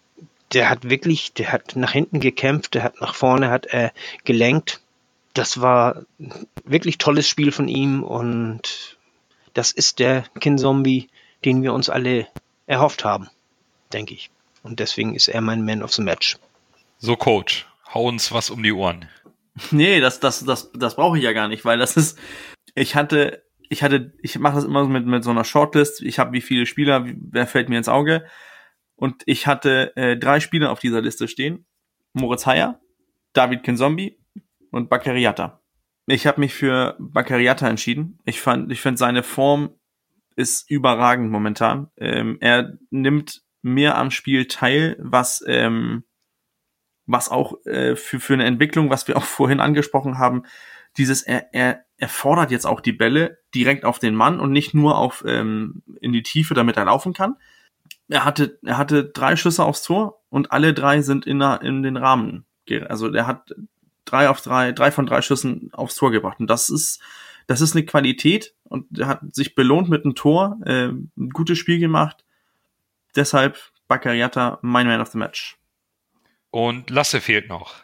der 0.54 0.70
hat 0.70 0.90
wirklich, 0.90 1.34
der 1.34 1.52
hat 1.52 1.76
nach 1.76 1.92
hinten 1.92 2.20
gekämpft, 2.20 2.74
der 2.74 2.84
hat 2.84 3.02
nach 3.02 3.16
vorne, 3.16 3.50
hat 3.50 3.66
er 3.68 3.92
gelenkt 4.26 4.82
das 5.34 5.62
war 5.62 6.04
wirklich 6.64 6.98
tolles 6.98 7.28
Spiel 7.28 7.52
von 7.52 7.68
ihm 7.68 8.04
und 8.04 8.98
das 9.54 9.72
ist 9.72 10.00
der 10.00 10.24
Kin-Zombie, 10.40 11.10
den 11.46 11.64
wir 11.64 11.74
uns 11.74 11.90
alle 11.90 12.28
erhofft 12.68 13.04
haben, 13.04 13.30
denke 13.94 14.14
ich. 14.14 14.30
Und 14.64 14.80
deswegen 14.80 15.16
ist 15.16 15.28
er 15.28 15.42
mein 15.42 15.66
Man 15.66 15.84
of 15.84 15.94
the 15.94 16.02
Match. 16.02 16.38
So, 17.00 17.16
Coach, 17.16 17.66
hau 17.94 18.08
uns 18.08 18.32
was 18.32 18.50
um 18.50 18.62
die 18.62 18.72
Ohren. 18.72 19.10
Nee, 19.72 20.00
das, 20.00 20.20
das, 20.20 20.44
das, 20.46 20.72
das 20.74 20.96
brauche 20.96 21.18
ich 21.18 21.24
ja 21.24 21.34
gar 21.34 21.48
nicht, 21.48 21.66
weil 21.66 21.78
das 21.78 21.98
ist, 21.98 22.18
ich 22.74 22.96
hatte, 22.96 23.44
ich 23.70 23.84
hatte, 23.84 24.14
ich 24.22 24.40
mache 24.40 24.56
das 24.56 24.64
immer 24.64 24.86
mit, 24.88 25.06
mit 25.06 25.24
so 25.24 25.32
einer 25.32 25.44
Shortlist. 25.44 26.02
Ich 26.02 26.20
habe 26.20 26.34
wie 26.34 26.42
viele 26.42 26.66
Spieler, 26.66 27.06
wer 27.06 27.48
fällt 27.48 27.70
mir 27.70 27.78
ins 27.78 27.90
Auge? 27.90 28.26
Und 28.96 29.24
ich 29.26 29.48
hatte 29.48 29.96
äh, 29.96 30.18
drei 30.18 30.40
Spieler 30.40 30.72
auf 30.72 30.80
dieser 30.80 31.02
Liste 31.02 31.28
stehen. 31.28 31.66
Moritz 32.14 32.46
Heyer, 32.46 32.80
David 33.34 33.64
Kinzombie 33.64 34.20
und 34.72 34.90
Baccariata. 34.90 35.62
Ich 36.08 36.28
habe 36.28 36.40
mich 36.40 36.54
für 36.54 36.96
Baccariata 37.00 37.68
entschieden. 37.68 38.20
Ich 38.26 38.42
fand, 38.42 38.72
ich 38.72 38.82
finde 38.82 38.98
seine 38.98 39.24
Form 39.24 39.76
ist 40.36 40.70
überragend 40.70 41.32
momentan. 41.32 41.90
Ähm, 41.98 42.38
er 42.40 42.78
nimmt 42.90 43.42
mehr 43.62 43.98
am 43.98 44.12
Spiel 44.12 44.48
teil, 44.48 44.98
was 45.00 45.44
ähm, 45.48 46.04
was 47.12 47.30
auch 47.30 47.66
äh, 47.66 47.96
für 47.96 48.20
für 48.20 48.34
eine 48.34 48.46
Entwicklung, 48.46 48.90
was 48.90 49.08
wir 49.08 49.18
auch 49.18 49.24
vorhin 49.40 49.60
angesprochen 49.60 50.18
haben, 50.18 50.44
dieses 50.98 51.22
er, 51.22 51.54
er, 51.54 51.86
er 51.98 52.10
fordert 52.10 52.52
jetzt 52.52 52.66
auch 52.66 52.82
die 52.82 52.92
Bälle 52.92 53.40
direkt 53.54 53.86
auf 53.86 54.00
den 54.00 54.16
Mann 54.16 54.40
und 54.40 54.52
nicht 54.52 54.74
nur 54.74 54.98
auf 54.98 55.24
ähm, 55.26 55.84
in 56.02 56.12
die 56.12 56.24
Tiefe, 56.24 56.54
damit 56.54 56.78
er 56.78 56.86
laufen 56.86 57.14
kann. 57.14 57.36
Er 58.08 58.26
hatte 58.26 58.60
er 58.66 58.78
hatte 58.78 59.06
drei 59.06 59.36
Schüsse 59.36 59.64
aufs 59.64 59.84
Tor 59.84 60.22
und 60.30 60.52
alle 60.52 60.74
drei 60.74 61.02
sind 61.02 61.26
in, 61.26 61.40
der, 61.40 61.62
in 61.62 61.84
den 61.84 61.98
Rahmen. 61.98 62.46
Also 62.88 63.14
er 63.14 63.28
hat 63.28 63.54
drei 64.06 64.30
auf 64.30 64.42
drei, 64.42 64.72
drei 64.72 64.92
von 64.92 65.06
drei 65.06 65.22
Schüssen 65.22 65.70
aufs 65.74 65.96
Tor 65.96 66.12
gebracht. 66.12 66.40
Und 66.40 66.50
das 66.50 66.70
ist, 66.70 67.02
das 67.48 67.62
ist 67.62 67.76
eine 67.76 67.86
Qualität 67.86 68.54
und 68.64 68.98
er 68.98 69.08
hat 69.08 69.22
sich 69.36 69.56
belohnt 69.56 69.90
mit 69.90 70.06
einem 70.06 70.16
Tor, 70.16 70.60
äh, 70.66 70.88
ein 70.88 71.30
gutes 71.34 71.58
Spiel 71.58 71.80
gemacht. 71.80 72.24
Deshalb 73.16 73.58
Baccariata, 73.88 74.60
mein 74.62 74.88
Man 74.88 75.02
of 75.02 75.10
the 75.10 75.18
Match. 75.18 75.58
Und 76.52 76.90
Lasse 76.90 77.22
fehlt 77.22 77.50
noch. 77.50 77.76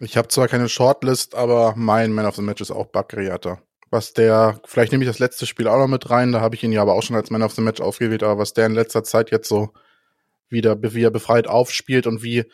Ich 0.00 0.16
habe 0.16 0.28
zwar 0.28 0.48
keine 0.48 0.68
Shortlist, 0.68 1.34
aber 1.34 1.74
mein 1.76 2.12
Man 2.12 2.26
of 2.26 2.36
the 2.36 2.42
Match 2.42 2.60
ist 2.60 2.70
auch 2.70 2.86
Baccariata. 2.86 3.62
Was 3.90 4.12
der, 4.12 4.60
vielleicht 4.64 4.90
nehme 4.90 5.04
ich 5.04 5.10
das 5.10 5.20
letzte 5.20 5.46
Spiel 5.46 5.68
auch 5.68 5.78
noch 5.78 5.86
mit 5.86 6.10
rein, 6.10 6.32
da 6.32 6.40
habe 6.40 6.56
ich 6.56 6.64
ihn 6.64 6.72
ja 6.72 6.82
aber 6.82 6.94
auch 6.94 7.02
schon 7.02 7.14
als 7.14 7.30
Man 7.30 7.42
of 7.42 7.52
the 7.52 7.62
Match 7.62 7.80
aufgewählt, 7.80 8.22
aber 8.22 8.38
was 8.38 8.54
der 8.54 8.66
in 8.66 8.74
letzter 8.74 9.04
Zeit 9.04 9.30
jetzt 9.30 9.48
so 9.48 9.72
wieder, 10.48 10.82
wie 10.82 11.02
er 11.02 11.10
befreit 11.10 11.46
aufspielt 11.46 12.06
und 12.06 12.22
wie 12.22 12.44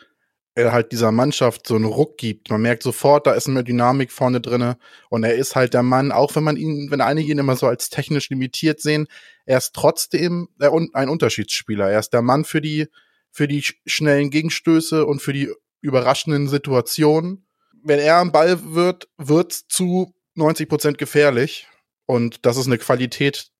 er 0.53 0.71
halt 0.71 0.91
dieser 0.91 1.11
Mannschaft 1.11 1.65
so 1.65 1.75
einen 1.75 1.85
Ruck 1.85 2.17
gibt. 2.17 2.49
Man 2.49 2.61
merkt 2.61 2.83
sofort, 2.83 3.25
da 3.25 3.31
ist 3.31 3.47
eine 3.47 3.63
Dynamik 3.63 4.11
vorne 4.11 4.41
drinne 4.41 4.77
und 5.09 5.23
er 5.23 5.35
ist 5.35 5.55
halt 5.55 5.73
der 5.73 5.83
Mann, 5.83 6.11
auch 6.11 6.35
wenn 6.35 6.43
man 6.43 6.57
ihn, 6.57 6.91
wenn 6.91 7.01
einige 7.01 7.31
ihn 7.31 7.37
immer 7.37 7.55
so 7.55 7.67
als 7.67 7.89
technisch 7.89 8.29
limitiert 8.29 8.81
sehen, 8.81 9.07
er 9.45 9.57
ist 9.57 9.73
trotzdem 9.73 10.49
ein 10.59 11.09
Unterschiedsspieler. 11.09 11.89
Er 11.89 11.99
ist 11.99 12.11
der 12.11 12.21
Mann 12.21 12.43
für 12.43 12.61
die, 12.61 12.87
für 13.31 13.47
die 13.47 13.63
schnellen 13.85 14.29
Gegenstöße 14.29 15.05
und 15.05 15.21
für 15.21 15.33
die 15.33 15.51
überraschenden 15.81 16.47
Situationen. 16.47 17.47
Wenn 17.83 17.99
er 17.99 18.17
am 18.17 18.31
Ball 18.31 18.73
wird, 18.73 19.07
wird's 19.17 19.67
zu 19.67 20.13
90 20.35 20.69
Prozent 20.69 20.97
gefährlich 20.97 21.67
und 22.05 22.45
das 22.45 22.57
ist 22.57 22.67
eine 22.67 22.77
Qualität, 22.77 23.51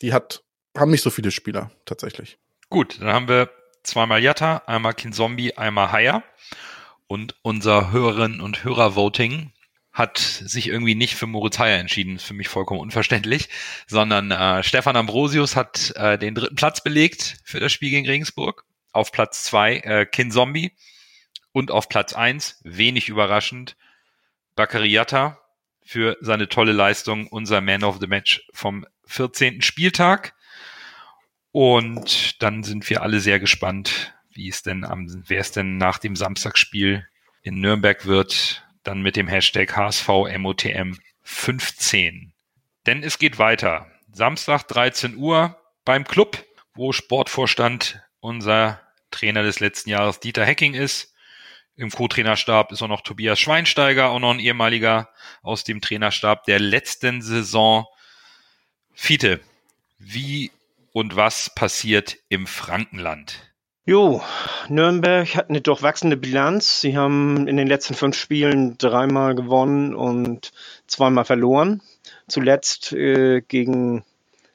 die 0.00 0.12
hat, 0.12 0.44
haben 0.76 0.90
nicht 0.90 1.02
so 1.02 1.10
viele 1.10 1.30
Spieler 1.30 1.70
tatsächlich. 1.84 2.38
Gut, 2.70 3.00
dann 3.00 3.08
haben 3.08 3.28
wir 3.28 3.50
zweimal 3.82 4.22
Yatta, 4.22 4.62
einmal 4.66 4.94
Kinzombie, 4.94 5.56
einmal 5.56 5.92
Haya. 5.92 6.22
Und 7.08 7.36
unser 7.42 7.92
Hörerinnen 7.92 8.40
und 8.40 8.64
Hörer-Voting 8.64 9.52
hat 9.96 10.18
sich 10.18 10.68
irgendwie 10.68 10.94
nicht 10.94 11.14
für 11.14 11.26
Moritz 11.26 11.58
Heyer 11.58 11.78
entschieden, 11.78 12.16
ist 12.16 12.24
für 12.24 12.34
mich 12.34 12.48
vollkommen 12.48 12.80
unverständlich, 12.80 13.48
sondern 13.86 14.30
äh, 14.30 14.62
Stefan 14.62 14.94
Ambrosius 14.94 15.56
hat 15.56 15.94
äh, 15.96 16.18
den 16.18 16.34
dritten 16.34 16.54
Platz 16.54 16.82
belegt 16.82 17.38
für 17.44 17.60
das 17.60 17.72
Spiel 17.72 17.88
gegen 17.88 18.06
Regensburg. 18.06 18.65
Auf 18.96 19.12
Platz 19.12 19.44
zwei 19.44 19.76
äh, 19.78 20.06
Kin 20.06 20.30
Zombie 20.30 20.72
und 21.52 21.70
auf 21.70 21.88
Platz 21.88 22.14
eins, 22.14 22.60
wenig 22.64 23.08
überraschend, 23.08 23.76
Bakariata 24.56 25.38
für 25.84 26.16
seine 26.20 26.48
tolle 26.48 26.72
Leistung, 26.72 27.28
unser 27.28 27.60
Man 27.60 27.84
of 27.84 27.98
the 28.00 28.06
Match 28.06 28.42
vom 28.52 28.86
14. 29.04 29.62
Spieltag. 29.62 30.34
Und 31.52 32.42
dann 32.42 32.62
sind 32.62 32.88
wir 32.90 33.02
alle 33.02 33.20
sehr 33.20 33.38
gespannt, 33.38 34.14
wie 34.30 34.48
es 34.48 34.62
denn 34.62 34.84
am, 34.84 35.06
wer 35.26 35.40
es 35.40 35.52
denn 35.52 35.76
nach 35.76 35.98
dem 35.98 36.16
Samstagsspiel 36.16 37.06
in 37.42 37.60
Nürnberg 37.60 38.06
wird, 38.06 38.66
dann 38.82 39.02
mit 39.02 39.16
dem 39.16 39.28
Hashtag 39.28 39.76
HSVMOTM 39.76 40.98
15. 41.22 42.32
Denn 42.86 43.02
es 43.02 43.18
geht 43.18 43.38
weiter. 43.38 43.90
Samstag 44.12 44.64
13 44.68 45.16
Uhr 45.16 45.60
beim 45.84 46.04
Club, 46.04 46.44
wo 46.74 46.92
Sportvorstand 46.92 48.02
unser 48.20 48.80
Trainer 49.10 49.42
des 49.42 49.60
letzten 49.60 49.90
Jahres 49.90 50.20
Dieter 50.20 50.44
Hecking 50.44 50.74
ist. 50.74 51.14
Im 51.76 51.90
Co-Trainerstab 51.90 52.72
ist 52.72 52.82
auch 52.82 52.88
noch 52.88 53.02
Tobias 53.02 53.38
Schweinsteiger, 53.38 54.08
auch 54.08 54.18
noch 54.18 54.32
ein 54.32 54.40
ehemaliger 54.40 55.10
aus 55.42 55.62
dem 55.62 55.80
Trainerstab 55.80 56.44
der 56.44 56.58
letzten 56.58 57.20
Saison. 57.20 57.86
Fiete, 58.94 59.40
wie 59.98 60.50
und 60.92 61.16
was 61.16 61.54
passiert 61.54 62.16
im 62.30 62.46
Frankenland? 62.46 63.52
Jo, 63.84 64.20
Nürnberg 64.68 65.36
hat 65.36 65.48
eine 65.48 65.60
durchwachsene 65.60 66.16
Bilanz. 66.16 66.80
Sie 66.80 66.96
haben 66.96 67.46
in 67.46 67.56
den 67.56 67.68
letzten 67.68 67.94
fünf 67.94 68.16
Spielen 68.16 68.78
dreimal 68.78 69.34
gewonnen 69.34 69.94
und 69.94 70.52
zweimal 70.88 71.24
verloren. 71.24 71.82
Zuletzt 72.26 72.92
äh, 72.92 73.42
gegen 73.42 74.04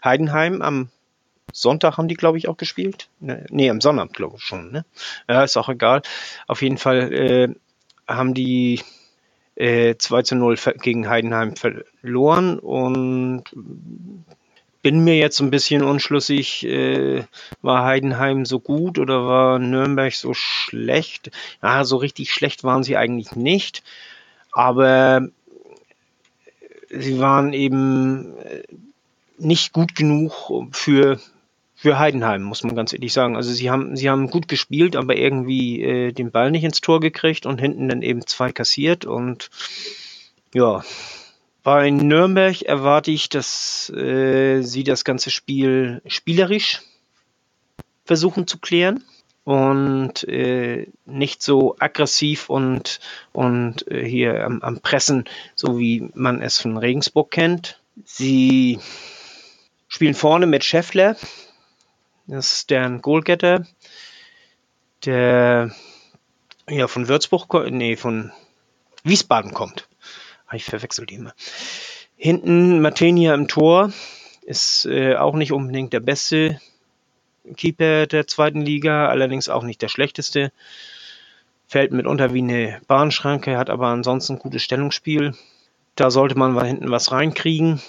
Heidenheim 0.03 0.61
am 0.61 0.89
Sonntag 1.53 1.97
haben 1.97 2.07
die, 2.07 2.15
glaube 2.15 2.37
ich, 2.37 2.47
auch 2.47 2.57
gespielt. 2.57 3.09
Ne, 3.19 3.69
am 3.69 3.81
Sonntag, 3.81 4.13
glaube 4.13 4.37
ich 4.37 4.43
schon. 4.43 4.71
Ne? 4.71 4.85
Ja, 5.29 5.43
ist 5.43 5.57
auch 5.57 5.69
egal. 5.69 6.01
Auf 6.47 6.61
jeden 6.61 6.77
Fall 6.77 7.13
äh, 7.13 7.55
haben 8.07 8.33
die 8.33 8.81
äh, 9.55 9.95
2 9.95 10.23
zu 10.23 10.35
0 10.35 10.57
gegen 10.81 11.09
Heidenheim 11.09 11.55
verloren 11.55 12.59
und 12.59 13.43
bin 14.81 15.03
mir 15.03 15.17
jetzt 15.17 15.39
ein 15.39 15.51
bisschen 15.51 15.83
unschlüssig, 15.83 16.65
äh, 16.65 17.23
war 17.61 17.85
Heidenheim 17.85 18.45
so 18.45 18.59
gut 18.59 18.97
oder 18.97 19.25
war 19.25 19.59
Nürnberg 19.59 20.13
so 20.13 20.33
schlecht? 20.33 21.31
Ja, 21.61 21.83
so 21.83 21.97
richtig 21.97 22.33
schlecht 22.33 22.63
waren 22.63 22.83
sie 22.83 22.97
eigentlich 22.97 23.35
nicht, 23.35 23.83
aber 24.51 25.27
sie 26.89 27.19
waren 27.19 27.53
eben 27.53 28.37
äh, 28.37 28.63
nicht 29.37 29.73
gut 29.73 29.95
genug 29.95 30.51
für, 30.71 31.19
für 31.81 31.97
Heidenheim, 31.97 32.43
muss 32.43 32.63
man 32.63 32.75
ganz 32.75 32.93
ehrlich 32.93 33.11
sagen. 33.11 33.35
Also 33.35 33.51
sie 33.51 33.71
haben, 33.71 33.95
sie 33.95 34.07
haben 34.07 34.29
gut 34.29 34.47
gespielt, 34.47 34.95
aber 34.95 35.15
irgendwie 35.15 35.81
äh, 35.81 36.11
den 36.11 36.29
Ball 36.29 36.51
nicht 36.51 36.63
ins 36.63 36.79
Tor 36.79 36.99
gekriegt 36.99 37.47
und 37.47 37.59
hinten 37.59 37.89
dann 37.89 38.03
eben 38.03 38.27
zwei 38.27 38.51
kassiert. 38.51 39.03
Und 39.03 39.49
ja, 40.53 40.83
bei 41.63 41.89
Nürnberg 41.89 42.61
erwarte 42.61 43.09
ich, 43.09 43.29
dass 43.29 43.89
äh, 43.89 44.61
sie 44.61 44.83
das 44.83 45.03
ganze 45.03 45.31
Spiel 45.31 46.03
spielerisch 46.05 46.83
versuchen 48.05 48.45
zu 48.45 48.59
klären 48.59 49.03
und 49.43 50.23
äh, 50.27 50.85
nicht 51.07 51.41
so 51.41 51.77
aggressiv 51.79 52.51
und, 52.51 52.99
und 53.33 53.87
äh, 53.89 54.07
hier 54.07 54.45
am, 54.45 54.61
am 54.61 54.81
Pressen, 54.81 55.25
so 55.55 55.79
wie 55.79 56.11
man 56.13 56.43
es 56.43 56.59
von 56.61 56.77
Regensburg 56.77 57.31
kennt. 57.31 57.79
Sie 58.05 58.77
spielen 59.87 60.13
vorne 60.13 60.45
mit 60.45 60.63
Scheffler, 60.63 61.15
das 62.31 62.53
ist 62.53 62.69
deren 62.69 63.01
Goalgetter, 63.01 63.65
der 65.03 65.71
ja 66.69 66.87
von 66.87 67.09
Würzburg, 67.09 67.69
nee, 67.69 67.97
von 67.97 68.31
Wiesbaden 69.03 69.53
kommt. 69.53 69.89
Ah, 70.47 70.55
ich 70.55 70.63
verwechsel 70.63 71.05
die 71.05 71.15
immer. 71.15 71.33
Hinten 72.15 72.81
Martenia 72.81 73.33
im 73.33 73.49
Tor 73.49 73.91
ist 74.43 74.85
äh, 74.85 75.15
auch 75.17 75.35
nicht 75.35 75.51
unbedingt 75.51 75.91
der 75.91 75.99
beste 75.99 76.61
Keeper 77.57 78.07
der 78.07 78.27
zweiten 78.27 78.61
Liga, 78.61 79.09
allerdings 79.09 79.49
auch 79.49 79.63
nicht 79.63 79.81
der 79.81 79.89
schlechteste. 79.89 80.53
Fällt 81.67 81.91
mitunter 81.91 82.33
wie 82.33 82.41
eine 82.41 82.81
Bahnschranke, 82.87 83.57
hat 83.57 83.69
aber 83.69 83.87
ansonsten 83.87 84.33
ein 84.33 84.39
gutes 84.39 84.63
Stellungsspiel. 84.63 85.35
Da 85.95 86.11
sollte 86.11 86.37
man 86.37 86.53
mal 86.53 86.65
hinten 86.67 86.91
was 86.91 87.11
reinkriegen 87.11 87.81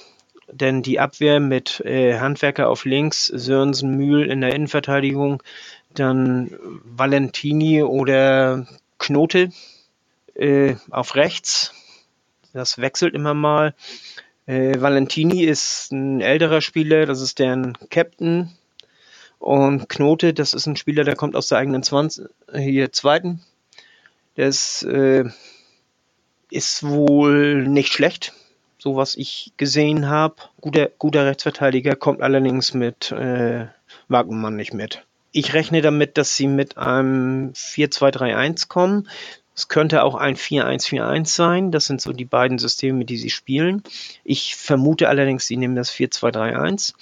denn 0.53 0.83
die 0.83 1.01
Abwehr 1.01 1.41
mit 1.41 1.81
äh, 1.81 2.19
Handwerker 2.19 2.69
auf 2.69 2.85
links, 2.85 3.27
Sörensen, 3.27 3.97
Mühl 3.97 4.31
in 4.31 4.41
der 4.41 4.55
Innenverteidigung, 4.55 5.43
dann 5.95 6.57
Valentini 6.85 7.83
oder 7.83 8.67
Knote 8.99 9.51
äh, 10.35 10.77
auf 10.91 11.17
rechts. 11.17 11.75
Das 12.53 12.79
wechselt 12.79 13.15
immer 13.15 13.35
mal. 13.35 13.75
Äh, 14.47 14.81
Valentini 14.81 15.45
ist 15.45 15.91
ein 15.91 16.21
älterer 16.21 16.61
Spieler, 16.61 17.07
das 17.07 17.21
ist 17.21 17.39
deren 17.39 17.77
Captain. 17.91 18.51
Und 19.39 19.89
Knote, 19.89 20.35
das 20.35 20.55
ist 20.55 20.67
ein 20.67 20.77
Spieler, 20.77 21.03
der 21.03 21.17
kommt 21.17 21.35
aus 21.35 21.49
der 21.49 21.59
eigenen 21.59 21.83
20, 21.83 22.27
hier 22.55 22.93
zweiten. 22.93 23.43
Der 24.37 24.49
ist, 24.49 24.83
äh, 24.85 25.25
ist 26.51 26.85
wohl 26.85 27.67
nicht 27.67 27.93
schlecht 27.93 28.35
so 28.83 28.97
was 28.97 29.15
ich 29.15 29.53
gesehen 29.59 30.09
habe. 30.09 30.35
Guter, 30.61 30.91
guter 30.99 31.25
Rechtsverteidiger 31.25 31.95
kommt 31.95 32.21
allerdings 32.21 32.75
mit 32.75 33.13
äh, 33.13 33.67
Wagnermann 34.09 34.57
nicht 34.57 34.75
mit. 34.75 35.05
Ich 35.31 35.55
rechne 35.55 35.83
damit, 35.83 36.19
dass 36.19 36.37
sie 36.37 36.49
mit 36.49 36.77
einem 36.79 37.53
4-2-3-1 37.53 38.67
kommen. 38.67 39.09
Es 39.55 39.69
könnte 39.69 40.03
auch 40.03 40.17
ein 40.17 40.35
4-1-4-1 40.35 41.27
sein. 41.27 41.71
Das 41.71 41.85
sind 41.85 42.01
so 42.01 42.13
die 42.13 42.25
beiden 42.25 42.59
Systeme, 42.59 43.05
die 43.05 43.19
sie 43.19 43.31
spielen. 43.31 43.85
Ich 44.25 44.57
vermute 44.57 45.09
allerdings, 45.09 45.47
sie 45.47 45.57
nehmen 45.57 45.77
das 45.77 45.93
4-2-3-1 45.93 46.95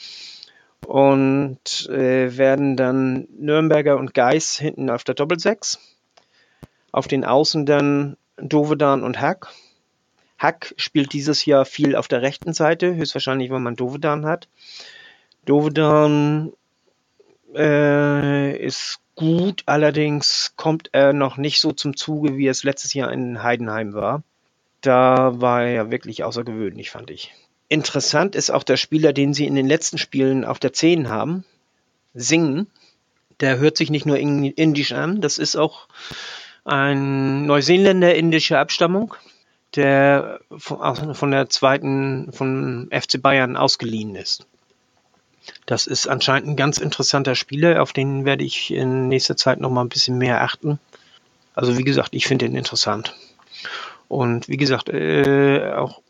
und 0.87 1.89
äh, 1.89 2.37
werden 2.37 2.77
dann 2.77 3.27
Nürnberger 3.39 3.97
und 3.97 4.13
Geis 4.13 4.59
hinten 4.59 4.91
auf 4.91 5.03
der 5.05 5.15
Doppelsechs. 5.15 5.79
Auf 6.93 7.09
den 7.09 7.25
Außen 7.25 7.65
dann 7.65 8.19
Dovedan 8.37 9.03
und 9.03 9.19
Hack. 9.19 9.49
Hack 10.41 10.75
spielt 10.79 11.13
dieses 11.13 11.45
Jahr 11.45 11.67
viel 11.67 11.95
auf 11.95 12.09
der 12.09 12.23
rechten 12.23 12.55
Seite, 12.55 12.95
höchstwahrscheinlich, 12.95 13.51
weil 13.51 13.61
man 13.61 13.77
Dovedan 13.77 14.25
hat. 14.25 14.49
Dovedan 15.45 16.55
äh, 17.55 18.57
ist 18.57 19.01
gut, 19.17 19.63
allerdings 19.67 20.55
kommt 20.57 20.89
er 20.93 21.13
noch 21.13 21.37
nicht 21.37 21.61
so 21.61 21.73
zum 21.73 21.95
Zuge, 21.95 22.39
wie 22.39 22.49
es 22.49 22.65
letztes 22.65 22.95
Jahr 22.95 23.13
in 23.13 23.43
Heidenheim 23.43 23.93
war. 23.93 24.23
Da 24.81 25.39
war 25.43 25.65
er 25.65 25.73
ja 25.73 25.91
wirklich 25.91 26.25
außergewöhnlich, 26.25 26.91
fand 26.91 27.11
ich. 27.11 27.35
Interessant 27.69 28.35
ist 28.35 28.49
auch 28.49 28.63
der 28.63 28.79
Spieler, 28.79 29.13
den 29.13 29.35
sie 29.35 29.47
in 29.47 29.55
den 29.55 29.69
letzten 29.69 29.99
Spielen 29.99 30.47
auf 30.47 30.59
der 30.59 30.73
10 30.73 31.11
haben, 31.11 31.45
Singen. 32.15 32.67
Der 33.41 33.59
hört 33.59 33.77
sich 33.77 33.91
nicht 33.91 34.07
nur 34.07 34.17
indisch 34.17 34.93
an, 34.93 35.21
das 35.21 35.37
ist 35.37 35.57
auch 35.57 35.87
ein 36.65 37.45
Neuseeländer 37.45 38.15
indischer 38.15 38.59
Abstammung 38.59 39.15
der 39.77 40.41
von 40.59 41.31
der 41.31 41.49
zweiten 41.49 42.33
von 42.33 42.89
FC 42.91 43.21
Bayern 43.21 43.57
ausgeliehen 43.57 44.15
ist. 44.17 44.47
Das 45.67 45.87
ist 45.87 46.07
anscheinend 46.07 46.49
ein 46.49 46.57
ganz 46.57 46.79
interessanter 46.79 47.35
Spieler, 47.35 47.83
auf 47.83 47.93
den 47.93 48.25
werde 48.25 48.45
ich 48.45 48.73
in 48.73 49.09
nächster 49.09 49.37
Zeit 49.37 49.61
noch 49.61 49.71
mal 49.71 49.83
ein 49.83 49.89
bisschen 49.89 50.19
mehr 50.19 50.43
achten. 50.43 50.79
Also 51.55 51.79
wie 51.79 51.85
gesagt, 51.85 52.15
ich 52.15 52.27
finde 52.27 52.47
ihn 52.47 52.57
interessant. 52.57 53.15
Und 54.09 54.49
wie 54.49 54.57
gesagt, 54.57 54.89
äh, 54.89 55.73
auch 55.73 56.01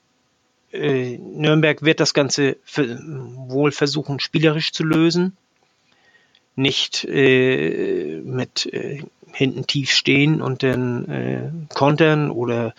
äh, 0.72 1.18
Nürnberg 1.18 1.82
wird 1.82 2.00
das 2.00 2.14
Ganze 2.14 2.56
wohl 2.76 3.72
versuchen, 3.72 4.20
spielerisch 4.20 4.72
zu 4.72 4.84
lösen. 4.84 5.36
Nicht 6.56 7.04
äh, 7.04 8.20
mit 8.24 8.66
äh, 8.66 9.02
hinten 9.32 9.66
tief 9.66 9.92
stehen 9.92 10.42
und 10.42 10.62
dann 10.62 11.08
äh, 11.08 11.74
kontern 11.74 12.30
oder, 12.30 12.74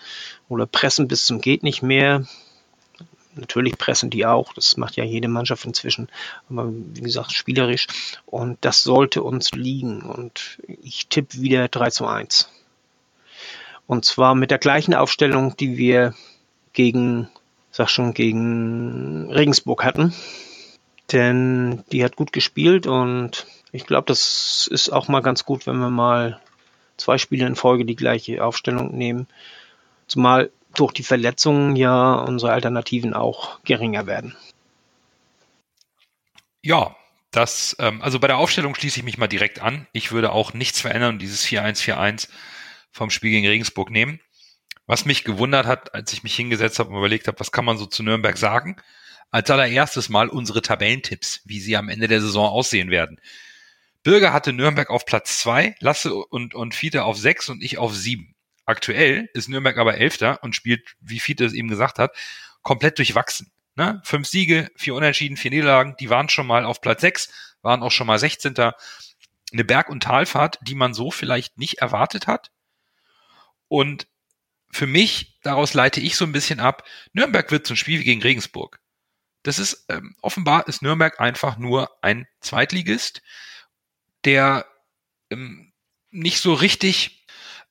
oder 0.49 0.65
pressen 0.65 1.07
bis 1.07 1.25
zum 1.25 1.41
geht 1.41 1.63
nicht 1.63 1.81
mehr. 1.81 2.25
Natürlich 3.35 3.77
pressen 3.77 4.09
die 4.09 4.25
auch, 4.25 4.53
das 4.53 4.75
macht 4.75 4.97
ja 4.97 5.05
jede 5.05 5.29
Mannschaft 5.29 5.63
inzwischen, 5.63 6.09
aber 6.49 6.69
wie 6.69 7.01
gesagt, 7.01 7.31
spielerisch. 7.31 7.87
Und 8.25 8.57
das 8.61 8.83
sollte 8.83 9.23
uns 9.23 9.51
liegen. 9.51 10.01
Und 10.01 10.59
ich 10.83 11.07
tippe 11.07 11.39
wieder 11.39 11.69
3 11.69 11.91
zu 11.91 12.05
1. 12.05 12.49
Und 13.87 14.05
zwar 14.05 14.35
mit 14.35 14.51
der 14.51 14.57
gleichen 14.57 14.93
Aufstellung, 14.93 15.55
die 15.57 15.77
wir 15.77 16.13
gegen, 16.73 17.29
sag 17.71 17.89
schon, 17.89 18.13
gegen 18.13 19.31
Regensburg 19.31 19.83
hatten. 19.83 20.13
Denn 21.11 21.83
die 21.91 22.03
hat 22.03 22.15
gut 22.15 22.33
gespielt 22.33 22.87
und 22.87 23.45
ich 23.71 23.85
glaube, 23.85 24.05
das 24.07 24.67
ist 24.67 24.89
auch 24.89 25.07
mal 25.07 25.21
ganz 25.21 25.45
gut, 25.45 25.67
wenn 25.67 25.77
wir 25.77 25.89
mal 25.89 26.39
zwei 26.97 27.17
Spiele 27.17 27.47
in 27.47 27.55
Folge 27.55 27.85
die 27.85 27.95
gleiche 27.95 28.43
Aufstellung 28.43 28.97
nehmen. 28.97 29.27
Zumal 30.07 30.51
durch 30.75 30.93
die 30.93 31.03
Verletzungen 31.03 31.75
ja 31.75 32.15
unsere 32.15 32.51
Alternativen 32.51 33.13
auch 33.13 33.61
geringer 33.63 34.07
werden. 34.07 34.35
Ja, 36.61 36.95
das, 37.31 37.75
ähm, 37.79 38.01
also 38.01 38.19
bei 38.19 38.27
der 38.27 38.37
Aufstellung 38.37 38.75
schließe 38.75 38.99
ich 38.99 39.05
mich 39.05 39.17
mal 39.17 39.27
direkt 39.27 39.61
an. 39.61 39.87
Ich 39.93 40.11
würde 40.11 40.31
auch 40.31 40.53
nichts 40.53 40.81
verändern 40.81 41.15
und 41.15 41.21
dieses 41.21 41.45
4-1-4-1 41.45 42.29
vom 42.91 43.09
Spiel 43.09 43.31
gegen 43.31 43.47
Regensburg 43.47 43.89
nehmen. 43.89 44.19
Was 44.85 45.05
mich 45.05 45.23
gewundert 45.23 45.65
hat, 45.65 45.93
als 45.93 46.11
ich 46.11 46.23
mich 46.23 46.35
hingesetzt 46.35 46.79
habe 46.79 46.89
und 46.89 46.97
überlegt 46.97 47.27
habe, 47.27 47.39
was 47.39 47.51
kann 47.51 47.65
man 47.65 47.77
so 47.77 47.85
zu 47.85 48.03
Nürnberg 48.03 48.37
sagen? 48.37 48.75
Als 49.31 49.49
allererstes 49.49 50.09
mal 50.09 50.27
unsere 50.27 50.61
Tabellentipps, 50.61 51.41
wie 51.45 51.61
sie 51.61 51.77
am 51.77 51.87
Ende 51.87 52.09
der 52.09 52.19
Saison 52.19 52.49
aussehen 52.49 52.91
werden. 52.91 53.19
Bürger 54.03 54.33
hatte 54.33 54.53
Nürnberg 54.53 54.89
auf 54.89 55.05
Platz 55.05 55.39
zwei, 55.39 55.75
Lasse 55.79 56.13
und, 56.15 56.55
und 56.55 56.73
Fiete 56.73 57.03
auf 57.03 57.17
sechs 57.17 57.49
und 57.49 57.61
ich 57.63 57.77
auf 57.77 57.95
sieben. 57.95 58.35
Aktuell 58.65 59.29
ist 59.33 59.49
Nürnberg 59.49 59.77
aber 59.77 59.97
Elfter 59.97 60.41
und 60.43 60.55
spielt, 60.55 60.95
wie 60.99 61.19
Fiete 61.19 61.45
es 61.45 61.53
eben 61.53 61.67
gesagt 61.67 61.99
hat, 61.99 62.15
komplett 62.61 62.97
durchwachsen. 62.97 63.51
Ne? 63.75 64.01
Fünf 64.03 64.27
Siege, 64.27 64.69
vier 64.75 64.95
Unentschieden, 64.95 65.37
vier 65.37 65.51
Niederlagen, 65.51 65.95
die 65.99 66.09
waren 66.09 66.29
schon 66.29 66.47
mal 66.47 66.65
auf 66.65 66.81
Platz 66.81 67.01
sechs, 67.01 67.55
waren 67.61 67.83
auch 67.83 67.91
schon 67.91 68.07
mal 68.07 68.19
16. 68.19 68.55
Eine 68.57 69.63
Berg- 69.65 69.89
und 69.89 70.03
Talfahrt, 70.03 70.59
die 70.61 70.75
man 70.75 70.93
so 70.93 71.11
vielleicht 71.11 71.57
nicht 71.57 71.79
erwartet 71.79 72.27
hat. 72.27 72.51
Und 73.67 74.07
für 74.71 74.87
mich, 74.87 75.37
daraus 75.43 75.73
leite 75.73 75.99
ich 75.99 76.15
so 76.15 76.25
ein 76.25 76.31
bisschen 76.31 76.59
ab, 76.59 76.87
Nürnberg 77.13 77.51
wird 77.51 77.67
zum 77.67 77.75
Spiel 77.75 78.03
gegen 78.03 78.21
Regensburg. 78.21 78.79
Das 79.43 79.59
ist, 79.59 79.85
ähm, 79.89 80.15
offenbar 80.21 80.67
ist 80.67 80.81
Nürnberg 80.81 81.19
einfach 81.19 81.57
nur 81.57 81.89
ein 82.01 82.27
Zweitligist, 82.41 83.21
der 84.25 84.65
ähm, 85.29 85.71
nicht 86.11 86.39
so 86.39 86.53
richtig 86.53 87.25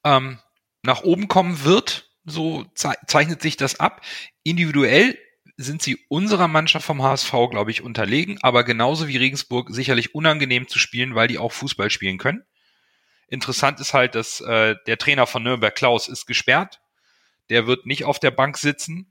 ähm, 0.05 0.39
nach 0.83 1.03
oben 1.03 1.29
kommen 1.29 1.65
wird. 1.65 2.11
So 2.25 2.65
ze 2.75 2.95
zeichnet 3.07 3.43
sich 3.43 3.57
das 3.57 3.81
ab. 3.81 4.03
Individuell 4.43 5.19
sind 5.57 5.83
sie 5.83 6.05
unserer 6.09 6.49
Mannschaft 6.49 6.87
vom 6.87 7.03
HSV, 7.03 7.33
glaube 7.51 7.71
ich, 7.71 7.83
unterlegen, 7.83 8.39
aber 8.43 8.65
genauso 8.65 9.09
wie 9.09 9.19
Regensburg 9.19 9.69
sicherlich 9.71 10.15
unangenehm 10.15 10.69
zu 10.69 10.79
spielen, 10.79 11.15
weil 11.15 11.29
die 11.29 11.39
auch 11.39 11.53
Fußball 11.53 11.91
spielen 11.91 12.19
können. 12.19 12.45
Interessant 13.29 13.79
ist 13.79 13.93
halt, 13.95 14.15
dass 14.15 14.41
äh, 14.41 14.75
der 14.87 14.99
Trainer 14.99 15.27
von 15.27 15.43
Nürnberg, 15.43 15.75
Klaus, 15.75 16.09
ist 16.09 16.27
gesperrt. 16.27 16.81
Der 17.51 17.67
wird 17.67 17.87
nicht 17.87 18.05
auf 18.05 18.19
der 18.19 18.31
Bank 18.31 18.57
sitzen. 18.57 19.10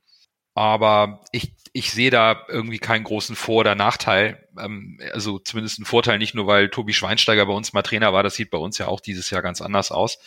Aber 0.59 1.21
ich, 1.31 1.53
ich 1.71 1.89
sehe 1.93 2.11
da 2.11 2.43
irgendwie 2.49 2.79
keinen 2.79 3.05
großen 3.05 3.37
Vor- 3.37 3.61
oder 3.61 3.75
Nachteil. 3.75 4.45
Ähm, 4.59 4.99
also 5.13 5.39
zumindest 5.39 5.79
einen 5.79 5.85
Vorteil 5.85 6.17
nicht 6.17 6.35
nur, 6.35 6.47
weil 6.47 6.67
Tobi 6.67 6.91
Schweinsteiger 6.93 7.45
bei 7.45 7.53
uns 7.53 7.71
mal 7.71 7.81
Trainer 7.81 8.11
war. 8.11 8.23
Das 8.23 8.35
sieht 8.35 8.51
bei 8.51 8.57
uns 8.57 8.77
ja 8.77 8.89
auch 8.89 8.99
dieses 8.99 9.29
Jahr 9.29 9.41
ganz 9.41 9.61
anders 9.61 9.89
aus. 9.89 10.19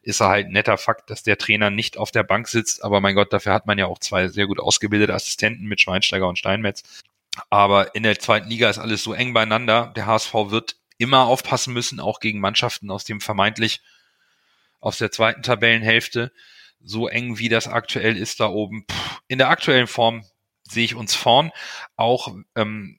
Ist 0.00 0.22
er 0.22 0.28
halt 0.28 0.46
ein 0.46 0.52
netter 0.52 0.78
Fakt, 0.78 1.10
dass 1.10 1.22
der 1.22 1.36
Trainer 1.36 1.68
nicht 1.68 1.98
auf 1.98 2.10
der 2.10 2.22
Bank 2.22 2.48
sitzt. 2.48 2.82
Aber 2.82 3.02
mein 3.02 3.14
Gott, 3.14 3.30
dafür 3.30 3.52
hat 3.52 3.66
man 3.66 3.76
ja 3.76 3.84
auch 3.84 3.98
zwei 3.98 4.28
sehr 4.28 4.46
gut 4.46 4.58
ausgebildete 4.58 5.12
Assistenten 5.12 5.66
mit 5.66 5.82
Schweinsteiger 5.82 6.28
und 6.28 6.38
Steinmetz. 6.38 6.82
Aber 7.50 7.94
in 7.94 8.04
der 8.04 8.18
zweiten 8.18 8.48
Liga 8.48 8.70
ist 8.70 8.78
alles 8.78 9.02
so 9.02 9.12
eng 9.12 9.34
beieinander. 9.34 9.92
Der 9.96 10.06
HSV 10.06 10.32
wird 10.48 10.76
immer 10.96 11.26
aufpassen 11.26 11.74
müssen, 11.74 12.00
auch 12.00 12.20
gegen 12.20 12.40
Mannschaften 12.40 12.90
aus 12.90 13.04
dem 13.04 13.20
vermeintlich 13.20 13.82
aus 14.80 14.96
der 14.96 15.12
zweiten 15.12 15.42
Tabellenhälfte. 15.42 16.32
So 16.84 17.08
eng 17.08 17.38
wie 17.38 17.48
das 17.48 17.66
aktuell 17.66 18.16
ist 18.16 18.40
da 18.40 18.46
oben. 18.46 18.84
Puh, 18.86 18.96
in 19.28 19.38
der 19.38 19.48
aktuellen 19.48 19.86
Form 19.86 20.24
sehe 20.62 20.84
ich 20.84 20.94
uns 20.94 21.14
vorn. 21.14 21.50
Auch 21.96 22.34
ähm, 22.54 22.98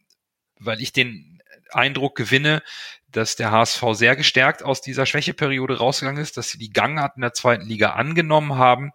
weil 0.60 0.82
ich 0.82 0.94
den 0.94 1.42
Eindruck 1.72 2.16
gewinne, 2.16 2.64
dass 3.08 3.36
der 3.36 3.52
HSV 3.52 3.84
sehr 3.92 4.16
gestärkt 4.16 4.64
aus 4.64 4.82
dieser 4.82 5.06
Schwächeperiode 5.06 5.78
rausgegangen 5.78 6.22
ist, 6.22 6.38
dass 6.38 6.50
sie 6.50 6.58
die 6.58 6.72
Gangart 6.72 7.16
in 7.16 7.22
der 7.22 7.34
zweiten 7.34 7.66
Liga 7.66 7.92
angenommen 7.92 8.56
haben 8.56 8.92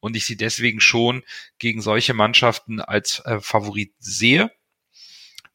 und 0.00 0.16
ich 0.16 0.24
sie 0.26 0.36
deswegen 0.36 0.80
schon 0.80 1.24
gegen 1.58 1.80
solche 1.80 2.14
Mannschaften 2.14 2.80
als 2.80 3.20
äh, 3.24 3.40
Favorit 3.40 3.94
sehe. 3.98 4.52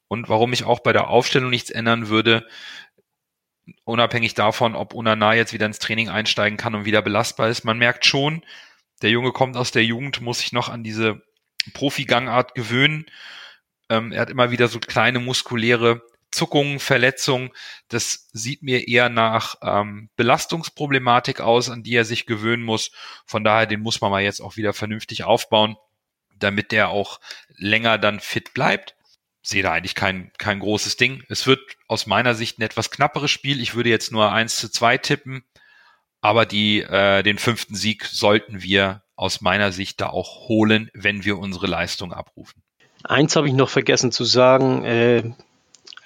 Und 0.08 0.28
warum 0.28 0.52
ich 0.52 0.66
auch 0.66 0.82
bei 0.82 0.92
der 0.92 1.08
Aufstellung 1.08 1.50
nichts 1.50 1.70
ändern 1.70 2.10
würde, 2.10 2.46
unabhängig 3.86 4.34
davon, 4.34 4.76
ob 4.76 4.94
Unana 4.94 5.36
jetzt 5.36 5.54
wieder 5.54 5.66
ins 5.66 5.80
Training 5.80 6.10
einsteigen 6.10 6.58
kann 6.58 6.76
und 6.76 6.86
wieder 6.86 7.02
belastbar 7.02 7.48
ist. 7.48 7.64
Man 7.64 7.78
merkt 7.78 8.06
schon, 8.06 8.44
der 9.02 9.10
Junge 9.10 9.32
kommt 9.32 9.58
aus 9.58 9.72
der 9.72 9.84
Jugend, 9.84 10.22
muss 10.22 10.40
sich 10.40 10.52
noch 10.52 10.70
an 10.70 10.84
diese 10.84 11.22
Profi-Gangart 11.74 12.56
gewöhnen. 12.56 13.06
Ähm, 13.90 14.12
er 14.12 14.22
hat 14.22 14.30
immer 14.30 14.52
wieder 14.52 14.68
so 14.68 14.80
kleine 14.80 15.20
muskuläre 15.20 16.02
Zuckungen, 16.32 16.80
Verletzungen. 16.80 17.52
Das 17.90 18.30
sieht 18.32 18.64
mir 18.64 18.88
eher 18.88 19.10
nach 19.10 19.56
ähm, 19.62 20.10
Belastungsproblematik 20.16 21.42
aus, 21.42 21.70
an 21.70 21.84
die 21.84 21.96
er 21.96 22.06
sich 22.06 22.26
gewöhnen 22.26 22.64
muss. 22.64 22.92
Von 23.26 23.44
daher, 23.44 23.68
den 23.68 23.82
muss 23.82 24.02
man 24.02 24.12
mal 24.12 24.24
jetzt 24.24 24.42
auch 24.42 24.56
wieder 24.56 24.74
vernünftig 24.74 25.26
aufbauen, 25.26 25.76
damit 26.36 26.72
der 26.72 26.90
auch 26.90 27.20
länger 27.58 27.98
dann 27.98 28.20
fit 28.20 28.54
bleibt. 28.54 28.96
Sehe 29.44 29.64
da 29.64 29.74
eigentlich 29.74 29.96
kein, 29.96 30.32
kein 30.38 30.60
großes 30.60 30.96
Ding. 30.96 31.24
Es 31.28 31.48
wird 31.48 31.60
aus 31.88 32.06
meiner 32.06 32.36
Sicht 32.36 32.60
ein 32.60 32.64
etwas 32.64 32.92
knapperes 32.92 33.32
Spiel. 33.32 33.60
Ich 33.60 33.76
würde 33.76 33.90
jetzt 33.90 34.12
nur 34.12 34.32
eins 34.32 34.58
zu 34.58 34.70
zwei 34.70 34.98
tippen, 34.98 35.44
aber 36.22 36.46
die, 36.46 36.82
äh, 36.82 37.24
den 37.24 37.38
fünften 37.38 37.76
Sieg 37.76 38.06
sollten 38.06 38.62
wir 38.62 39.04
aus 39.16 39.42
meiner 39.42 39.72
Sicht 39.72 40.02
da 40.02 40.08
auch 40.10 40.48
holen, 40.48 40.90
wenn 40.94 41.26
wir 41.26 41.38
unsere 41.38 41.68
Leistung 41.68 42.14
abrufen. 42.14 42.62
Eins 43.04 43.36
habe 43.36 43.48
ich 43.48 43.54
noch 43.54 43.70
vergessen 43.70 44.12
zu 44.12 44.24
sagen. 44.24 44.84
Äh, 44.84 45.32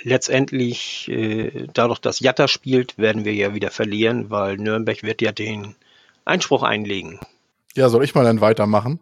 letztendlich, 0.01 1.09
äh, 1.09 1.67
dadurch, 1.73 1.99
dass 1.99 2.19
Jatta 2.19 2.47
spielt, 2.47 2.97
werden 2.97 3.25
wir 3.25 3.33
ja 3.33 3.53
wieder 3.53 3.71
verlieren, 3.71 4.29
weil 4.29 4.57
Nürnberg 4.57 5.03
wird 5.03 5.21
ja 5.21 5.31
den 5.31 5.75
Einspruch 6.23 6.63
einlegen. 6.63 7.19
Ja, 7.75 7.89
soll 7.89 8.03
ich 8.03 8.15
mal 8.15 8.23
dann 8.23 8.41
weitermachen? 8.41 8.99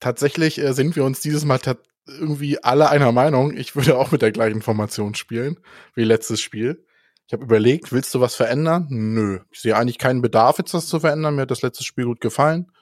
Tatsächlich 0.00 0.58
äh, 0.58 0.72
sind 0.72 0.96
wir 0.96 1.04
uns 1.04 1.20
dieses 1.20 1.44
Mal 1.44 1.60
irgendwie 2.06 2.62
alle 2.62 2.88
einer 2.90 3.12
Meinung. 3.12 3.56
Ich 3.56 3.76
würde 3.76 3.96
auch 3.96 4.10
mit 4.10 4.22
der 4.22 4.32
gleichen 4.32 4.62
Formation 4.62 5.14
spielen 5.14 5.58
wie 5.94 6.04
letztes 6.04 6.40
Spiel. 6.40 6.84
Ich 7.28 7.34
habe 7.34 7.44
überlegt, 7.44 7.92
willst 7.92 8.14
du 8.14 8.20
was 8.20 8.34
verändern? 8.34 8.86
Nö. 8.88 9.40
Ich 9.50 9.60
sehe 9.60 9.76
eigentlich 9.76 9.98
keinen 9.98 10.22
Bedarf, 10.22 10.56
jetzt 10.56 10.72
das 10.72 10.86
zu 10.86 10.98
verändern. 10.98 11.34
Mir 11.34 11.42
hat 11.42 11.50
das 11.50 11.60
letzte 11.60 11.84
Spiel 11.84 12.06
gut 12.06 12.22
gefallen. 12.22 12.72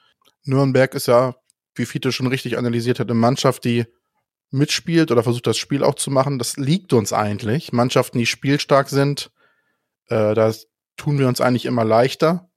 Nürnberg 0.45 0.95
ist 0.95 1.07
ja, 1.07 1.35
wie 1.75 1.85
Fiete 1.85 2.13
schon 2.13 2.27
richtig 2.27 2.57
analysiert 2.57 3.01
hat, 3.01 3.09
eine 3.09 3.19
Mannschaft, 3.19 3.65
die 3.65 3.85
mitspielt 4.49 5.11
oder 5.11 5.21
versucht, 5.21 5.47
das 5.47 5.57
Spiel 5.57 5.83
auch 5.83 5.95
zu 5.95 6.11
machen. 6.11 6.39
Das 6.39 6.55
liegt 6.55 6.93
uns 6.93 7.11
eigentlich. 7.11 7.73
Mannschaften, 7.73 8.19
die 8.19 8.25
spielstark 8.25 8.87
sind, 8.87 9.31
äh, 10.07 10.33
da 10.33 10.53
tun 10.95 11.19
wir 11.19 11.27
uns 11.27 11.41
eigentlich 11.41 11.65
immer 11.65 11.83
leichter. 11.83 12.49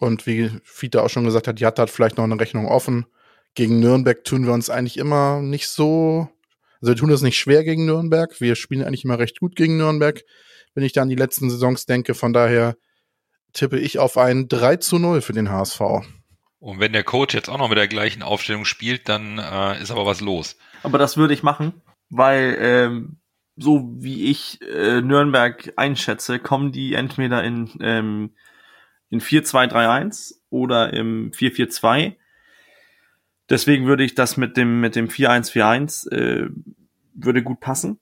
Und 0.00 0.26
wie 0.26 0.50
Fiete 0.64 1.04
auch 1.04 1.08
schon 1.08 1.24
gesagt 1.24 1.46
hat, 1.46 1.60
Jatta 1.60 1.82
hat 1.82 1.90
vielleicht 1.90 2.16
noch 2.16 2.24
eine 2.24 2.40
Rechnung 2.40 2.66
offen. 2.66 3.06
Gegen 3.54 3.78
Nürnberg 3.78 4.24
tun 4.24 4.44
wir 4.44 4.52
uns 4.52 4.70
eigentlich 4.70 4.96
immer 4.96 5.40
nicht 5.40 5.68
so, 5.68 6.28
also 6.80 6.92
wir 6.92 6.96
tun 6.96 7.10
es 7.10 7.22
nicht 7.22 7.38
schwer 7.38 7.62
gegen 7.62 7.86
Nürnberg. 7.86 8.40
Wir 8.40 8.56
spielen 8.56 8.82
eigentlich 8.82 9.04
immer 9.04 9.20
recht 9.20 9.38
gut 9.38 9.54
gegen 9.54 9.76
Nürnberg, 9.76 10.24
wenn 10.78 10.84
ich 10.84 10.92
da 10.92 11.02
an 11.02 11.08
die 11.08 11.16
letzten 11.16 11.50
Saisons 11.50 11.86
denke. 11.86 12.14
Von 12.14 12.32
daher 12.32 12.76
tippe 13.52 13.80
ich 13.80 13.98
auf 13.98 14.16
ein 14.16 14.46
3 14.46 14.76
zu 14.76 15.00
0 15.00 15.22
für 15.22 15.32
den 15.32 15.50
HSV. 15.50 15.80
Und 16.60 16.78
wenn 16.78 16.92
der 16.92 17.02
Coach 17.02 17.34
jetzt 17.34 17.48
auch 17.48 17.58
noch 17.58 17.68
mit 17.68 17.78
der 17.78 17.88
gleichen 17.88 18.22
Aufstellung 18.22 18.64
spielt, 18.64 19.08
dann 19.08 19.38
äh, 19.38 19.82
ist 19.82 19.90
aber 19.90 20.06
was 20.06 20.20
los. 20.20 20.56
Aber 20.84 20.96
das 20.96 21.16
würde 21.16 21.34
ich 21.34 21.42
machen, 21.42 21.82
weil 22.10 22.56
ähm, 22.60 23.16
so 23.56 23.92
wie 23.96 24.30
ich 24.30 24.62
äh, 24.62 25.00
Nürnberg 25.00 25.72
einschätze, 25.74 26.38
kommen 26.38 26.70
die 26.70 26.94
entweder 26.94 27.42
in, 27.42 27.72
ähm, 27.80 28.36
in 29.10 29.20
4-2-3-1 29.20 30.34
oder 30.48 30.92
im 30.92 31.32
4-4-2. 31.32 32.14
Deswegen 33.50 33.86
würde 33.86 34.04
ich 34.04 34.14
das 34.14 34.36
mit 34.36 34.56
dem, 34.56 34.78
mit 34.78 34.94
dem 34.94 35.08
4-1-4-1 35.08 36.12
äh, 36.12 36.50
würde 37.14 37.42
gut 37.42 37.58
passen. 37.58 37.98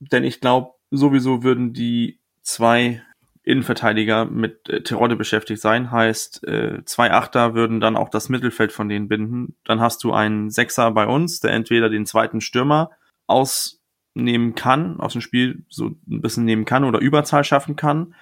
Denn 0.00 0.24
ich 0.24 0.40
glaube, 0.40 0.75
sowieso 0.90 1.42
würden 1.42 1.72
die 1.72 2.20
zwei 2.42 3.02
Innenverteidiger 3.46 4.24
mit 4.24 4.68
äh, 4.68 4.82
Terodde 4.82 5.14
beschäftigt 5.14 5.60
sein. 5.60 5.92
Heißt, 5.92 6.46
äh, 6.48 6.84
zwei 6.84 7.12
Achter 7.12 7.54
würden 7.54 7.78
dann 7.78 7.96
auch 7.96 8.08
das 8.08 8.28
Mittelfeld 8.28 8.72
von 8.72 8.88
denen 8.88 9.06
binden. 9.06 9.56
Dann 9.64 9.80
hast 9.80 10.02
du 10.02 10.12
einen 10.12 10.50
Sechser 10.50 10.90
bei 10.90 11.06
uns, 11.06 11.38
der 11.40 11.52
entweder 11.52 11.88
den 11.88 12.06
zweiten 12.06 12.40
Stürmer 12.40 12.90
ausnehmen 13.28 14.56
kann, 14.56 14.98
aus 14.98 15.12
dem 15.12 15.20
Spiel 15.20 15.64
so 15.68 15.90
ein 16.08 16.20
bisschen 16.20 16.44
nehmen 16.44 16.64
kann 16.64 16.82
oder 16.82 16.98
Überzahl 16.98 17.44
schaffen 17.44 17.76
kann. 17.76 18.14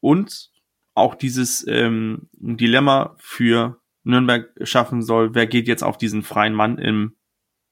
Und 0.00 0.50
auch 0.94 1.14
dieses 1.14 1.66
ähm, 1.68 2.28
Dilemma 2.32 3.16
für 3.18 3.80
Nürnberg 4.02 4.50
schaffen 4.62 5.02
soll, 5.02 5.34
wer 5.34 5.46
geht 5.46 5.68
jetzt 5.68 5.82
auf 5.82 5.98
diesen 5.98 6.22
freien 6.22 6.54
Mann 6.54 6.78
im, 6.78 7.16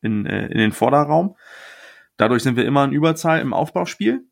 in, 0.02 0.26
äh, 0.26 0.46
in 0.48 0.58
den 0.58 0.72
Vorderraum. 0.72 1.36
Dadurch 2.16 2.42
sind 2.42 2.56
wir 2.56 2.64
immer 2.64 2.84
in 2.84 2.92
Überzahl 2.92 3.40
im 3.40 3.54
Aufbauspiel 3.54 4.26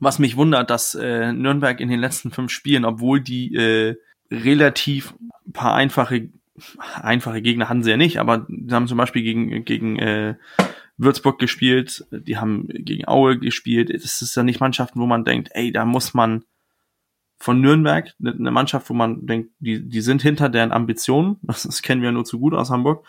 was 0.00 0.18
mich 0.18 0.36
wundert, 0.36 0.70
dass 0.70 0.94
äh, 0.94 1.32
Nürnberg 1.32 1.80
in 1.80 1.88
den 1.88 2.00
letzten 2.00 2.30
fünf 2.30 2.50
Spielen, 2.50 2.84
obwohl 2.84 3.20
die 3.20 3.54
äh, 3.54 3.96
relativ 4.30 5.14
paar 5.52 5.74
einfache 5.74 6.30
einfache 6.94 7.42
Gegner 7.42 7.68
hatten 7.68 7.82
sie 7.82 7.90
ja 7.90 7.96
nicht, 7.96 8.18
aber 8.18 8.46
die 8.48 8.72
haben 8.74 8.86
zum 8.86 8.98
Beispiel 8.98 9.22
gegen 9.22 9.64
gegen 9.64 9.98
äh, 9.98 10.36
Würzburg 10.96 11.38
gespielt, 11.38 12.06
die 12.10 12.36
haben 12.36 12.68
gegen 12.68 13.08
Aue 13.08 13.38
gespielt. 13.38 13.90
Das 13.92 14.22
ist 14.22 14.34
ja 14.36 14.42
nicht 14.42 14.60
Mannschaften, 14.60 15.00
wo 15.00 15.06
man 15.06 15.24
denkt, 15.24 15.48
ey, 15.52 15.72
da 15.72 15.84
muss 15.84 16.14
man 16.14 16.44
von 17.38 17.60
Nürnberg, 17.60 18.14
eine 18.22 18.50
Mannschaft, 18.50 18.88
wo 18.88 18.94
man 18.94 19.26
denkt, 19.26 19.50
die, 19.58 19.88
die 19.88 20.00
sind 20.00 20.22
hinter 20.22 20.48
deren 20.48 20.72
Ambitionen, 20.72 21.38
das, 21.42 21.64
das 21.64 21.82
kennen 21.82 22.02
wir 22.02 22.12
nur 22.12 22.24
zu 22.24 22.38
gut 22.38 22.54
aus 22.54 22.70
Hamburg, 22.70 23.06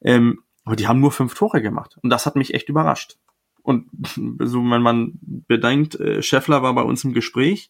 ähm, 0.00 0.42
aber 0.64 0.76
die 0.76 0.88
haben 0.88 1.00
nur 1.00 1.12
fünf 1.12 1.34
Tore 1.34 1.62
gemacht. 1.62 1.98
Und 2.02 2.10
das 2.10 2.26
hat 2.26 2.36
mich 2.36 2.54
echt 2.54 2.68
überrascht. 2.68 3.18
Und 3.68 3.90
so, 4.38 4.62
wenn 4.70 4.80
man 4.80 5.18
bedenkt, 5.20 6.00
äh, 6.00 6.22
Scheffler 6.22 6.62
war 6.62 6.74
bei 6.74 6.80
uns 6.80 7.04
im 7.04 7.12
Gespräch, 7.12 7.68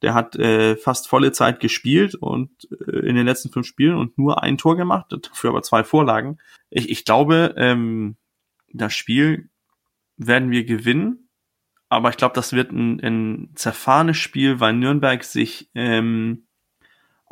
der 0.00 0.14
hat 0.14 0.36
äh, 0.36 0.76
fast 0.76 1.08
volle 1.08 1.32
Zeit 1.32 1.58
gespielt 1.58 2.14
und 2.14 2.50
äh, 2.70 3.00
in 3.00 3.16
den 3.16 3.26
letzten 3.26 3.50
fünf 3.50 3.66
Spielen 3.66 3.96
und 3.96 4.16
nur 4.16 4.44
ein 4.44 4.56
Tor 4.56 4.76
gemacht, 4.76 5.06
dafür 5.10 5.50
aber 5.50 5.62
zwei 5.62 5.82
Vorlagen. 5.82 6.38
Ich, 6.70 6.88
ich 6.90 7.04
glaube, 7.04 7.56
ähm, 7.56 8.14
das 8.72 8.94
Spiel 8.94 9.48
werden 10.16 10.52
wir 10.52 10.64
gewinnen, 10.64 11.28
aber 11.88 12.10
ich 12.10 12.16
glaube, 12.16 12.36
das 12.36 12.52
wird 12.52 12.70
ein, 12.70 13.00
ein 13.00 13.50
zerfahrenes 13.56 14.18
Spiel, 14.18 14.60
weil 14.60 14.74
Nürnberg 14.74 15.24
sich 15.24 15.70
ähm, 15.74 16.46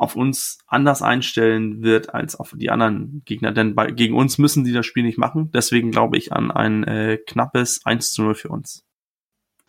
auf 0.01 0.15
uns 0.15 0.57
anders 0.65 1.03
einstellen 1.03 1.83
wird 1.83 2.13
als 2.13 2.35
auf 2.35 2.55
die 2.57 2.71
anderen 2.71 3.21
Gegner. 3.25 3.51
Denn 3.51 3.75
bei, 3.75 3.91
gegen 3.91 4.15
uns 4.15 4.39
müssen 4.39 4.65
sie 4.65 4.73
das 4.73 4.87
Spiel 4.87 5.03
nicht 5.03 5.19
machen. 5.19 5.51
Deswegen 5.53 5.91
glaube 5.91 6.17
ich 6.17 6.33
an 6.33 6.49
ein 6.49 6.83
äh, 6.83 7.17
knappes 7.17 7.85
1 7.85 8.11
zu 8.11 8.23
0 8.23 8.33
für 8.33 8.49
uns. 8.49 8.83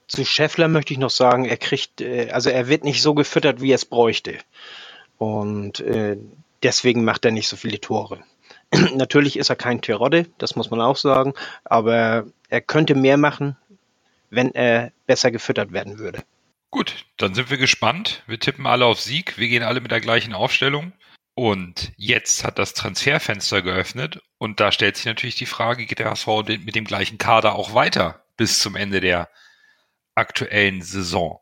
Zu 0.08 0.24
Scheffler 0.24 0.68
möchte 0.68 0.94
ich 0.94 0.98
noch 0.98 1.10
sagen, 1.10 1.44
er 1.44 1.58
kriegt, 1.58 2.00
äh, 2.00 2.30
also 2.30 2.48
er 2.48 2.66
wird 2.68 2.82
nicht 2.82 3.02
so 3.02 3.12
gefüttert, 3.12 3.60
wie 3.60 3.72
er 3.72 3.74
es 3.74 3.84
bräuchte. 3.84 4.38
Und 5.18 5.80
äh, 5.80 6.16
deswegen 6.62 7.04
macht 7.04 7.26
er 7.26 7.30
nicht 7.30 7.48
so 7.48 7.56
viele 7.56 7.78
Tore. 7.78 8.20
Natürlich 8.94 9.38
ist 9.38 9.50
er 9.50 9.56
kein 9.56 9.82
Terodde, 9.82 10.26
das 10.38 10.56
muss 10.56 10.70
man 10.70 10.80
auch 10.80 10.96
sagen, 10.96 11.34
aber 11.64 12.24
er 12.48 12.60
könnte 12.62 12.94
mehr 12.94 13.18
machen, 13.18 13.58
wenn 14.30 14.50
er 14.54 14.92
besser 15.06 15.30
gefüttert 15.30 15.72
werden 15.72 15.98
würde. 15.98 16.22
Gut, 16.72 17.04
dann 17.18 17.34
sind 17.34 17.50
wir 17.50 17.58
gespannt. 17.58 18.22
Wir 18.26 18.40
tippen 18.40 18.66
alle 18.66 18.86
auf 18.86 18.98
Sieg. 18.98 19.36
Wir 19.36 19.48
gehen 19.48 19.62
alle 19.62 19.82
mit 19.82 19.90
der 19.90 20.00
gleichen 20.00 20.32
Aufstellung. 20.32 20.94
Und 21.34 21.92
jetzt 21.98 22.44
hat 22.44 22.58
das 22.58 22.72
Transferfenster 22.72 23.60
geöffnet 23.60 24.22
und 24.38 24.58
da 24.58 24.72
stellt 24.72 24.96
sich 24.96 25.04
natürlich 25.04 25.36
die 25.36 25.46
Frage, 25.46 25.84
geht 25.84 25.98
der 25.98 26.10
HSV 26.10 26.26
mit 26.46 26.74
dem 26.74 26.86
gleichen 26.86 27.18
Kader 27.18 27.54
auch 27.56 27.74
weiter 27.74 28.24
bis 28.38 28.58
zum 28.58 28.74
Ende 28.74 29.00
der 29.00 29.28
aktuellen 30.14 30.80
Saison? 30.80 31.40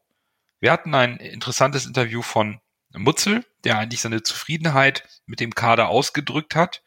Wir 0.59 0.73
hatten 0.73 0.95
ein 0.97 1.19
interessantes 1.19 1.87
Interview 1.87 2.23
von 2.23 2.61
Mutzel, 2.93 3.45
der 3.63 3.79
eigentlich 3.79 4.01
seine 4.01 4.25
Zufriedenheit 4.25 5.09
mit 5.27 5.39
dem 5.39 5.55
Kader 5.55 5.91
ausgedrückt 5.91 6.57
hat. 6.57 6.83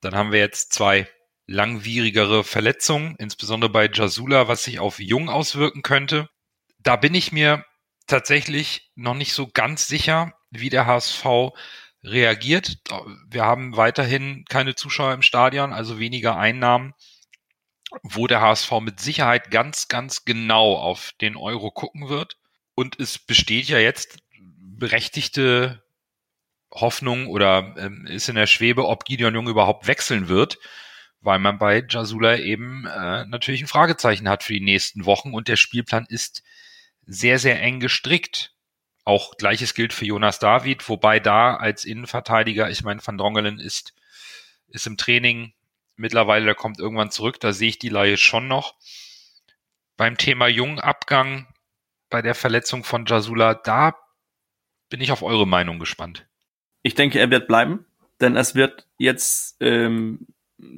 Dann 0.00 0.14
haben 0.14 0.30
wir 0.30 0.38
jetzt 0.38 0.72
zwei 0.72 1.08
langwierigere 1.46 2.44
Verletzungen, 2.44 3.16
insbesondere 3.18 3.72
bei 3.72 3.90
Jasula, 3.92 4.46
was 4.46 4.62
sich 4.62 4.78
auf 4.78 5.00
Jung 5.00 5.28
auswirken 5.28 5.82
könnte. 5.82 6.28
Da 6.78 6.94
bin 6.94 7.14
ich 7.14 7.32
mir 7.32 7.64
tatsächlich 8.12 8.92
noch 8.94 9.14
nicht 9.14 9.32
so 9.32 9.48
ganz 9.48 9.88
sicher, 9.88 10.34
wie 10.50 10.70
der 10.70 10.86
HSV 10.86 11.24
reagiert. 12.04 12.78
Wir 13.28 13.44
haben 13.44 13.76
weiterhin 13.76 14.44
keine 14.48 14.74
Zuschauer 14.74 15.14
im 15.14 15.22
Stadion, 15.22 15.72
also 15.72 15.98
weniger 15.98 16.36
Einnahmen. 16.36 16.94
wo 18.02 18.26
der 18.26 18.40
HSV 18.40 18.72
mit 18.80 19.00
Sicherheit 19.00 19.50
ganz, 19.50 19.88
ganz 19.88 20.24
genau 20.24 20.76
auf 20.76 21.12
den 21.20 21.36
Euro 21.36 21.70
gucken 21.70 22.08
wird. 22.08 22.38
Und 22.74 22.98
es 22.98 23.18
besteht 23.18 23.68
ja 23.68 23.78
jetzt 23.78 24.18
berechtigte 24.38 25.82
Hoffnung 26.70 27.26
oder 27.28 27.74
ähm, 27.78 28.06
ist 28.06 28.28
in 28.28 28.36
der 28.36 28.46
Schwebe, 28.46 28.86
ob 28.86 29.04
Gideon 29.04 29.34
Jung 29.34 29.48
überhaupt 29.48 29.86
wechseln 29.86 30.28
wird, 30.28 30.58
weil 31.20 31.38
man 31.38 31.58
bei 31.58 31.84
Jasula 31.88 32.38
eben 32.38 32.86
äh, 32.86 33.26
natürlich 33.26 33.60
ein 33.62 33.68
Fragezeichen 33.68 34.28
hat 34.28 34.42
für 34.42 34.54
die 34.54 34.60
nächsten 34.60 35.04
Wochen 35.04 35.34
und 35.34 35.48
der 35.48 35.56
Spielplan 35.56 36.06
ist 36.08 36.42
sehr, 37.06 37.38
sehr 37.38 37.60
eng 37.60 37.80
gestrickt. 37.80 38.54
Auch 39.04 39.36
gleiches 39.36 39.74
gilt 39.74 39.92
für 39.92 40.04
Jonas 40.04 40.38
David, 40.38 40.88
wobei 40.88 41.18
da 41.18 41.56
als 41.56 41.84
Innenverteidiger, 41.84 42.70
ich 42.70 42.84
meine, 42.84 43.04
Van 43.04 43.18
Drongelen 43.18 43.58
ist, 43.58 43.94
ist 44.68 44.86
im 44.86 44.96
Training 44.96 45.54
mittlerweile, 45.96 46.44
der 46.44 46.54
kommt 46.54 46.78
irgendwann 46.78 47.10
zurück, 47.10 47.40
da 47.40 47.52
sehe 47.52 47.70
ich 47.70 47.78
die 47.78 47.88
Laie 47.88 48.16
schon 48.16 48.48
noch. 48.48 48.76
Beim 49.96 50.16
Thema 50.16 50.46
Jungabgang, 50.46 51.46
bei 52.10 52.22
der 52.22 52.34
Verletzung 52.34 52.84
von 52.84 53.06
Jasula, 53.06 53.54
da 53.54 53.96
bin 54.88 55.00
ich 55.00 55.12
auf 55.12 55.22
eure 55.22 55.46
Meinung 55.46 55.78
gespannt. 55.78 56.26
Ich 56.82 56.94
denke, 56.94 57.18
er 57.18 57.30
wird 57.30 57.48
bleiben, 57.48 57.86
denn 58.20 58.36
es 58.36 58.54
wird 58.54 58.86
jetzt 58.98 59.56
ähm, 59.60 60.26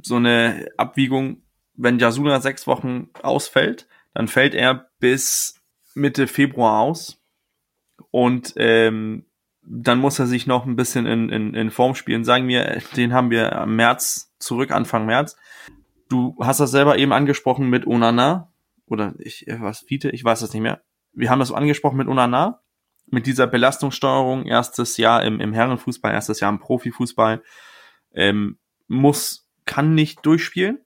so 0.03 0.17
eine 0.17 0.69
Abwiegung, 0.77 1.43
wenn 1.75 1.99
Jasula 1.99 2.41
sechs 2.41 2.67
Wochen 2.67 3.11
ausfällt, 3.23 3.87
dann 4.15 4.29
fällt 4.29 4.55
er 4.55 4.91
bis 4.99 5.54
Mitte 5.95 6.27
Februar 6.27 6.81
aus. 6.81 7.23
Und 8.11 8.55
ähm, 8.57 9.27
dann 9.63 9.99
muss 9.99 10.19
er 10.19 10.27
sich 10.27 10.47
noch 10.47 10.67
ein 10.67 10.77
bisschen 10.77 11.07
in, 11.07 11.29
in, 11.31 11.55
in 11.55 11.71
Form 11.71 11.95
spielen. 11.95 12.25
Sagen 12.25 12.49
wir, 12.49 12.83
den 12.97 13.13
haben 13.13 13.31
wir 13.31 13.57
am 13.57 13.77
März 13.77 14.35
zurück, 14.39 14.71
Anfang 14.71 15.07
März. 15.07 15.37
Du 16.09 16.37
hast 16.41 16.61
das 16.61 16.71
selber 16.71 16.99
eben 16.99 17.13
angesprochen 17.13 17.71
mit 17.71 17.87
Onana. 17.87 18.53
Oder 18.87 19.15
ich, 19.19 19.47
was, 19.49 19.81
Fiete, 19.81 20.11
ich 20.11 20.23
weiß 20.23 20.41
das 20.41 20.53
nicht 20.53 20.63
mehr. 20.63 20.83
Wir 21.13 21.31
haben 21.31 21.39
das 21.39 21.53
angesprochen 21.53 21.97
mit 21.97 22.09
Onana. 22.09 22.61
Mit 23.07 23.27
dieser 23.27 23.47
Belastungssteuerung, 23.47 24.47
erstes 24.47 24.97
Jahr 24.97 25.23
im, 25.25 25.41
im 25.41 25.53
Herrenfußball, 25.53 26.13
erstes 26.13 26.41
Jahr 26.41 26.51
im 26.51 26.59
Profifußball, 26.59 27.43
ähm, 28.13 28.59
muss, 28.87 29.49
kann 29.67 29.95
nicht 29.95 30.25
durchspielen. 30.25 30.84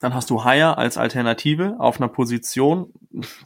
Dann 0.00 0.14
hast 0.14 0.30
du 0.30 0.44
Haier 0.44 0.78
als 0.78 0.98
Alternative 0.98 1.76
auf 1.78 2.00
einer 2.00 2.08
Position, 2.08 2.92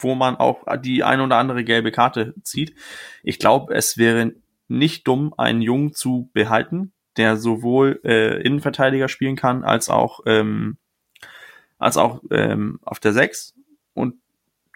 wo 0.00 0.14
man 0.14 0.36
auch 0.36 0.64
die 0.78 1.04
ein 1.04 1.20
oder 1.20 1.36
andere 1.36 1.64
gelbe 1.64 1.92
Karte 1.92 2.34
zieht. 2.42 2.74
Ich 3.22 3.38
glaube, 3.38 3.74
es 3.74 3.96
wäre 3.98 4.32
nicht 4.68 5.06
dumm, 5.06 5.34
einen 5.36 5.62
Jungen 5.62 5.92
zu 5.92 6.30
behalten, 6.32 6.92
der 7.16 7.36
sowohl 7.36 8.00
äh, 8.04 8.40
Innenverteidiger 8.42 9.08
spielen 9.08 9.36
kann, 9.36 9.64
als 9.64 9.88
auch, 9.88 10.20
ähm, 10.26 10.76
als 11.78 11.96
auch 11.96 12.22
ähm, 12.30 12.78
auf 12.82 13.00
der 13.00 13.12
Sechs. 13.12 13.54
Und 13.94 14.14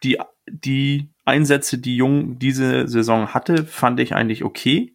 die, 0.02 0.18
die 0.46 1.08
Einsätze, 1.24 1.78
die 1.78 1.96
Jung 1.96 2.38
diese 2.38 2.88
Saison 2.88 3.28
hatte, 3.28 3.64
fand 3.64 4.00
ich 4.00 4.14
eigentlich 4.14 4.44
okay. 4.44 4.94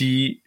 Die 0.00 0.42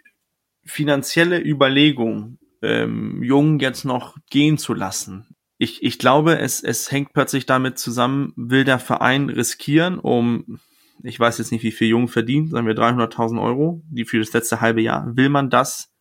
finanzielle 0.63 1.39
Überlegung, 1.39 2.37
ähm, 2.61 3.23
Jung 3.23 3.59
jetzt 3.59 3.85
noch 3.85 4.17
gehen 4.29 4.57
zu 4.57 4.73
lassen, 4.73 5.35
ich, 5.61 5.83
ich 5.83 5.99
glaube, 5.99 6.39
es, 6.39 6.63
es 6.63 6.89
hängt 6.89 7.11
plötzlich 7.11 7.45
damit 7.45 7.77
zusammen, 7.77 8.31
will 8.37 8.63
der 8.63 8.79
Verein 8.79 9.29
riskieren, 9.29 9.99
um, 9.99 10.59
ich 11.03 11.19
weiß 11.19 11.37
jetzt 11.37 11.51
nicht, 11.51 11.63
wie 11.63 11.73
viel 11.73 11.89
Jung 11.89 12.07
verdient, 12.07 12.49
sagen 12.49 12.65
wir 12.65 12.75
300.000 12.75 13.41
Euro, 13.41 13.83
die 13.89 14.05
für 14.05 14.19
das 14.19 14.31
letzte 14.31 14.61
halbe 14.61 14.81
Jahr, 14.81 15.17
will 15.17 15.27
man 15.27 15.49
das 15.49 15.93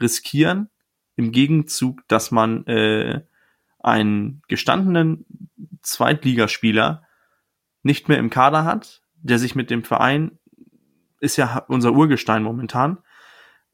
riskieren? 0.00 0.70
Im 1.16 1.32
Gegenzug, 1.32 2.06
dass 2.06 2.30
man 2.30 2.64
äh, 2.66 3.22
einen 3.80 4.42
gestandenen 4.46 5.26
Zweitligaspieler 5.82 7.02
nicht 7.82 8.08
mehr 8.08 8.18
im 8.18 8.30
Kader 8.30 8.64
hat, 8.64 9.02
der 9.14 9.40
sich 9.40 9.56
mit 9.56 9.70
dem 9.70 9.82
Verein, 9.82 10.38
ist 11.18 11.36
ja 11.36 11.64
unser 11.66 11.92
Urgestein 11.92 12.44
momentan, 12.44 12.98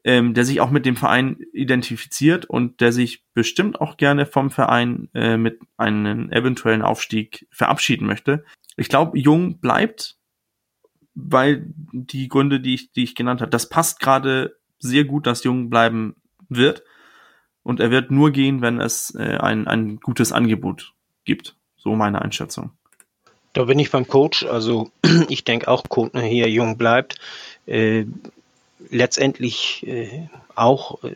ähm, 0.06 0.34
der 0.34 0.44
sich 0.44 0.60
auch 0.60 0.70
mit 0.70 0.86
dem 0.86 0.94
Verein 0.94 1.36
identifiziert 1.52 2.46
und 2.46 2.80
der 2.80 2.92
sich 2.92 3.24
bestimmt 3.34 3.80
auch 3.80 3.96
gerne 3.96 4.24
vom 4.24 4.50
Verein 4.50 5.08
äh, 5.14 5.36
mit 5.36 5.58
einem 5.76 6.30
eventuellen 6.30 6.82
Aufstieg 6.82 7.48
verabschieden 7.50 8.06
möchte. 8.06 8.44
Ich 8.76 8.88
glaube, 8.88 9.18
Jung 9.18 9.58
bleibt, 9.58 10.16
weil 11.16 11.66
die 11.92 12.28
Gründe, 12.28 12.60
die 12.60 12.74
ich, 12.74 12.92
die 12.92 13.02
ich 13.02 13.16
genannt 13.16 13.40
habe, 13.40 13.50
das 13.50 13.68
passt 13.68 13.98
gerade 13.98 14.56
sehr 14.78 15.02
gut, 15.02 15.26
dass 15.26 15.42
Jung 15.42 15.70
bleiben 15.70 16.14
wird. 16.48 16.84
Und 17.64 17.80
er 17.80 17.90
wird 17.90 18.12
nur 18.12 18.30
gehen, 18.30 18.62
wenn 18.62 18.80
es 18.80 19.12
äh, 19.16 19.38
ein, 19.38 19.66
ein 19.66 19.96
gutes 19.96 20.30
Angebot 20.30 20.94
gibt. 21.24 21.56
So 21.76 21.96
meine 21.96 22.22
Einschätzung. 22.22 22.70
Da 23.54 23.64
bin 23.64 23.80
ich 23.80 23.90
beim 23.90 24.06
Coach. 24.06 24.44
Also 24.44 24.92
ich 25.28 25.42
denke 25.42 25.66
auch, 25.66 25.82
hier 26.14 26.48
Jung 26.48 26.78
bleibt. 26.78 27.18
Äh, 27.66 28.04
letztendlich 28.90 29.86
äh, 29.86 30.28
auch 30.54 31.02
äh, 31.04 31.14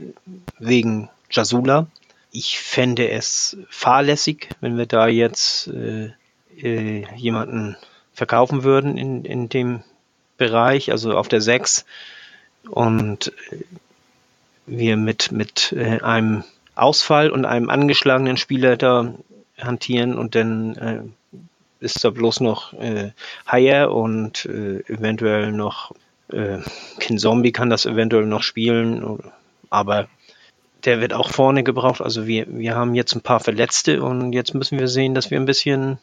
wegen 0.58 1.08
Jasula. 1.30 1.86
Ich 2.32 2.58
fände 2.58 3.08
es 3.11 3.56
fahrlässig, 3.68 4.48
wenn 4.61 4.78
wir 4.78 4.86
da 4.86 5.08
jetzt 5.08 5.68
äh, 5.68 6.11
äh 6.61 7.04
jemanden 7.16 7.76
verkaufen 8.12 8.64
würden 8.64 8.96
in, 8.96 9.24
in 9.24 9.48
dem 9.48 9.82
Bereich, 10.36 10.90
also 10.90 11.16
auf 11.16 11.28
der 11.28 11.40
6 11.40 11.84
und 12.68 13.32
äh, 13.50 13.64
wir 14.66 14.96
mit, 14.96 15.32
mit 15.32 15.72
äh, 15.72 16.00
einem 16.00 16.44
Ausfall 16.74 17.30
und 17.30 17.44
einem 17.44 17.68
angeschlagenen 17.68 18.36
Spieler 18.36 18.76
da 18.76 19.14
hantieren 19.58 20.16
und 20.16 20.34
dann 20.34 21.14
ist 21.80 22.02
da 22.04 22.11
bloß 22.11 22.40
noch 22.40 22.72
äh, 22.74 23.11
Haier 23.46 23.90
und 23.92 24.46
eventuell 24.46 25.52
noch 25.52 25.92
äh, 26.32 26.58
Kin 26.98 27.18
Zombie 27.18 27.52
kann 27.52 27.70
das 27.70 27.86
eventuell 27.86 28.26
noch 28.26 28.42
spielen, 28.42 29.20
aber 29.70 30.08
der 30.84 31.00
wird 31.00 31.12
auch 31.12 31.30
vorne 31.30 31.62
gebraucht. 31.62 32.00
Also 32.00 32.26
wir, 32.26 32.46
wir 32.48 32.74
haben 32.74 32.94
jetzt 32.94 33.14
ein 33.14 33.20
paar 33.20 33.40
Verletzte 33.40 34.02
und 34.02 34.32
jetzt 34.32 34.54
müssen 34.54 34.78
wir 34.78 34.88
sehen, 34.88 35.14
dass 35.14 35.30
wir 35.30 35.38
ein 35.38 35.46
bisschen 35.46 35.98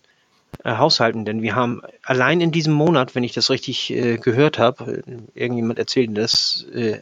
äh, 0.63 0.75
haushalten, 0.77 1.25
denn 1.25 1.41
wir 1.41 1.55
haben 1.55 1.81
allein 2.03 2.41
in 2.41 2.51
diesem 2.51 2.73
Monat, 2.73 3.15
wenn 3.15 3.23
ich 3.23 3.33
das 3.33 3.49
richtig 3.49 3.91
äh, 3.91 4.17
gehört 4.17 4.59
habe, 4.59 5.03
äh, 5.05 5.41
irgendjemand 5.41 5.79
erzählt 5.79 6.17
das, 6.17 6.65
äh, 6.73 6.99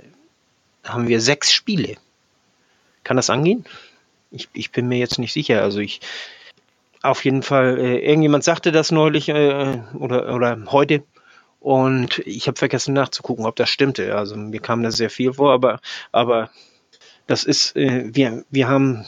haben 0.83 1.07
wir 1.07 1.21
sechs 1.21 1.51
Spiele. 1.51 1.95
Kann 3.03 3.17
das 3.17 3.29
angehen? 3.29 3.65
Ich, 4.31 4.49
ich 4.53 4.71
bin 4.71 4.87
mir 4.87 4.97
jetzt 4.97 5.19
nicht 5.19 5.33
sicher. 5.33 5.61
Also 5.61 5.79
ich 5.79 6.01
auf 7.01 7.23
jeden 7.23 7.43
Fall, 7.43 7.77
äh, 7.77 7.99
irgendjemand 7.99 8.43
sagte 8.43 8.71
das 8.71 8.91
neulich 8.91 9.29
äh, 9.29 9.79
oder, 9.93 10.33
oder 10.33 10.57
heute, 10.71 11.03
und 11.65 12.19
ich 12.27 12.47
habe 12.47 12.59
vergessen 12.59 12.93
nachzugucken, 12.93 13.47
ob 13.47 13.55
das 13.55 13.71
stimmte. 13.71 14.15
Also 14.15 14.35
mir 14.35 14.59
kam 14.59 14.83
da 14.83 14.91
sehr 14.91 15.09
viel 15.09 15.33
vor, 15.33 15.51
aber, 15.51 15.79
aber 16.11 16.51
das 17.25 17.43
ist, 17.43 17.75
äh, 17.75 18.03
wir, 18.13 18.45
wir 18.51 18.67
haben 18.67 19.03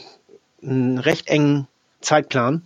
einen 0.64 0.98
recht 0.98 1.28
engen 1.28 1.68
Zeitplan. 2.02 2.64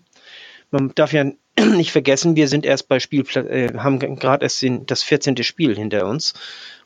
Man 0.70 0.96
darf 0.96 1.12
ja 1.12 1.26
nicht 1.60 1.92
vergessen, 1.92 2.38
wir 2.38 2.48
sind 2.48 2.66
erst 2.66 2.88
bei 2.88 3.02
Spiel, 3.02 3.26
äh, 3.36 3.78
haben 3.80 4.00
gerade 4.00 4.46
erst 4.46 4.62
den, 4.62 4.86
das 4.86 5.04
14. 5.04 5.44
Spiel 5.44 5.76
hinter 5.76 6.06
uns. 6.06 6.36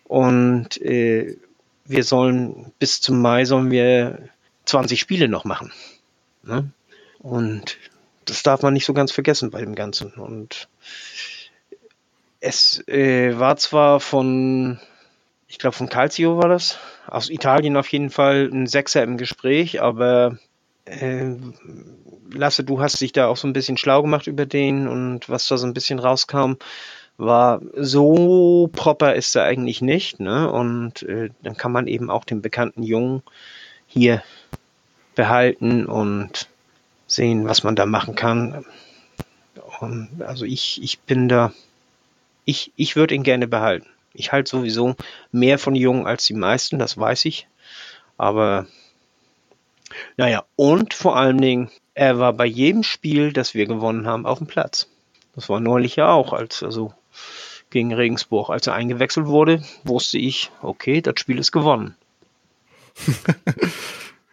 Und 0.06 0.82
äh, 0.82 1.38
wir 1.86 2.04
sollen 2.04 2.72
bis 2.80 3.02
zum 3.02 3.22
Mai 3.22 3.46
sollen 3.46 3.70
wir 3.70 4.30
20 4.66 5.00
Spiele 5.00 5.28
noch 5.28 5.46
machen. 5.46 5.72
Ne? 6.42 6.72
Und 7.20 7.78
das 8.26 8.42
darf 8.42 8.64
man 8.64 8.74
nicht 8.74 8.86
so 8.86 8.96
ganz 8.96 9.12
vergessen 9.12 9.52
bei 9.52 9.62
dem 9.62 9.76
Ganzen. 9.76 10.12
Und 10.14 10.70
es 12.46 12.88
äh, 12.88 13.38
war 13.40 13.58
zwar 13.58 14.00
von, 14.00 14.80
ich 15.48 15.58
glaube 15.58 15.76
von 15.76 15.90
Calcio 15.90 16.38
war 16.38 16.48
das, 16.48 16.78
aus 17.08 17.32
Italien 17.32 17.76
auf 17.76 17.88
jeden 17.88 18.12
Fall 18.12 18.50
ein 18.54 18.68
Sechser 18.68 19.02
im 19.02 19.18
Gespräch, 19.18 19.82
aber 19.82 20.38
äh, 20.86 21.32
Lasse, 22.32 22.64
du 22.64 22.82
hast 22.82 23.02
dich 23.02 23.14
da 23.14 23.28
auch 23.28 23.38
so 23.38 23.48
ein 23.48 23.54
bisschen 23.54 23.78
schlau 23.78 24.04
gemacht 24.04 24.28
über 24.28 24.46
den 24.46 24.88
und 24.88 25.28
was 25.28 25.48
da 25.48 25.58
so 25.58 25.66
ein 25.66 25.74
bisschen 25.74 25.98
rauskam, 25.98 26.54
war 27.18 27.62
so 27.76 28.70
proper 28.76 29.16
ist 29.16 29.36
er 29.36 29.46
eigentlich 29.46 29.82
nicht, 29.82 30.20
ne? 30.20 30.52
Und 30.52 31.02
äh, 31.04 31.30
dann 31.42 31.58
kann 31.58 31.72
man 31.72 31.88
eben 31.88 32.12
auch 32.12 32.26
den 32.26 32.42
bekannten 32.42 32.84
Jungen 32.84 33.24
hier 33.88 34.22
behalten 35.16 35.86
und 35.86 36.50
sehen, 37.08 37.48
was 37.48 37.64
man 37.64 37.76
da 37.76 37.86
machen 37.86 38.16
kann. 38.16 38.66
Und 39.80 40.22
also 40.22 40.46
ich, 40.46 40.84
ich 40.84 41.00
bin 41.00 41.30
da 41.30 41.54
ich, 42.46 42.72
ich 42.76 42.96
würde 42.96 43.16
ihn 43.16 43.24
gerne 43.24 43.48
behalten. 43.48 43.88
Ich 44.14 44.32
halte 44.32 44.50
sowieso 44.50 44.96
mehr 45.32 45.60
von 45.60 45.76
Jungen 45.76 46.08
als 46.08 46.26
die 46.26 46.34
meisten, 46.34 46.80
das 46.80 46.98
weiß 46.98 47.26
ich. 47.26 47.48
Aber 48.18 48.66
naja, 50.18 50.46
und 50.56 50.94
vor 50.94 51.18
allen 51.18 51.40
Dingen, 51.40 51.70
er 51.94 52.20
war 52.20 52.34
bei 52.34 52.46
jedem 52.46 52.84
Spiel, 52.84 53.34
das 53.34 53.54
wir 53.54 53.66
gewonnen 53.66 54.08
haben, 54.08 54.26
auf 54.26 54.38
dem 54.38 54.48
Platz. 54.48 54.90
Das 55.36 55.50
war 55.50 55.60
neulich 55.60 55.98
ja 55.98 56.12
auch, 56.12 56.32
als 56.32 56.64
also 56.64 56.94
gegen 57.70 57.94
Regensburg, 57.94 58.50
als 58.50 58.68
er 58.68 58.74
eingewechselt 58.74 59.28
wurde, 59.28 59.64
wusste 59.84 60.18
ich, 60.18 60.50
okay, 60.62 61.02
das 61.02 61.20
Spiel 61.20 61.40
ist 61.40 61.52
gewonnen. 61.52 61.96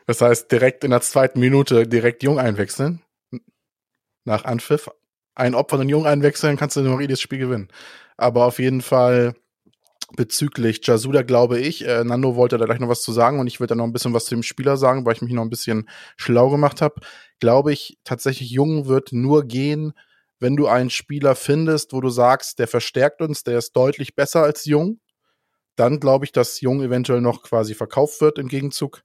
Das 0.06 0.20
heißt, 0.20 0.50
direkt 0.50 0.84
in 0.84 0.90
der 0.90 1.00
zweiten 1.00 1.40
Minute 1.40 1.86
direkt 1.86 2.22
Jung 2.22 2.38
einwechseln. 2.38 3.00
Nach 4.24 4.44
Anpfiff. 4.44 4.90
Ein 5.34 5.54
Opfer 5.54 5.78
und 5.78 5.88
Jung 5.88 6.06
einwechseln, 6.06 6.56
kannst 6.56 6.76
du 6.76 6.82
noch 6.82 7.00
jedes 7.00 7.20
Spiel 7.20 7.38
gewinnen. 7.38 7.68
Aber 8.16 8.46
auf 8.46 8.58
jeden 8.58 8.82
Fall 8.82 9.34
bezüglich 10.16 10.86
Jasuda 10.86 11.22
glaube 11.22 11.58
ich, 11.58 11.86
äh, 11.86 12.04
Nando 12.04 12.36
wollte 12.36 12.58
da 12.58 12.66
gleich 12.66 12.80
noch 12.80 12.88
was 12.88 13.02
zu 13.02 13.12
sagen 13.12 13.40
und 13.40 13.46
ich 13.46 13.60
würde 13.60 13.68
da 13.68 13.74
noch 13.76 13.84
ein 13.84 13.92
bisschen 13.92 14.12
was 14.12 14.26
zu 14.26 14.34
dem 14.34 14.42
Spieler 14.42 14.76
sagen, 14.76 15.04
weil 15.06 15.14
ich 15.14 15.22
mich 15.22 15.32
noch 15.32 15.42
ein 15.42 15.50
bisschen 15.50 15.88
schlau 16.16 16.50
gemacht 16.50 16.82
habe. 16.82 17.00
Glaube 17.40 17.72
ich, 17.72 17.98
tatsächlich 18.04 18.50
Jung 18.50 18.86
wird 18.86 19.12
nur 19.12 19.44
gehen, 19.44 19.94
wenn 20.38 20.56
du 20.56 20.66
einen 20.66 20.90
Spieler 20.90 21.34
findest, 21.34 21.92
wo 21.92 22.00
du 22.00 22.10
sagst, 22.10 22.58
der 22.58 22.68
verstärkt 22.68 23.22
uns, 23.22 23.44
der 23.44 23.58
ist 23.58 23.72
deutlich 23.72 24.14
besser 24.14 24.42
als 24.42 24.64
Jung. 24.64 25.00
Dann 25.76 26.00
glaube 26.00 26.24
ich, 26.24 26.32
dass 26.32 26.60
Jung 26.60 26.82
eventuell 26.82 27.20
noch 27.20 27.42
quasi 27.42 27.74
verkauft 27.74 28.20
wird 28.20 28.38
im 28.38 28.48
Gegenzug. 28.48 29.02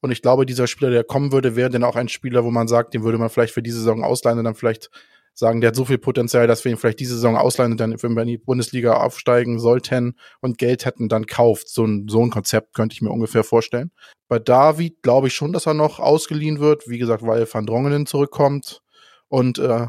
Und 0.00 0.12
ich 0.12 0.22
glaube, 0.22 0.46
dieser 0.46 0.66
Spieler, 0.66 0.90
der 0.90 1.04
kommen 1.04 1.32
würde, 1.32 1.56
wäre 1.56 1.70
dann 1.70 1.84
auch 1.84 1.96
ein 1.96 2.08
Spieler, 2.08 2.44
wo 2.44 2.50
man 2.50 2.68
sagt, 2.68 2.94
den 2.94 3.02
würde 3.02 3.18
man 3.18 3.30
vielleicht 3.30 3.52
für 3.52 3.62
diese 3.62 3.78
Saison 3.78 4.04
ausleihen 4.04 4.38
und 4.38 4.44
dann 4.44 4.54
vielleicht 4.54 4.90
sagen, 5.34 5.60
der 5.60 5.68
hat 5.68 5.76
so 5.76 5.84
viel 5.84 5.98
Potenzial, 5.98 6.46
dass 6.46 6.64
wir 6.64 6.72
ihn 6.72 6.78
vielleicht 6.78 7.00
diese 7.00 7.14
Saison 7.14 7.36
ausleihen 7.36 7.72
und 7.72 7.80
dann, 7.80 8.02
wenn 8.02 8.14
wir 8.14 8.22
in 8.22 8.28
die 8.28 8.38
Bundesliga 8.38 8.94
aufsteigen 8.94 9.58
sollten 9.58 10.16
und 10.40 10.58
Geld 10.58 10.84
hätten, 10.84 11.08
dann 11.08 11.26
kauft. 11.26 11.68
So 11.68 11.84
ein, 11.84 12.06
so 12.08 12.22
ein 12.22 12.30
Konzept 12.30 12.74
könnte 12.74 12.94
ich 12.94 13.02
mir 13.02 13.10
ungefähr 13.10 13.44
vorstellen. 13.44 13.90
Bei 14.28 14.38
David 14.38 15.02
glaube 15.02 15.28
ich 15.28 15.34
schon, 15.34 15.52
dass 15.52 15.66
er 15.66 15.74
noch 15.74 15.98
ausgeliehen 15.98 16.60
wird. 16.60 16.88
Wie 16.88 16.98
gesagt, 16.98 17.22
weil 17.22 17.46
Van 17.52 17.66
Drongelen 17.66 18.06
zurückkommt. 18.06 18.82
Und 19.28 19.58
äh, 19.58 19.86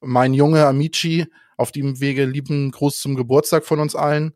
mein 0.00 0.34
Junge 0.34 0.66
Amici 0.66 1.26
auf 1.56 1.72
dem 1.72 2.00
Wege 2.00 2.24
lieben 2.24 2.70
Gruß 2.70 2.98
zum 2.98 3.14
Geburtstag 3.14 3.64
von 3.64 3.80
uns 3.80 3.94
allen. 3.94 4.34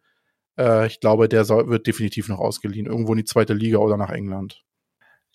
Äh, 0.58 0.86
ich 0.86 1.00
glaube, 1.00 1.28
der 1.28 1.44
soll, 1.44 1.68
wird 1.68 1.86
definitiv 1.86 2.28
noch 2.28 2.38
ausgeliehen. 2.38 2.86
Irgendwo 2.86 3.12
in 3.12 3.18
die 3.18 3.24
zweite 3.24 3.54
Liga 3.54 3.78
oder 3.78 3.96
nach 3.96 4.10
England. 4.10 4.62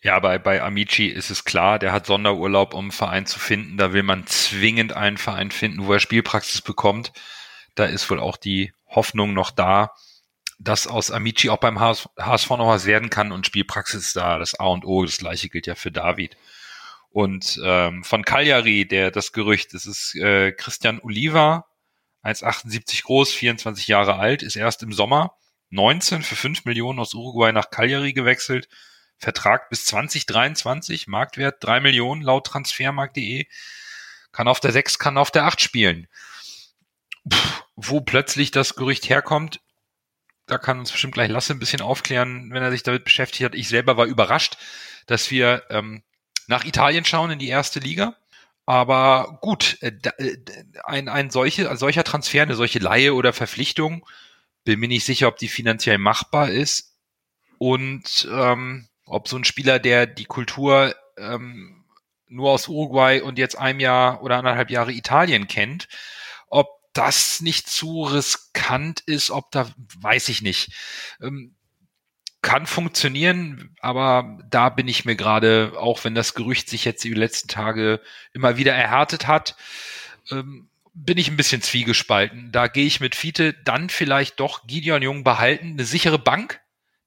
Ja, 0.06 0.20
bei, 0.20 0.38
bei 0.38 0.62
Amici 0.62 1.08
ist 1.08 1.32
es 1.32 1.45
klar, 1.45 1.80
der 1.80 1.91
hat 1.91 2.06
Sonderurlaub, 2.06 2.76
um 2.76 2.86
einen 2.86 2.91
Verein 2.91 3.26
zu 3.26 3.39
finden. 3.39 3.76
Da 3.76 3.91
will 3.91 4.03
man 4.03 4.28
zwingend 4.28 4.93
einen 4.93 5.18
Verein 5.18 5.49
finden, 5.49 5.88
wo 5.88 5.93
er 5.93 5.99
Spielpraxis 5.99 6.62
bekommt. 6.62 7.12
Da 7.74 7.86
ist 7.86 8.08
wohl 8.12 8.20
auch 8.20 8.38
die 8.38 8.72
Hoffnung 8.86 9.34
noch 9.34 9.49
da, 9.49 9.93
dass 10.60 10.86
aus 10.86 11.10
Amici 11.10 11.49
auch 11.49 11.58
beim 11.58 11.80
HSV 11.80 12.49
noch 12.51 12.68
was 12.68 12.86
werden 12.86 13.10
kann 13.10 13.32
und 13.32 13.47
Spielpraxis 13.47 14.14
da 14.14 14.38
das 14.38 14.53
A 14.60 14.66
und 14.66 14.86
O. 14.86 15.03
Das 15.03 15.18
gleiche 15.18 15.49
gilt 15.49 15.66
ja 15.66 15.74
für 15.74 15.91
David. 15.91 16.38
Und 17.10 17.60
ähm, 17.64 18.03
von 18.03 18.24
Cagliari, 18.24 18.88
der 18.88 19.10
das 19.10 19.32
Gerücht, 19.32 19.74
das 19.74 19.88
ist 19.88 20.14
äh, 20.18 20.51
Christian 20.51 20.99
Oliva, 21.01 21.66
1,78 22.24 23.06
groß, 23.06 23.32
24 23.32 23.88
Jahre 23.88 24.18
alt, 24.18 24.43
ist 24.43 24.56
erst 24.56 24.84
im 24.84 24.93
Sommer 24.93 25.34
19 25.72 26.22
für 26.22 26.36
5 26.36 26.66
Millionen 26.66 26.99
aus 26.99 27.16
Uruguay 27.16 27.51
nach 27.51 27.72
Cagliari 27.72 28.14
gewechselt 28.14 28.70
Vertrag 29.26 29.71
bis 29.71 29.86
2023, 29.88 31.07
Marktwert 31.07 31.55
3 31.63 31.80
Millionen 31.80 32.21
laut 32.21 32.45
transfermarkt.de, 32.45 33.47
kann 34.32 34.47
auf 34.47 34.59
der 34.59 34.71
6, 34.71 34.99
kann 34.99 35.17
auf 35.17 35.32
der 35.32 35.45
8 35.45 35.59
spielen. 35.59 36.07
Puh, 37.28 37.39
wo 37.76 38.01
plötzlich 38.01 38.51
das 38.51 38.76
Gerücht 38.76 39.09
herkommt, 39.09 39.61
da 40.45 40.59
kann 40.59 40.78
uns 40.78 40.91
bestimmt 40.91 41.15
gleich 41.15 41.32
Lasse 41.32 41.53
ein 41.53 41.59
bisschen 41.59 41.82
aufklären, 41.82 42.51
wenn 42.51 42.61
er 42.61 42.69
sich 42.69 42.84
damit 42.84 43.03
beschäftigt 43.03 43.45
hat. 43.45 43.55
Ich 43.55 43.67
selber 43.67 43.97
war 43.97 44.05
überrascht, 44.05 44.57
dass 45.07 45.32
wir 45.32 45.63
ähm, 45.71 46.03
nach 46.45 46.63
Italien 46.63 47.03
schauen 47.03 47.32
in 47.32 47.39
die 47.39 47.49
erste 47.49 47.80
Liga. 47.80 48.15
Aber 48.67 49.39
gut, 49.41 49.80
äh, 49.82 49.91
äh 50.19 50.38
ein, 50.84 51.09
ein, 51.09 51.32
solche, 51.32 51.67
ein 51.71 51.78
solcher 51.78 52.03
Transfer, 52.03 52.43
eine 52.43 52.53
solche 52.53 52.78
Laie 52.78 53.15
oder 53.15 53.34
Verpflichtung, 53.34 54.05
bin 54.65 54.80
mir 54.80 54.88
nicht 54.88 55.05
sicher, 55.05 55.30
ob 55.30 55.38
die 55.38 55.47
finanziell 55.47 55.97
machbar 55.97 56.51
ist. 56.51 56.95
Und 57.57 58.28
ähm, 58.32 58.88
ob 59.06 59.28
so 59.28 59.38
ein 59.38 59.43
Spieler, 59.43 59.80
der 59.80 60.08
die 60.08 60.26
Kultur 60.26 60.95
ähm, 61.18 61.86
nur 62.28 62.51
aus 62.51 62.68
Uruguay 62.68 63.22
und 63.22 63.38
jetzt 63.38 63.58
einem 63.58 63.80
Jahr 63.80 64.24
oder 64.24 64.38
anderthalb 64.38 64.72
Jahre 64.72 64.91
Italien 64.91 65.47
kennt, 65.47 65.88
ob 66.47 66.68
das 66.93 67.41
nicht 67.41 67.68
zu 67.68 68.03
riskant 68.03 69.01
ist, 69.01 69.30
ob 69.32 69.51
da, 69.51 69.70
weiß 69.99 70.30
ich 70.30 70.41
nicht. 70.41 70.72
Ähm, 71.22 71.56
kann 72.41 72.68
funktionieren, 72.68 73.76
aber 73.80 74.38
da 74.49 74.70
bin 74.70 74.88
ich 74.88 75.03
mir 75.03 75.16
gerade, 75.16 75.74
auch 75.78 76.03
wenn 76.03 76.14
das 76.14 76.36
Gerücht 76.36 76.70
sich 76.70 76.86
jetzt 76.86 77.03
die 77.03 77.14
letzten 77.14 77.47
Tage 77.47 78.01
immer 78.34 78.56
wieder 78.56 78.74
erhärtet 78.74 79.26
hat, 79.26 79.56
ähm, 80.30 80.70
bin 80.93 81.18
ich 81.18 81.28
ein 81.28 81.38
bisschen 81.38 81.62
zwiegespalten. 81.62 82.51
Da 82.51 82.68
gehe 82.68 82.86
ich 82.86 82.99
mit 82.99 83.16
Fiete 83.16 83.53
dann 83.53 83.89
vielleicht 83.89 84.39
doch 84.39 84.68
Gideon 84.68 85.01
Jung 85.01 85.24
behalten, 85.24 85.72
eine 85.72 85.86
sichere 85.86 86.20
Bank, 86.20 86.62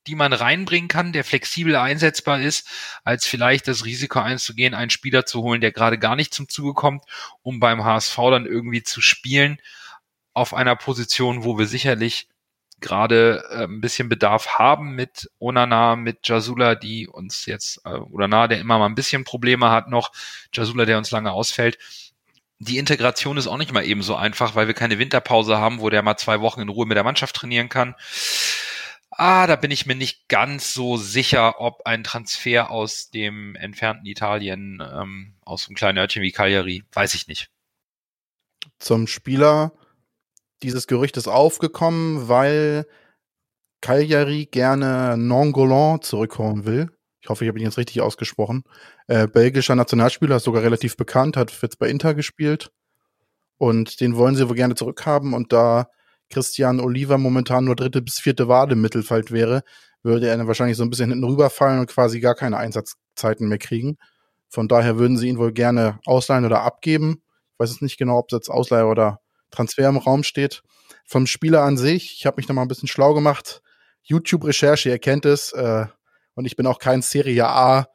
die 0.09 0.15
man 0.15 0.33
reinbringen 0.33 0.89
kann, 0.89 1.13
der 1.13 1.23
flexibel 1.23 1.77
einsetzbar 1.77 2.41
ist, 2.41 2.67
als 3.05 3.27
vielleicht 3.27 3.69
das 3.69 3.85
Risiko 3.85 4.19
einzugehen, 4.21 4.75
einen 4.75 4.91
Spieler 4.91 5.27
zu 5.27 5.43
holen, 5.43 5.61
der 5.61 5.71
gerade 5.71 5.99
gar 5.99 6.17
nicht 6.17 6.33
zum 6.33 6.49
Zuge 6.49 6.73
kommt, 6.75 7.05
um 7.43 7.61
beim 7.61 7.85
HSV 7.85 8.17
dann 8.17 8.47
irgendwie 8.47 8.83
zu 8.83 9.01
spielen 9.01 9.61
auf 10.33 10.55
einer 10.55 10.77
Position, 10.77 11.45
wo 11.45 11.59
wir 11.59 11.67
sicherlich 11.67 12.29
gerade 12.81 13.45
äh, 13.51 13.65
ein 13.65 13.81
bisschen 13.81 14.09
Bedarf 14.09 14.59
haben 14.59 14.95
mit 14.95 15.29
Onana, 15.41 15.97
mit 15.97 16.27
Jasula, 16.27 16.75
die 16.75 17.09
uns 17.09 17.47
jetzt, 17.47 17.81
äh, 17.85 17.91
oder 17.91 18.29
na, 18.29 18.47
der 18.47 18.61
immer 18.61 18.79
mal 18.79 18.87
ein 18.87 18.95
bisschen 18.95 19.25
Probleme 19.25 19.71
hat 19.71 19.89
noch, 19.89 20.13
Jasula, 20.53 20.85
der 20.85 20.99
uns 20.99 21.11
lange 21.11 21.33
ausfällt. 21.33 21.79
Die 22.61 22.79
Integration 22.79 23.37
ist 23.37 23.47
auch 23.47 23.59
nicht 23.59 23.73
mal 23.73 23.85
eben 23.85 24.03
so 24.03 24.17
einfach, 24.17 24.55
weil 24.55 24.67
wir 24.67 24.75
keine 24.75 24.99
Winterpause 24.99 25.59
haben, 25.59 25.81
wo 25.81 25.91
der 25.91 26.03
mal 26.03 26.17
zwei 26.17 26.41
Wochen 26.41 26.61
in 26.61 26.69
Ruhe 26.69 26.87
mit 26.87 26.97
der 26.97 27.05
Mannschaft 27.05 27.37
trainieren 27.37 27.69
kann. 27.69 27.95
Ah, 29.21 29.49
da 29.49 29.57
bin 29.57 29.73
ich 29.73 29.85
mir 29.85 29.97
nicht 29.97 30.29
ganz 30.29 30.73
so 30.73 30.97
sicher, 30.97 31.61
ob 31.61 31.83
ein 31.87 32.05
Transfer 32.05 32.71
aus 32.71 33.11
dem 33.11 33.57
entfernten 33.57 34.07
Italien, 34.07 34.81
ähm, 34.81 35.35
aus 35.45 35.67
einem 35.67 35.75
kleinen 35.75 35.99
Örtchen 35.99 36.23
wie 36.23 36.31
Cagliari, 36.31 36.85
weiß 36.93 37.15
ich 37.15 37.27
nicht. 37.27 37.51
Zum 38.79 39.09
Spieler, 39.09 39.73
dieses 40.63 40.87
Gerücht 40.87 41.17
ist 41.17 41.27
aufgekommen, 41.27 42.29
weil 42.29 42.87
Cagliari 43.81 44.47
gerne 44.47 45.17
Nangolan 45.19 46.01
zurückholen 46.01 46.65
will. 46.65 46.89
Ich 47.21 47.29
hoffe, 47.29 47.45
ich 47.45 47.49
habe 47.49 47.59
ihn 47.59 47.65
jetzt 47.65 47.79
richtig 47.79 48.01
ausgesprochen. 48.01 48.63
Äh, 49.09 49.27
belgischer 49.27 49.75
Nationalspieler, 49.75 50.37
ist 50.37 50.45
sogar 50.45 50.63
relativ 50.63 50.97
bekannt, 50.97 51.37
hat 51.37 51.51
jetzt 51.61 51.81
bei 51.81 51.89
Inter 51.89 52.15
gespielt. 52.15 52.71
Und 53.57 54.01
den 54.01 54.17
wollen 54.17 54.37
sie 54.37 54.49
wohl 54.49 54.55
gerne 54.55 54.77
zurückhaben. 54.77 55.35
Und 55.35 55.53
da 55.53 55.89
Christian 56.31 56.81
Oliver 56.81 57.19
momentan 57.19 57.65
nur 57.65 57.77
dritte 57.77 58.03
bis 58.03 58.19
vierte 58.19 58.49
Wade 58.49 58.75
im 58.75 58.81
Mittelfeld 58.81 59.31
wäre, 59.33 59.63
würde 60.03 60.29
er 60.29 60.47
wahrscheinlich 60.47 60.77
so 60.77 60.83
ein 60.83 60.91
bisschen 60.91 61.11
hinten 61.11 61.25
rüberfallen 61.25 61.81
und 61.81 61.89
quasi 61.89 62.21
gar 62.21 62.35
keine 62.35 62.57
Einsatzzeiten 62.57 63.49
mehr 63.49 63.59
kriegen. 63.59 63.99
Von 64.49 64.69
daher 64.69 64.99
würden 64.99 65.17
sie 65.17 65.29
ihn 65.29 65.39
wohl 65.39 65.53
gerne 65.53 65.99
ausleihen 66.07 66.45
oder 66.45 66.63
abgeben. 66.63 67.23
Ich 67.53 67.59
weiß 67.59 67.71
jetzt 67.71 67.83
nicht 67.83 67.99
genau, 67.99 68.19
ob 68.19 68.27
es 68.31 68.37
jetzt 68.37 68.51
Ausleihe 68.51 68.87
oder 68.87 69.21
Transfer 69.51 69.89
im 69.89 69.97
Raum 69.97 70.23
steht. 70.23 70.63
Vom 71.05 71.27
Spieler 71.27 71.63
an 71.63 71.77
sich, 71.77 72.15
ich 72.19 72.27
habe 72.27 72.37
mich 72.37 72.49
noch 72.49 72.55
mal 72.55 72.63
ein 72.63 72.69
bisschen 72.69 72.89
schlau 72.89 73.15
gemacht. 73.15 73.63
YouTube-Recherche, 74.03 74.91
ihr 74.91 74.99
kennt 74.99 75.25
es. 75.25 75.53
Äh, 75.53 75.87
und 76.35 76.45
ich 76.45 76.57
bin 76.57 76.67
auch 76.67 76.79
kein 76.79 77.03
Serie 77.03 77.47
A 77.47 77.89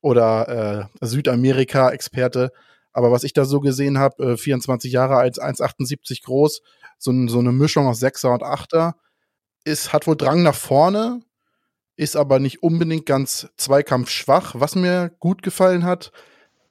oder 0.00 0.88
äh, 1.00 1.06
Südamerika-Experte. 1.06 2.52
Aber 2.92 3.12
was 3.12 3.24
ich 3.24 3.32
da 3.32 3.44
so 3.44 3.60
gesehen 3.60 3.98
habe, 3.98 4.32
äh, 4.32 4.36
24 4.36 4.92
Jahre 4.92 5.16
alt, 5.16 5.40
1,78 5.40 6.24
groß, 6.24 6.62
so, 6.98 7.12
so 7.28 7.38
eine 7.38 7.52
Mischung 7.52 7.86
aus 7.86 8.00
Sechser 8.00 8.32
und 8.32 8.42
Achter, 8.42 8.96
ist, 9.64 9.92
hat 9.92 10.06
wohl 10.06 10.16
Drang 10.16 10.42
nach 10.42 10.54
vorne, 10.54 11.20
ist 11.96 12.16
aber 12.16 12.38
nicht 12.38 12.62
unbedingt 12.62 13.06
ganz 13.06 13.48
zweikampfschwach. 13.56 14.54
Was 14.56 14.74
mir 14.74 15.10
gut 15.18 15.42
gefallen 15.42 15.84
hat, 15.84 16.12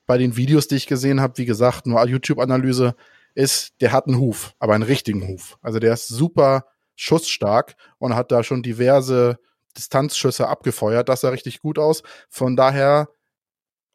bei 0.05 0.17
den 0.17 0.37
Videos, 0.37 0.67
die 0.67 0.75
ich 0.75 0.87
gesehen 0.87 1.21
habe, 1.21 1.37
wie 1.37 1.45
gesagt, 1.45 1.85
nur 1.85 2.05
YouTube-Analyse, 2.05 2.95
ist, 3.35 3.73
der 3.81 3.91
hat 3.91 4.07
einen 4.07 4.19
Huf, 4.19 4.55
aber 4.57 4.73
einen 4.73 4.83
richtigen 4.83 5.27
Huf. 5.27 5.57
Also 5.61 5.79
der 5.79 5.93
ist 5.93 6.07
super 6.07 6.65
schussstark 6.95 7.75
und 7.99 8.15
hat 8.15 8.31
da 8.31 8.43
schon 8.43 8.63
diverse 8.63 9.37
Distanzschüsse 9.77 10.47
abgefeuert. 10.47 11.09
Das 11.09 11.21
sah 11.21 11.29
richtig 11.29 11.59
gut 11.59 11.77
aus. 11.77 12.01
Von 12.29 12.55
daher 12.55 13.09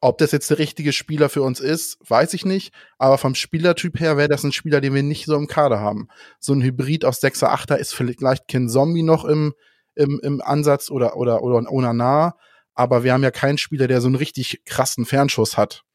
ob 0.03 0.17
das 0.17 0.33
jetzt 0.33 0.49
der 0.49 0.59
richtige 0.59 0.91
Spieler 0.91 1.29
für 1.29 1.43
uns 1.43 1.61
ist, 1.61 1.97
weiß 2.09 2.33
ich 2.33 2.43
nicht. 2.43 2.73
Aber 2.97 3.17
vom 3.17 3.35
Spielertyp 3.35 4.01
her 4.01 4.17
wäre 4.17 4.27
das 4.27 4.43
ein 4.43 4.51
Spieler, 4.51 4.81
den 4.81 4.93
wir 4.93 5.01
nicht 5.01 5.25
so 5.25 5.35
im 5.37 5.47
Kader 5.47 5.79
haben. 5.79 6.09
So 6.39 6.51
ein 6.51 6.61
Hybrid 6.61 7.05
aus 7.05 7.23
6er, 7.23 7.47
8er 7.47 7.75
ist 7.75 7.95
vielleicht 7.95 8.49
kein 8.49 8.67
Zombie 8.67 9.01
noch 9.01 9.23
im, 9.23 9.53
im, 9.95 10.19
im 10.21 10.41
Ansatz 10.41 10.91
oder, 10.91 11.15
oder, 11.15 11.41
oder 11.41 11.71
ohne 11.71 11.93
nah. 11.93 12.35
Aber 12.73 13.05
wir 13.05 13.13
haben 13.13 13.23
ja 13.23 13.31
keinen 13.31 13.57
Spieler, 13.57 13.87
der 13.87 14.01
so 14.01 14.07
einen 14.07 14.17
richtig 14.17 14.65
krassen 14.65 15.05
Fernschuss 15.05 15.55
hat. 15.55 15.85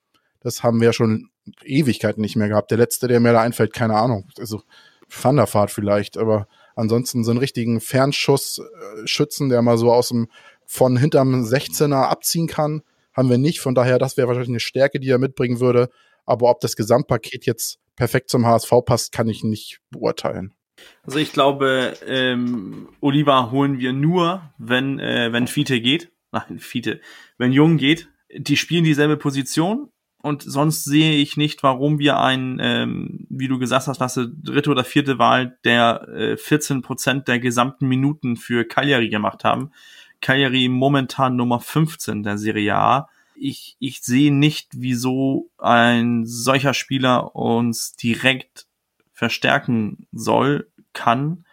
Das 0.41 0.63
haben 0.63 0.81
wir 0.81 0.87
ja 0.87 0.93
schon 0.95 1.29
Ewigkeiten 1.63 2.23
nicht 2.23 2.37
mehr 2.37 2.49
gehabt. 2.49 2.71
Der 2.71 2.79
letzte, 2.79 3.09
der 3.09 3.21
mir 3.21 3.35
da 3.35 3.43
einfällt, 3.43 3.75
keine 3.75 3.97
Ahnung. 3.97 4.27
Also 4.39 4.63
Thunderfahrt 5.11 5.71
vielleicht, 5.71 6.17
aber 6.17 6.49
ansonsten 6.77 7.25
so 7.25 7.31
einen 7.31 7.41
richtigen 7.41 7.79
Fernschuss-Schützen, 7.79 9.51
der 9.51 9.61
mal 9.61 9.77
so 9.77 9.93
aus 9.93 10.09
dem, 10.09 10.29
von 10.65 10.97
hinterm 10.97 11.45
16er 11.45 12.05
abziehen 12.05 12.47
kann 12.47 12.83
haben 13.19 13.31
wir 13.31 13.39
nicht. 13.39 13.61
Von 13.61 13.75
daher, 13.75 13.99
das 13.99 14.17
wäre 14.17 14.29
wahrscheinlich 14.29 14.51
eine 14.51 14.61
Stärke, 14.61 15.01
die 15.01 15.11
er 15.11 15.19
mitbringen 15.19 15.61
würde. 15.61 15.91
Aber 16.25 16.51
ob 16.51 16.61
das 16.61 16.77
Gesamtpaket 16.77 17.47
jetzt 17.47 17.79
perfekt 17.97 18.31
zum 18.31 18.47
HSV 18.47 18.73
passt, 18.87 19.13
kann 19.13 19.29
ich 19.29 19.43
nicht 19.43 19.81
beurteilen. 19.91 20.55
Also 21.03 21.19
ich 21.19 21.33
glaube, 21.33 21.95
ähm, 22.07 22.89
Oliver 23.01 23.51
holen 23.51 23.81
wir 23.81 23.93
nur, 23.93 24.43
wenn, 24.59 25.01
äh, 25.01 25.33
wenn 25.33 25.49
Fiete 25.49 25.81
geht. 25.81 26.13
Nein, 26.31 26.61
Fiete. 26.61 27.01
Wenn 27.39 27.51
Jung 27.51 27.77
geht, 27.77 28.09
die 28.33 28.57
spielen 28.57 28.85
dieselbe 28.85 29.17
Position 29.17 29.89
und 30.23 30.43
sonst 30.43 30.85
sehe 30.85 31.17
ich 31.17 31.37
nicht, 31.37 31.63
warum 31.63 31.99
wir 31.99 32.21
ein, 32.21 32.59
ähm, 32.61 33.27
wie 33.31 33.49
du 33.49 33.59
gesagt 33.59 33.89
hast, 33.89 33.99
Lasse, 33.99 34.31
dritte 34.31 34.71
oder 34.71 34.85
vierte 34.85 35.19
Wahl 35.19 35.59
der 35.65 36.07
äh, 36.09 36.37
14 36.37 36.83
Prozent 36.83 37.27
der 37.27 37.41
gesamten 37.41 37.89
Minuten 37.89 38.37
für 38.37 38.65
Cagliari 38.65 39.09
gemacht 39.09 39.43
haben. 39.43 39.73
Cagliari 40.21 40.69
momentan 40.69 41.37
Nummer 41.37 41.61
15 41.61 42.23
der 42.23 42.39
Serie 42.39 42.75
A. 42.75 43.09
Ich, 43.35 43.77
ich 43.79 44.01
sehe 44.01 44.33
nicht, 44.33 44.71
wieso 44.75 45.51
ein 45.59 46.27
solcher 46.27 46.75
Spieler 46.75 47.37
uns 47.37 47.95
direkt 47.95 48.67
verstärken 49.13 50.07
soll, 50.13 50.71
kann. 50.93 51.45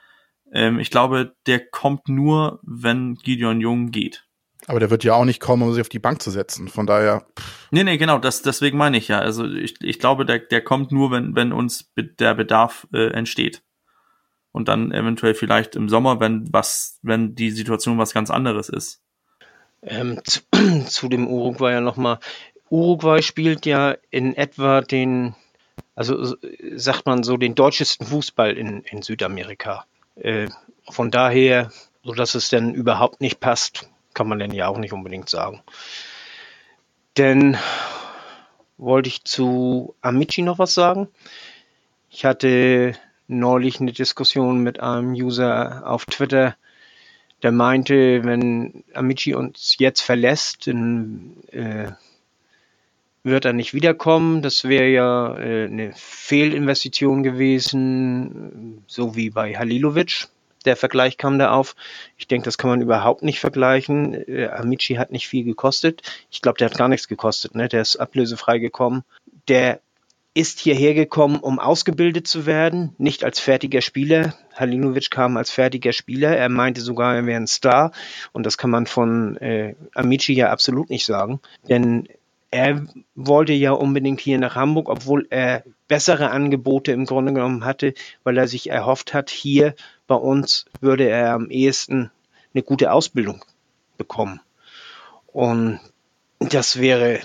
Ähm, 0.51 0.79
ich 0.79 0.89
glaube, 0.89 1.35
der 1.45 1.59
kommt 1.59 2.07
nur, 2.07 2.59
wenn 2.63 3.15
Gideon 3.15 3.61
Jung 3.61 3.91
geht. 3.91 4.25
Aber 4.67 4.79
der 4.79 4.89
wird 4.89 5.03
ja 5.03 5.13
auch 5.13 5.25
nicht 5.25 5.39
kommen, 5.39 5.63
um 5.63 5.73
sich 5.73 5.81
auf 5.81 5.89
die 5.89 5.99
Bank 5.99 6.21
zu 6.21 6.31
setzen. 6.31 6.67
Von 6.67 6.87
daher. 6.87 7.25
Pff. 7.37 7.67
Nee, 7.71 7.83
nee, 7.83 7.97
genau, 7.97 8.17
das, 8.17 8.41
deswegen 8.41 8.77
meine 8.77 8.97
ich 8.97 9.07
ja. 9.07 9.19
Also 9.19 9.45
ich, 9.45 9.75
ich 9.81 9.99
glaube, 9.99 10.25
der, 10.25 10.39
der 10.39 10.61
kommt 10.61 10.91
nur, 10.91 11.11
wenn, 11.11 11.35
wenn 11.35 11.53
uns 11.53 11.91
der 11.95 12.33
Bedarf 12.33 12.87
äh, 12.93 13.11
entsteht. 13.11 13.61
Und 14.55 14.69
dann 14.69 14.93
eventuell 14.93 15.35
vielleicht 15.35 15.75
im 15.75 15.89
Sommer, 15.89 16.21
wenn 16.21 16.47
was, 16.53 16.97
wenn 17.01 17.35
die 17.35 17.51
Situation 17.51 17.97
was 17.97 18.13
ganz 18.13 18.31
anderes 18.31 18.69
ist. 18.69 19.01
Ähm, 19.81 20.21
zu, 20.23 20.39
zu 20.87 21.09
dem 21.09 21.27
Uruguay 21.27 21.73
ja 21.73 21.81
nochmal. 21.81 22.19
Uruguay 22.69 23.21
spielt 23.21 23.65
ja 23.65 23.97
in 24.11 24.33
etwa 24.33 24.79
den, 24.79 25.35
also 25.93 26.37
sagt 26.73 27.05
man 27.05 27.23
so, 27.23 27.35
den 27.35 27.53
deutschesten 27.53 28.07
Fußball 28.07 28.53
in, 28.53 28.83
in 28.83 29.01
Südamerika. 29.01 29.87
Äh, 30.15 30.47
von 30.89 31.11
daher, 31.11 31.69
so 32.05 32.13
dass 32.13 32.33
es 32.33 32.47
denn 32.47 32.73
überhaupt 32.73 33.19
nicht 33.19 33.41
passt, 33.41 33.89
kann 34.13 34.29
man 34.29 34.39
denn 34.39 34.51
ja 34.51 34.69
auch 34.69 34.77
nicht 34.77 34.93
unbedingt 34.93 35.27
sagen. 35.27 35.63
Denn 37.17 37.57
wollte 38.77 39.09
ich 39.09 39.25
zu 39.25 39.95
Amici 39.99 40.43
noch 40.43 40.59
was 40.59 40.73
sagen. 40.73 41.09
Ich 42.09 42.23
hatte 42.23 42.95
neulich 43.27 43.79
eine 43.79 43.93
Diskussion 43.93 44.59
mit 44.59 44.79
einem 44.79 45.13
User 45.13 45.83
auf 45.85 46.05
Twitter, 46.05 46.55
der 47.43 47.51
meinte, 47.51 48.23
wenn 48.23 48.83
Amici 48.93 49.33
uns 49.33 49.75
jetzt 49.77 50.01
verlässt, 50.01 50.67
dann 50.67 51.37
äh, 51.51 51.91
wird 53.23 53.45
er 53.45 53.53
nicht 53.53 53.73
wiederkommen. 53.73 54.41
Das 54.41 54.63
wäre 54.63 54.87
ja 54.87 55.37
äh, 55.37 55.65
eine 55.65 55.91
Fehlinvestition 55.95 57.23
gewesen, 57.23 58.83
so 58.87 59.15
wie 59.15 59.29
bei 59.29 59.55
Halilovic 59.55 60.27
der 60.65 60.75
Vergleich 60.75 61.17
kam 61.17 61.39
da 61.39 61.51
auf. 61.51 61.75
Ich 62.17 62.27
denke, 62.27 62.45
das 62.45 62.57
kann 62.57 62.69
man 62.69 62.81
überhaupt 62.81 63.23
nicht 63.23 63.39
vergleichen. 63.39 64.13
Äh, 64.27 64.47
Amici 64.47 64.95
hat 64.95 65.11
nicht 65.11 65.27
viel 65.27 65.43
gekostet. 65.43 66.01
Ich 66.31 66.41
glaube, 66.41 66.57
der 66.57 66.69
hat 66.69 66.77
gar 66.77 66.87
nichts 66.87 67.07
gekostet. 67.07 67.55
Ne? 67.55 67.67
Der 67.67 67.81
ist 67.81 67.97
ablösefrei 67.97 68.59
gekommen. 68.59 69.03
Der 69.47 69.81
ist 70.35 70.59
hierher 70.59 70.93
gekommen, 70.93 71.37
um 71.37 71.59
ausgebildet 71.59 72.27
zu 72.27 72.45
werden, 72.45 72.93
nicht 72.97 73.23
als 73.23 73.39
fertiger 73.39 73.81
Spieler. 73.81 74.35
Halinovic 74.53 75.09
kam 75.09 75.37
als 75.37 75.49
fertiger 75.49 75.93
Spieler. 75.93 76.35
Er 76.35 76.49
meinte 76.49 76.81
sogar, 76.81 77.15
er 77.15 77.25
wäre 77.25 77.39
ein 77.39 77.47
Star. 77.47 77.91
Und 78.33 78.45
das 78.45 78.57
kann 78.57 78.69
man 78.69 78.85
von 78.85 79.37
äh, 79.37 79.75
Amici 79.93 80.33
ja 80.33 80.51
absolut 80.51 80.89
nicht 80.89 81.05
sagen. 81.05 81.39
Denn 81.69 82.09
er 82.51 82.85
wollte 83.15 83.53
ja 83.53 83.71
unbedingt 83.71 84.19
hier 84.19 84.37
nach 84.37 84.55
Hamburg, 84.55 84.89
obwohl 84.89 85.25
er 85.29 85.63
bessere 85.87 86.31
Angebote 86.31 86.91
im 86.91 87.05
Grunde 87.05 87.33
genommen 87.33 87.63
hatte, 87.63 87.93
weil 88.23 88.37
er 88.37 88.49
sich 88.49 88.69
erhofft 88.69 89.13
hat, 89.13 89.29
hier 89.29 89.73
bei 90.05 90.15
uns 90.15 90.65
würde 90.81 91.07
er 91.07 91.33
am 91.33 91.49
ehesten 91.49 92.11
eine 92.53 92.63
gute 92.63 92.91
Ausbildung 92.91 93.43
bekommen. 93.97 94.41
Und 95.27 95.79
das 96.39 96.79
wäre, 96.79 97.21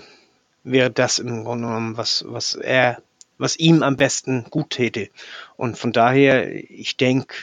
wäre 0.64 0.90
das 0.90 1.18
im 1.18 1.44
Grunde 1.44 1.68
genommen, 1.68 1.96
was, 1.96 2.24
was 2.26 2.54
er, 2.54 3.02
was 3.38 3.56
ihm 3.56 3.82
am 3.82 3.96
besten 3.96 4.44
gut 4.50 4.70
täte. 4.70 5.08
Und 5.56 5.78
von 5.78 5.92
daher, 5.92 6.52
ich 6.70 6.96
denke, 6.96 7.34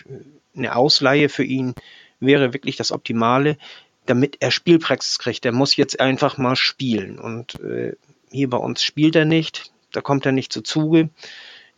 eine 0.55 0.75
Ausleihe 0.75 1.29
für 1.29 1.43
ihn 1.43 1.73
wäre 2.19 2.53
wirklich 2.53 2.75
das 2.75 2.91
Optimale, 2.91 3.57
damit 4.05 4.37
er 4.39 4.51
Spielpraxis 4.51 5.19
kriegt. 5.19 5.45
Er 5.45 5.51
muss 5.51 5.75
jetzt 5.75 5.99
einfach 5.99 6.37
mal 6.37 6.55
spielen. 6.55 7.19
Und 7.19 7.59
äh, 7.59 7.93
hier 8.31 8.49
bei 8.49 8.57
uns 8.57 8.83
spielt 8.83 9.15
er 9.15 9.25
nicht, 9.25 9.71
da 9.91 10.01
kommt 10.01 10.25
er 10.25 10.31
nicht 10.31 10.53
zu 10.53 10.61
Zuge 10.61 11.09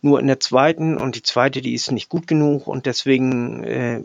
nur 0.02 0.20
in 0.20 0.26
der 0.26 0.40
zweiten 0.40 0.96
und 0.96 1.16
die 1.16 1.22
zweite, 1.22 1.60
die 1.60 1.74
ist 1.74 1.90
nicht 1.92 2.08
gut 2.08 2.26
genug 2.26 2.66
und 2.66 2.86
deswegen 2.86 3.62
äh, 3.64 4.02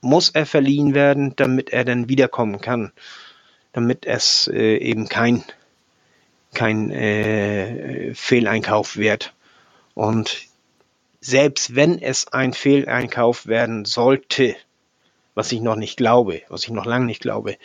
muss 0.00 0.30
er 0.30 0.46
verliehen 0.46 0.94
werden, 0.94 1.34
damit 1.36 1.70
er 1.70 1.84
dann 1.84 2.08
wiederkommen 2.08 2.60
kann, 2.60 2.92
damit 3.72 4.06
es 4.06 4.48
äh, 4.52 4.76
eben 4.78 5.08
kein 5.08 5.44
kein 6.54 6.90
äh, 6.90 8.14
Fehleinkauf 8.14 8.96
wird. 8.96 9.34
Und 9.94 10.46
selbst 11.20 11.74
wenn 11.74 12.00
es 12.00 12.28
ein 12.32 12.52
Fehleinkauf 12.52 13.46
werden 13.46 13.84
sollte, 13.84 14.56
was 15.34 15.52
ich 15.52 15.60
noch 15.60 15.76
nicht 15.76 15.96
glaube, 15.96 16.42
was 16.48 16.64
ich 16.64 16.70
noch 16.70 16.86
lange 16.86 17.06
nicht 17.06 17.20
glaube, 17.20 17.56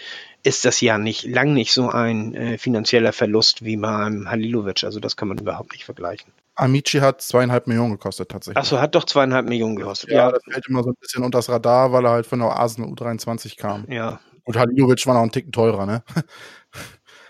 ist 0.43 0.65
das 0.65 0.81
ja 0.81 0.97
nicht 0.97 1.23
lang 1.23 1.53
nicht 1.53 1.71
so 1.71 1.89
ein 1.89 2.35
äh, 2.35 2.57
finanzieller 2.57 3.13
Verlust 3.13 3.63
wie 3.63 3.77
beim 3.77 4.29
Halilovic. 4.29 4.83
Also 4.83 4.99
das 4.99 5.15
kann 5.15 5.27
man 5.27 5.37
überhaupt 5.37 5.71
nicht 5.71 5.85
vergleichen. 5.85 6.33
Amici 6.55 6.99
hat 6.99 7.21
zweieinhalb 7.21 7.67
Millionen 7.67 7.91
gekostet 7.91 8.29
tatsächlich. 8.29 8.57
Achso, 8.57 8.79
hat 8.79 8.95
doch 8.95 9.05
zweieinhalb 9.05 9.47
Millionen 9.47 9.77
gekostet. 9.77 10.11
Ja, 10.11 10.17
ja, 10.17 10.31
das 10.31 10.43
fällt 10.43 10.67
immer 10.67 10.83
so 10.83 10.89
ein 10.89 10.95
bisschen 10.99 11.23
unter 11.23 11.37
das 11.37 11.49
Radar, 11.49 11.91
weil 11.91 12.05
er 12.05 12.11
halt 12.11 12.25
von 12.25 12.39
der 12.39 12.49
Arsenal 12.49 12.91
U23 12.91 13.57
kam. 13.57 13.85
Ja. 13.89 14.19
Und 14.43 14.57
Halilovic 14.57 15.05
war 15.07 15.13
noch 15.13 15.21
einen 15.21 15.31
Ticken 15.31 15.51
teurer, 15.51 15.85
ne? 15.85 16.03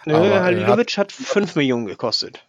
Nö, 0.06 0.16
Halilovic 0.16 0.98
hat, 0.98 0.98
hat 0.98 1.12
fünf 1.12 1.56
Millionen 1.56 1.86
gekostet. 1.86 2.46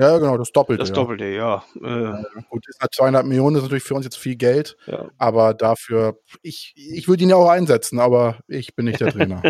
Ja, 0.00 0.16
genau, 0.16 0.38
das 0.38 0.52
Doppelte. 0.52 0.80
Das 0.80 0.92
Doppelte, 0.92 1.26
ja. 1.26 1.62
ja. 1.82 2.20
Äh, 2.20 2.24
gut, 2.48 2.66
ist 2.66 2.80
halt 2.80 2.94
200 2.94 3.26
Millionen, 3.26 3.56
ist 3.56 3.62
natürlich 3.62 3.84
für 3.84 3.94
uns 3.94 4.06
jetzt 4.06 4.16
viel 4.16 4.36
Geld, 4.36 4.76
ja. 4.86 5.10
aber 5.18 5.52
dafür, 5.52 6.18
ich, 6.40 6.72
ich 6.74 7.06
würde 7.06 7.22
ihn 7.22 7.30
ja 7.30 7.36
auch 7.36 7.50
einsetzen, 7.50 7.98
aber 7.98 8.38
ich 8.48 8.74
bin 8.74 8.86
nicht 8.86 9.00
der 9.00 9.08
Trainer. 9.12 9.42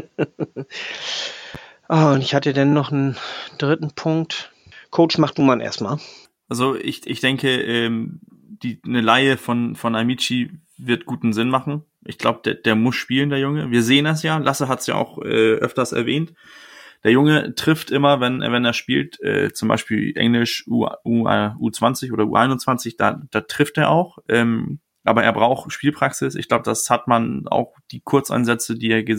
ah, 1.88 2.14
und 2.14 2.22
ich 2.22 2.34
hatte 2.34 2.52
dann 2.52 2.72
noch 2.72 2.90
einen 2.90 3.16
dritten 3.58 3.92
Punkt. 3.92 4.52
Coach, 4.90 5.18
mach 5.18 5.30
du 5.30 5.42
mal 5.42 5.60
erstmal. 5.60 5.98
Also 6.48 6.74
ich, 6.74 7.06
ich 7.06 7.20
denke, 7.20 7.48
ähm, 7.62 8.20
die, 8.26 8.80
eine 8.84 9.02
Laie 9.02 9.36
von, 9.36 9.76
von 9.76 9.94
Amici 9.94 10.50
wird 10.76 11.06
guten 11.06 11.32
Sinn 11.32 11.48
machen. 11.48 11.84
Ich 12.04 12.18
glaube, 12.18 12.40
der, 12.44 12.54
der 12.54 12.74
muss 12.74 12.96
spielen, 12.96 13.30
der 13.30 13.38
Junge. 13.38 13.70
Wir 13.70 13.84
sehen 13.84 14.06
das 14.06 14.24
ja. 14.24 14.38
Lasse 14.38 14.66
hat 14.66 14.80
es 14.80 14.86
ja 14.88 14.96
auch 14.96 15.18
äh, 15.18 15.54
öfters 15.54 15.92
erwähnt. 15.92 16.32
Der 17.02 17.12
Junge 17.12 17.54
trifft 17.54 17.90
immer, 17.90 18.20
wenn, 18.20 18.40
wenn 18.40 18.64
er 18.64 18.72
spielt, 18.72 19.20
äh, 19.22 19.52
zum 19.52 19.68
Beispiel 19.68 20.16
Englisch 20.16 20.66
U, 20.66 20.86
U, 21.04 21.26
U20 21.26 22.12
oder 22.12 22.24
U21, 22.24 22.96
da, 22.98 23.22
da 23.30 23.40
trifft 23.40 23.78
er 23.78 23.90
auch. 23.90 24.18
Ähm, 24.28 24.80
aber 25.04 25.24
er 25.24 25.32
braucht 25.32 25.72
Spielpraxis. 25.72 26.34
Ich 26.34 26.48
glaube, 26.48 26.64
das 26.64 26.90
hat 26.90 27.08
man 27.08 27.46
auch 27.48 27.74
die 27.90 28.00
Kurzeinsätze, 28.00 28.76
die 28.76 28.90
er 28.90 29.02
ge 29.02 29.18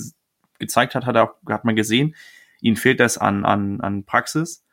gezeigt 0.59 0.93
hat, 0.93 1.07
hat, 1.07 1.15
er 1.15 1.23
auch, 1.23 1.33
hat 1.49 1.65
man 1.65 1.75
gesehen. 1.75 2.15
Ihnen 2.61 2.75
fehlt 2.75 2.99
das 2.99 3.17
an, 3.17 3.45
an, 3.45 3.81
an 3.81 4.05
Praxis. 4.05 4.63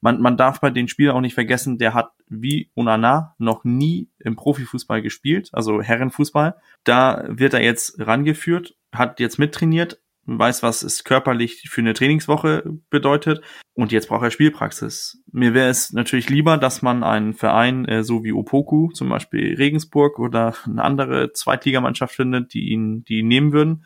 Man, 0.00 0.20
man 0.20 0.36
darf 0.36 0.60
bei 0.60 0.70
den 0.70 0.88
Spielern 0.88 1.16
auch 1.16 1.20
nicht 1.20 1.34
vergessen, 1.34 1.78
der 1.78 1.94
hat 1.94 2.10
wie 2.28 2.70
Onana 2.74 3.34
noch 3.38 3.64
nie 3.64 4.10
im 4.18 4.34
Profifußball 4.34 5.02
gespielt, 5.02 5.50
also 5.52 5.80
Herrenfußball. 5.80 6.56
Da 6.84 7.24
wird 7.28 7.54
er 7.54 7.62
jetzt 7.62 8.00
rangeführt, 8.00 8.76
hat 8.92 9.20
jetzt 9.20 9.38
mittrainiert, 9.38 10.00
weiß, 10.26 10.62
was 10.62 10.82
es 10.82 11.04
körperlich 11.04 11.68
für 11.70 11.80
eine 11.80 11.94
Trainingswoche 11.94 12.64
bedeutet 12.90 13.42
und 13.74 13.92
jetzt 13.92 14.08
braucht 14.08 14.24
er 14.24 14.30
Spielpraxis. 14.30 15.22
Mir 15.30 15.54
wäre 15.54 15.68
es 15.68 15.92
natürlich 15.92 16.30
lieber, 16.30 16.56
dass 16.56 16.82
man 16.82 17.04
einen 17.04 17.34
Verein 17.34 17.84
äh, 17.86 18.02
so 18.02 18.24
wie 18.24 18.32
Opoku, 18.32 18.90
zum 18.92 19.08
Beispiel 19.08 19.54
Regensburg 19.54 20.18
oder 20.18 20.54
eine 20.64 20.82
andere 20.82 21.32
Zweitligamannschaft 21.32 22.14
findet, 22.14 22.54
die 22.54 22.70
ihn, 22.70 23.04
die 23.04 23.18
ihn 23.18 23.28
nehmen 23.28 23.52
würden. 23.52 23.84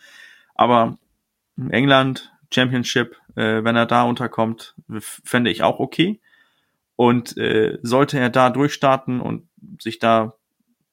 Aber 0.54 0.98
England, 1.70 2.32
Championship, 2.52 3.16
äh, 3.34 3.64
wenn 3.64 3.76
er 3.76 3.86
da 3.86 4.04
unterkommt, 4.04 4.76
fände 5.00 5.50
ich 5.50 5.62
auch 5.62 5.80
okay. 5.80 6.20
Und 6.94 7.36
äh, 7.36 7.78
sollte 7.82 8.18
er 8.18 8.30
da 8.30 8.50
durchstarten 8.50 9.20
und 9.20 9.48
sich 9.80 9.98
da 9.98 10.34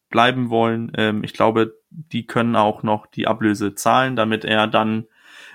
bleiben 0.09 0.49
wollen, 0.49 0.91
ähm, 0.95 1.23
ich 1.23 1.33
glaube, 1.33 1.75
die 1.89 2.25
können 2.25 2.55
auch 2.55 2.81
noch 2.81 3.07
die 3.07 3.27
Ablöse 3.27 3.75
zahlen, 3.75 4.15
damit 4.15 4.45
er 4.45 4.67
dann 4.67 5.05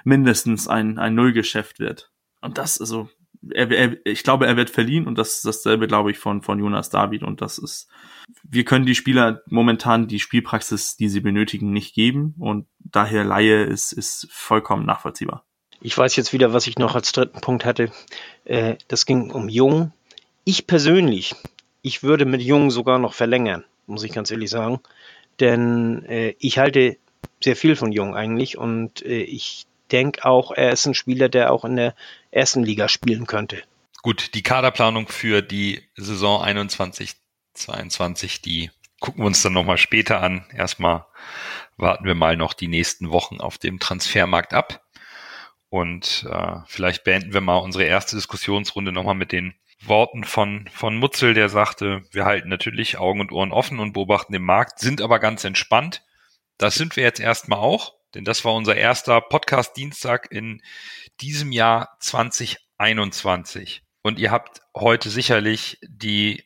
mindestens 0.04 0.68
ein, 0.68 0.98
ein 0.98 1.14
Nullgeschäft 1.14 1.78
wird. 1.78 2.10
Und 2.40 2.58
das, 2.58 2.80
also, 2.80 3.08
er, 3.50 3.70
er, 3.70 3.96
ich 4.06 4.22
glaube, 4.22 4.46
er 4.46 4.56
wird 4.56 4.70
verliehen 4.70 5.06
und 5.06 5.18
das 5.18 5.34
ist 5.34 5.46
dasselbe, 5.46 5.88
glaube 5.88 6.10
ich, 6.10 6.18
von, 6.18 6.42
von 6.42 6.58
Jonas 6.58 6.90
David. 6.90 7.22
Und 7.22 7.40
das 7.40 7.58
ist, 7.58 7.88
wir 8.42 8.64
können 8.64 8.86
die 8.86 8.94
Spieler 8.94 9.42
momentan 9.46 10.06
die 10.06 10.20
Spielpraxis, 10.20 10.96
die 10.96 11.08
sie 11.08 11.20
benötigen, 11.20 11.72
nicht 11.72 11.94
geben. 11.94 12.34
Und 12.38 12.66
daher 12.78 13.24
Laie 13.24 13.64
ist, 13.64 13.92
ist 13.92 14.28
vollkommen 14.30 14.86
nachvollziehbar. 14.86 15.44
Ich 15.80 15.98
weiß 15.98 16.14
jetzt 16.16 16.32
wieder, 16.32 16.52
was 16.52 16.68
ich 16.68 16.78
noch 16.78 16.94
als 16.94 17.12
dritten 17.12 17.40
Punkt 17.40 17.64
hatte. 17.64 17.90
Äh, 18.44 18.76
das 18.86 19.06
ging 19.06 19.30
um 19.30 19.48
Jung. 19.48 19.92
Ich 20.44 20.66
persönlich, 20.66 21.34
ich 21.82 22.02
würde 22.02 22.24
mit 22.24 22.42
Jung 22.42 22.70
sogar 22.70 22.98
noch 22.98 23.14
verlängern, 23.14 23.64
muss 23.86 24.04
ich 24.04 24.12
ganz 24.12 24.30
ehrlich 24.30 24.50
sagen. 24.50 24.80
Denn 25.40 26.04
äh, 26.04 26.34
ich 26.38 26.58
halte 26.58 26.96
sehr 27.42 27.56
viel 27.56 27.74
von 27.74 27.90
Jung 27.90 28.14
eigentlich 28.14 28.56
und 28.56 29.04
äh, 29.04 29.22
ich 29.22 29.66
denke 29.92 30.24
auch, 30.24 30.52
er 30.52 30.72
ist 30.72 30.86
ein 30.86 30.94
Spieler, 30.94 31.28
der 31.28 31.52
auch 31.52 31.64
in 31.64 31.76
der 31.76 31.94
ersten 32.30 32.62
Liga 32.62 32.88
spielen 32.88 33.26
könnte. 33.26 33.62
Gut, 34.02 34.34
die 34.34 34.42
Kaderplanung 34.42 35.08
für 35.08 35.42
die 35.42 35.82
Saison 35.94 36.42
21, 36.42 37.14
22, 37.54 38.42
die 38.42 38.70
gucken 39.00 39.22
wir 39.22 39.26
uns 39.26 39.42
dann 39.42 39.52
nochmal 39.52 39.78
später 39.78 40.20
an. 40.20 40.44
Erstmal 40.54 41.06
warten 41.76 42.04
wir 42.04 42.14
mal 42.14 42.36
noch 42.36 42.54
die 42.54 42.68
nächsten 42.68 43.10
Wochen 43.10 43.40
auf 43.40 43.58
dem 43.58 43.78
Transfermarkt 43.78 44.54
ab. 44.54 44.84
Und 45.68 46.26
äh, 46.30 46.56
vielleicht 46.66 47.04
beenden 47.04 47.32
wir 47.32 47.40
mal 47.40 47.56
unsere 47.56 47.84
erste 47.84 48.16
Diskussionsrunde 48.16 48.92
nochmal 48.92 49.14
mit 49.14 49.32
den 49.32 49.54
Worten 49.84 50.24
von, 50.24 50.68
von 50.72 50.96
Mutzel, 50.96 51.34
der 51.34 51.48
sagte, 51.48 52.02
wir 52.12 52.24
halten 52.24 52.48
natürlich 52.48 52.98
Augen 52.98 53.20
und 53.20 53.32
Ohren 53.32 53.52
offen 53.52 53.80
und 53.80 53.94
beobachten 53.94 54.32
den 54.32 54.42
Markt, 54.42 54.78
sind 54.78 55.00
aber 55.00 55.18
ganz 55.18 55.44
entspannt. 55.44 56.02
Das 56.58 56.76
sind 56.76 56.94
wir 56.96 57.02
jetzt 57.02 57.20
erstmal 57.20 57.58
auch, 57.58 57.94
denn 58.14 58.24
das 58.24 58.44
war 58.44 58.54
unser 58.54 58.76
erster 58.76 59.20
Podcast-Dienstag 59.20 60.30
in 60.30 60.62
diesem 61.20 61.52
Jahr 61.52 61.96
2021. 62.00 63.82
Und 64.02 64.18
ihr 64.18 64.30
habt 64.30 64.60
heute 64.74 65.10
sicherlich 65.10 65.78
die 65.82 66.44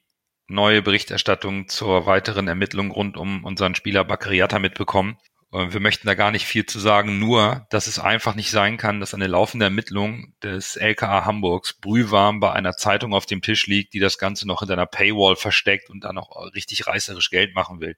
neue 0.49 0.83
Berichterstattung 0.83 1.69
zur 1.69 2.07
weiteren 2.07 2.49
Ermittlung 2.49 2.91
rund 2.91 3.17
um 3.17 3.45
unseren 3.45 3.75
Spieler 3.75 4.05
Bakariata 4.05 4.59
mitbekommen. 4.59 5.19
Wir 5.51 5.81
möchten 5.81 6.07
da 6.07 6.15
gar 6.15 6.33
nicht 6.33 6.45
viel 6.45 6.67
zu 6.67 6.79
sagen, 6.79 7.19
nur, 7.19 7.67
dass 7.71 7.87
es 7.87 7.99
einfach 7.99 8.35
nicht 8.35 8.51
sein 8.51 8.77
kann, 8.77 9.01
dass 9.01 9.15
eine 9.15 9.27
laufende 9.27 9.65
Ermittlung 9.65 10.35
des 10.43 10.77
LKA 10.77 11.25
Hamburgs 11.25 11.73
brühwarm 11.81 12.41
bei 12.41 12.53
einer 12.53 12.77
Zeitung 12.77 13.15
auf 13.15 13.27
dem 13.27 13.43
Tisch 13.43 13.67
liegt, 13.67 13.95
die 13.95 14.01
das 14.01 14.19
Ganze 14.19 14.47
noch 14.47 14.63
in 14.63 14.71
einer 14.71 14.87
Paywall 14.87 15.37
versteckt 15.37 15.89
und 15.89 16.05
dann 16.05 16.17
noch 16.17 16.31
richtig 16.55 16.87
reißerisch 16.87 17.31
Geld 17.31 17.55
machen 17.55 17.81
will. 17.81 17.97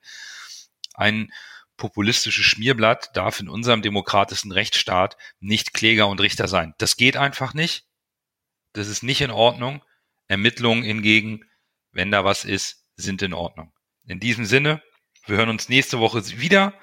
Ein 0.95 1.33
populistisches 1.79 2.45
Schmierblatt 2.45 3.17
darf 3.17 3.41
in 3.41 3.49
unserem 3.49 3.81
demokratischen 3.81 4.53
Rechtsstaat 4.53 5.17
nicht 5.41 5.73
Kläger 5.73 6.09
und 6.09 6.21
Richter 6.21 6.47
sein. 6.47 6.75
Das 6.77 6.99
geht 6.99 7.17
einfach 7.17 7.55
nicht. 7.55 7.87
Das 8.75 8.89
ist 8.89 9.03
nicht 9.03 9.23
in 9.23 9.31
Ordnung. 9.31 9.83
Ermittlungen 10.27 10.83
hingegen 10.83 11.49
wenn 11.93 12.11
da 12.11 12.25
was 12.25 12.45
ist, 12.45 12.85
sind 12.97 13.23
in 13.23 13.35
Ordnung. 13.35 13.73
In 14.07 14.21
diesem 14.21 14.45
Sinne, 14.45 14.83
wir 15.27 15.37
hören 15.37 15.49
uns 15.49 15.69
nächste 15.69 15.99
Woche 15.99 16.25
wieder, 16.39 16.75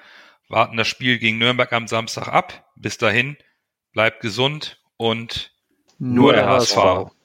warten 0.48 0.76
das 0.76 0.88
Spiel 0.88 1.18
gegen 1.18 1.38
Nürnberg 1.38 1.72
am 1.72 1.88
Samstag 1.88 2.28
ab. 2.28 2.70
Bis 2.76 2.98
dahin, 2.98 3.36
bleibt 3.92 4.20
gesund 4.20 4.80
und 4.96 5.52
nur, 5.98 6.24
nur 6.24 6.32
der 6.34 6.46
HSV. 6.46 6.76
HSV. 6.76 7.15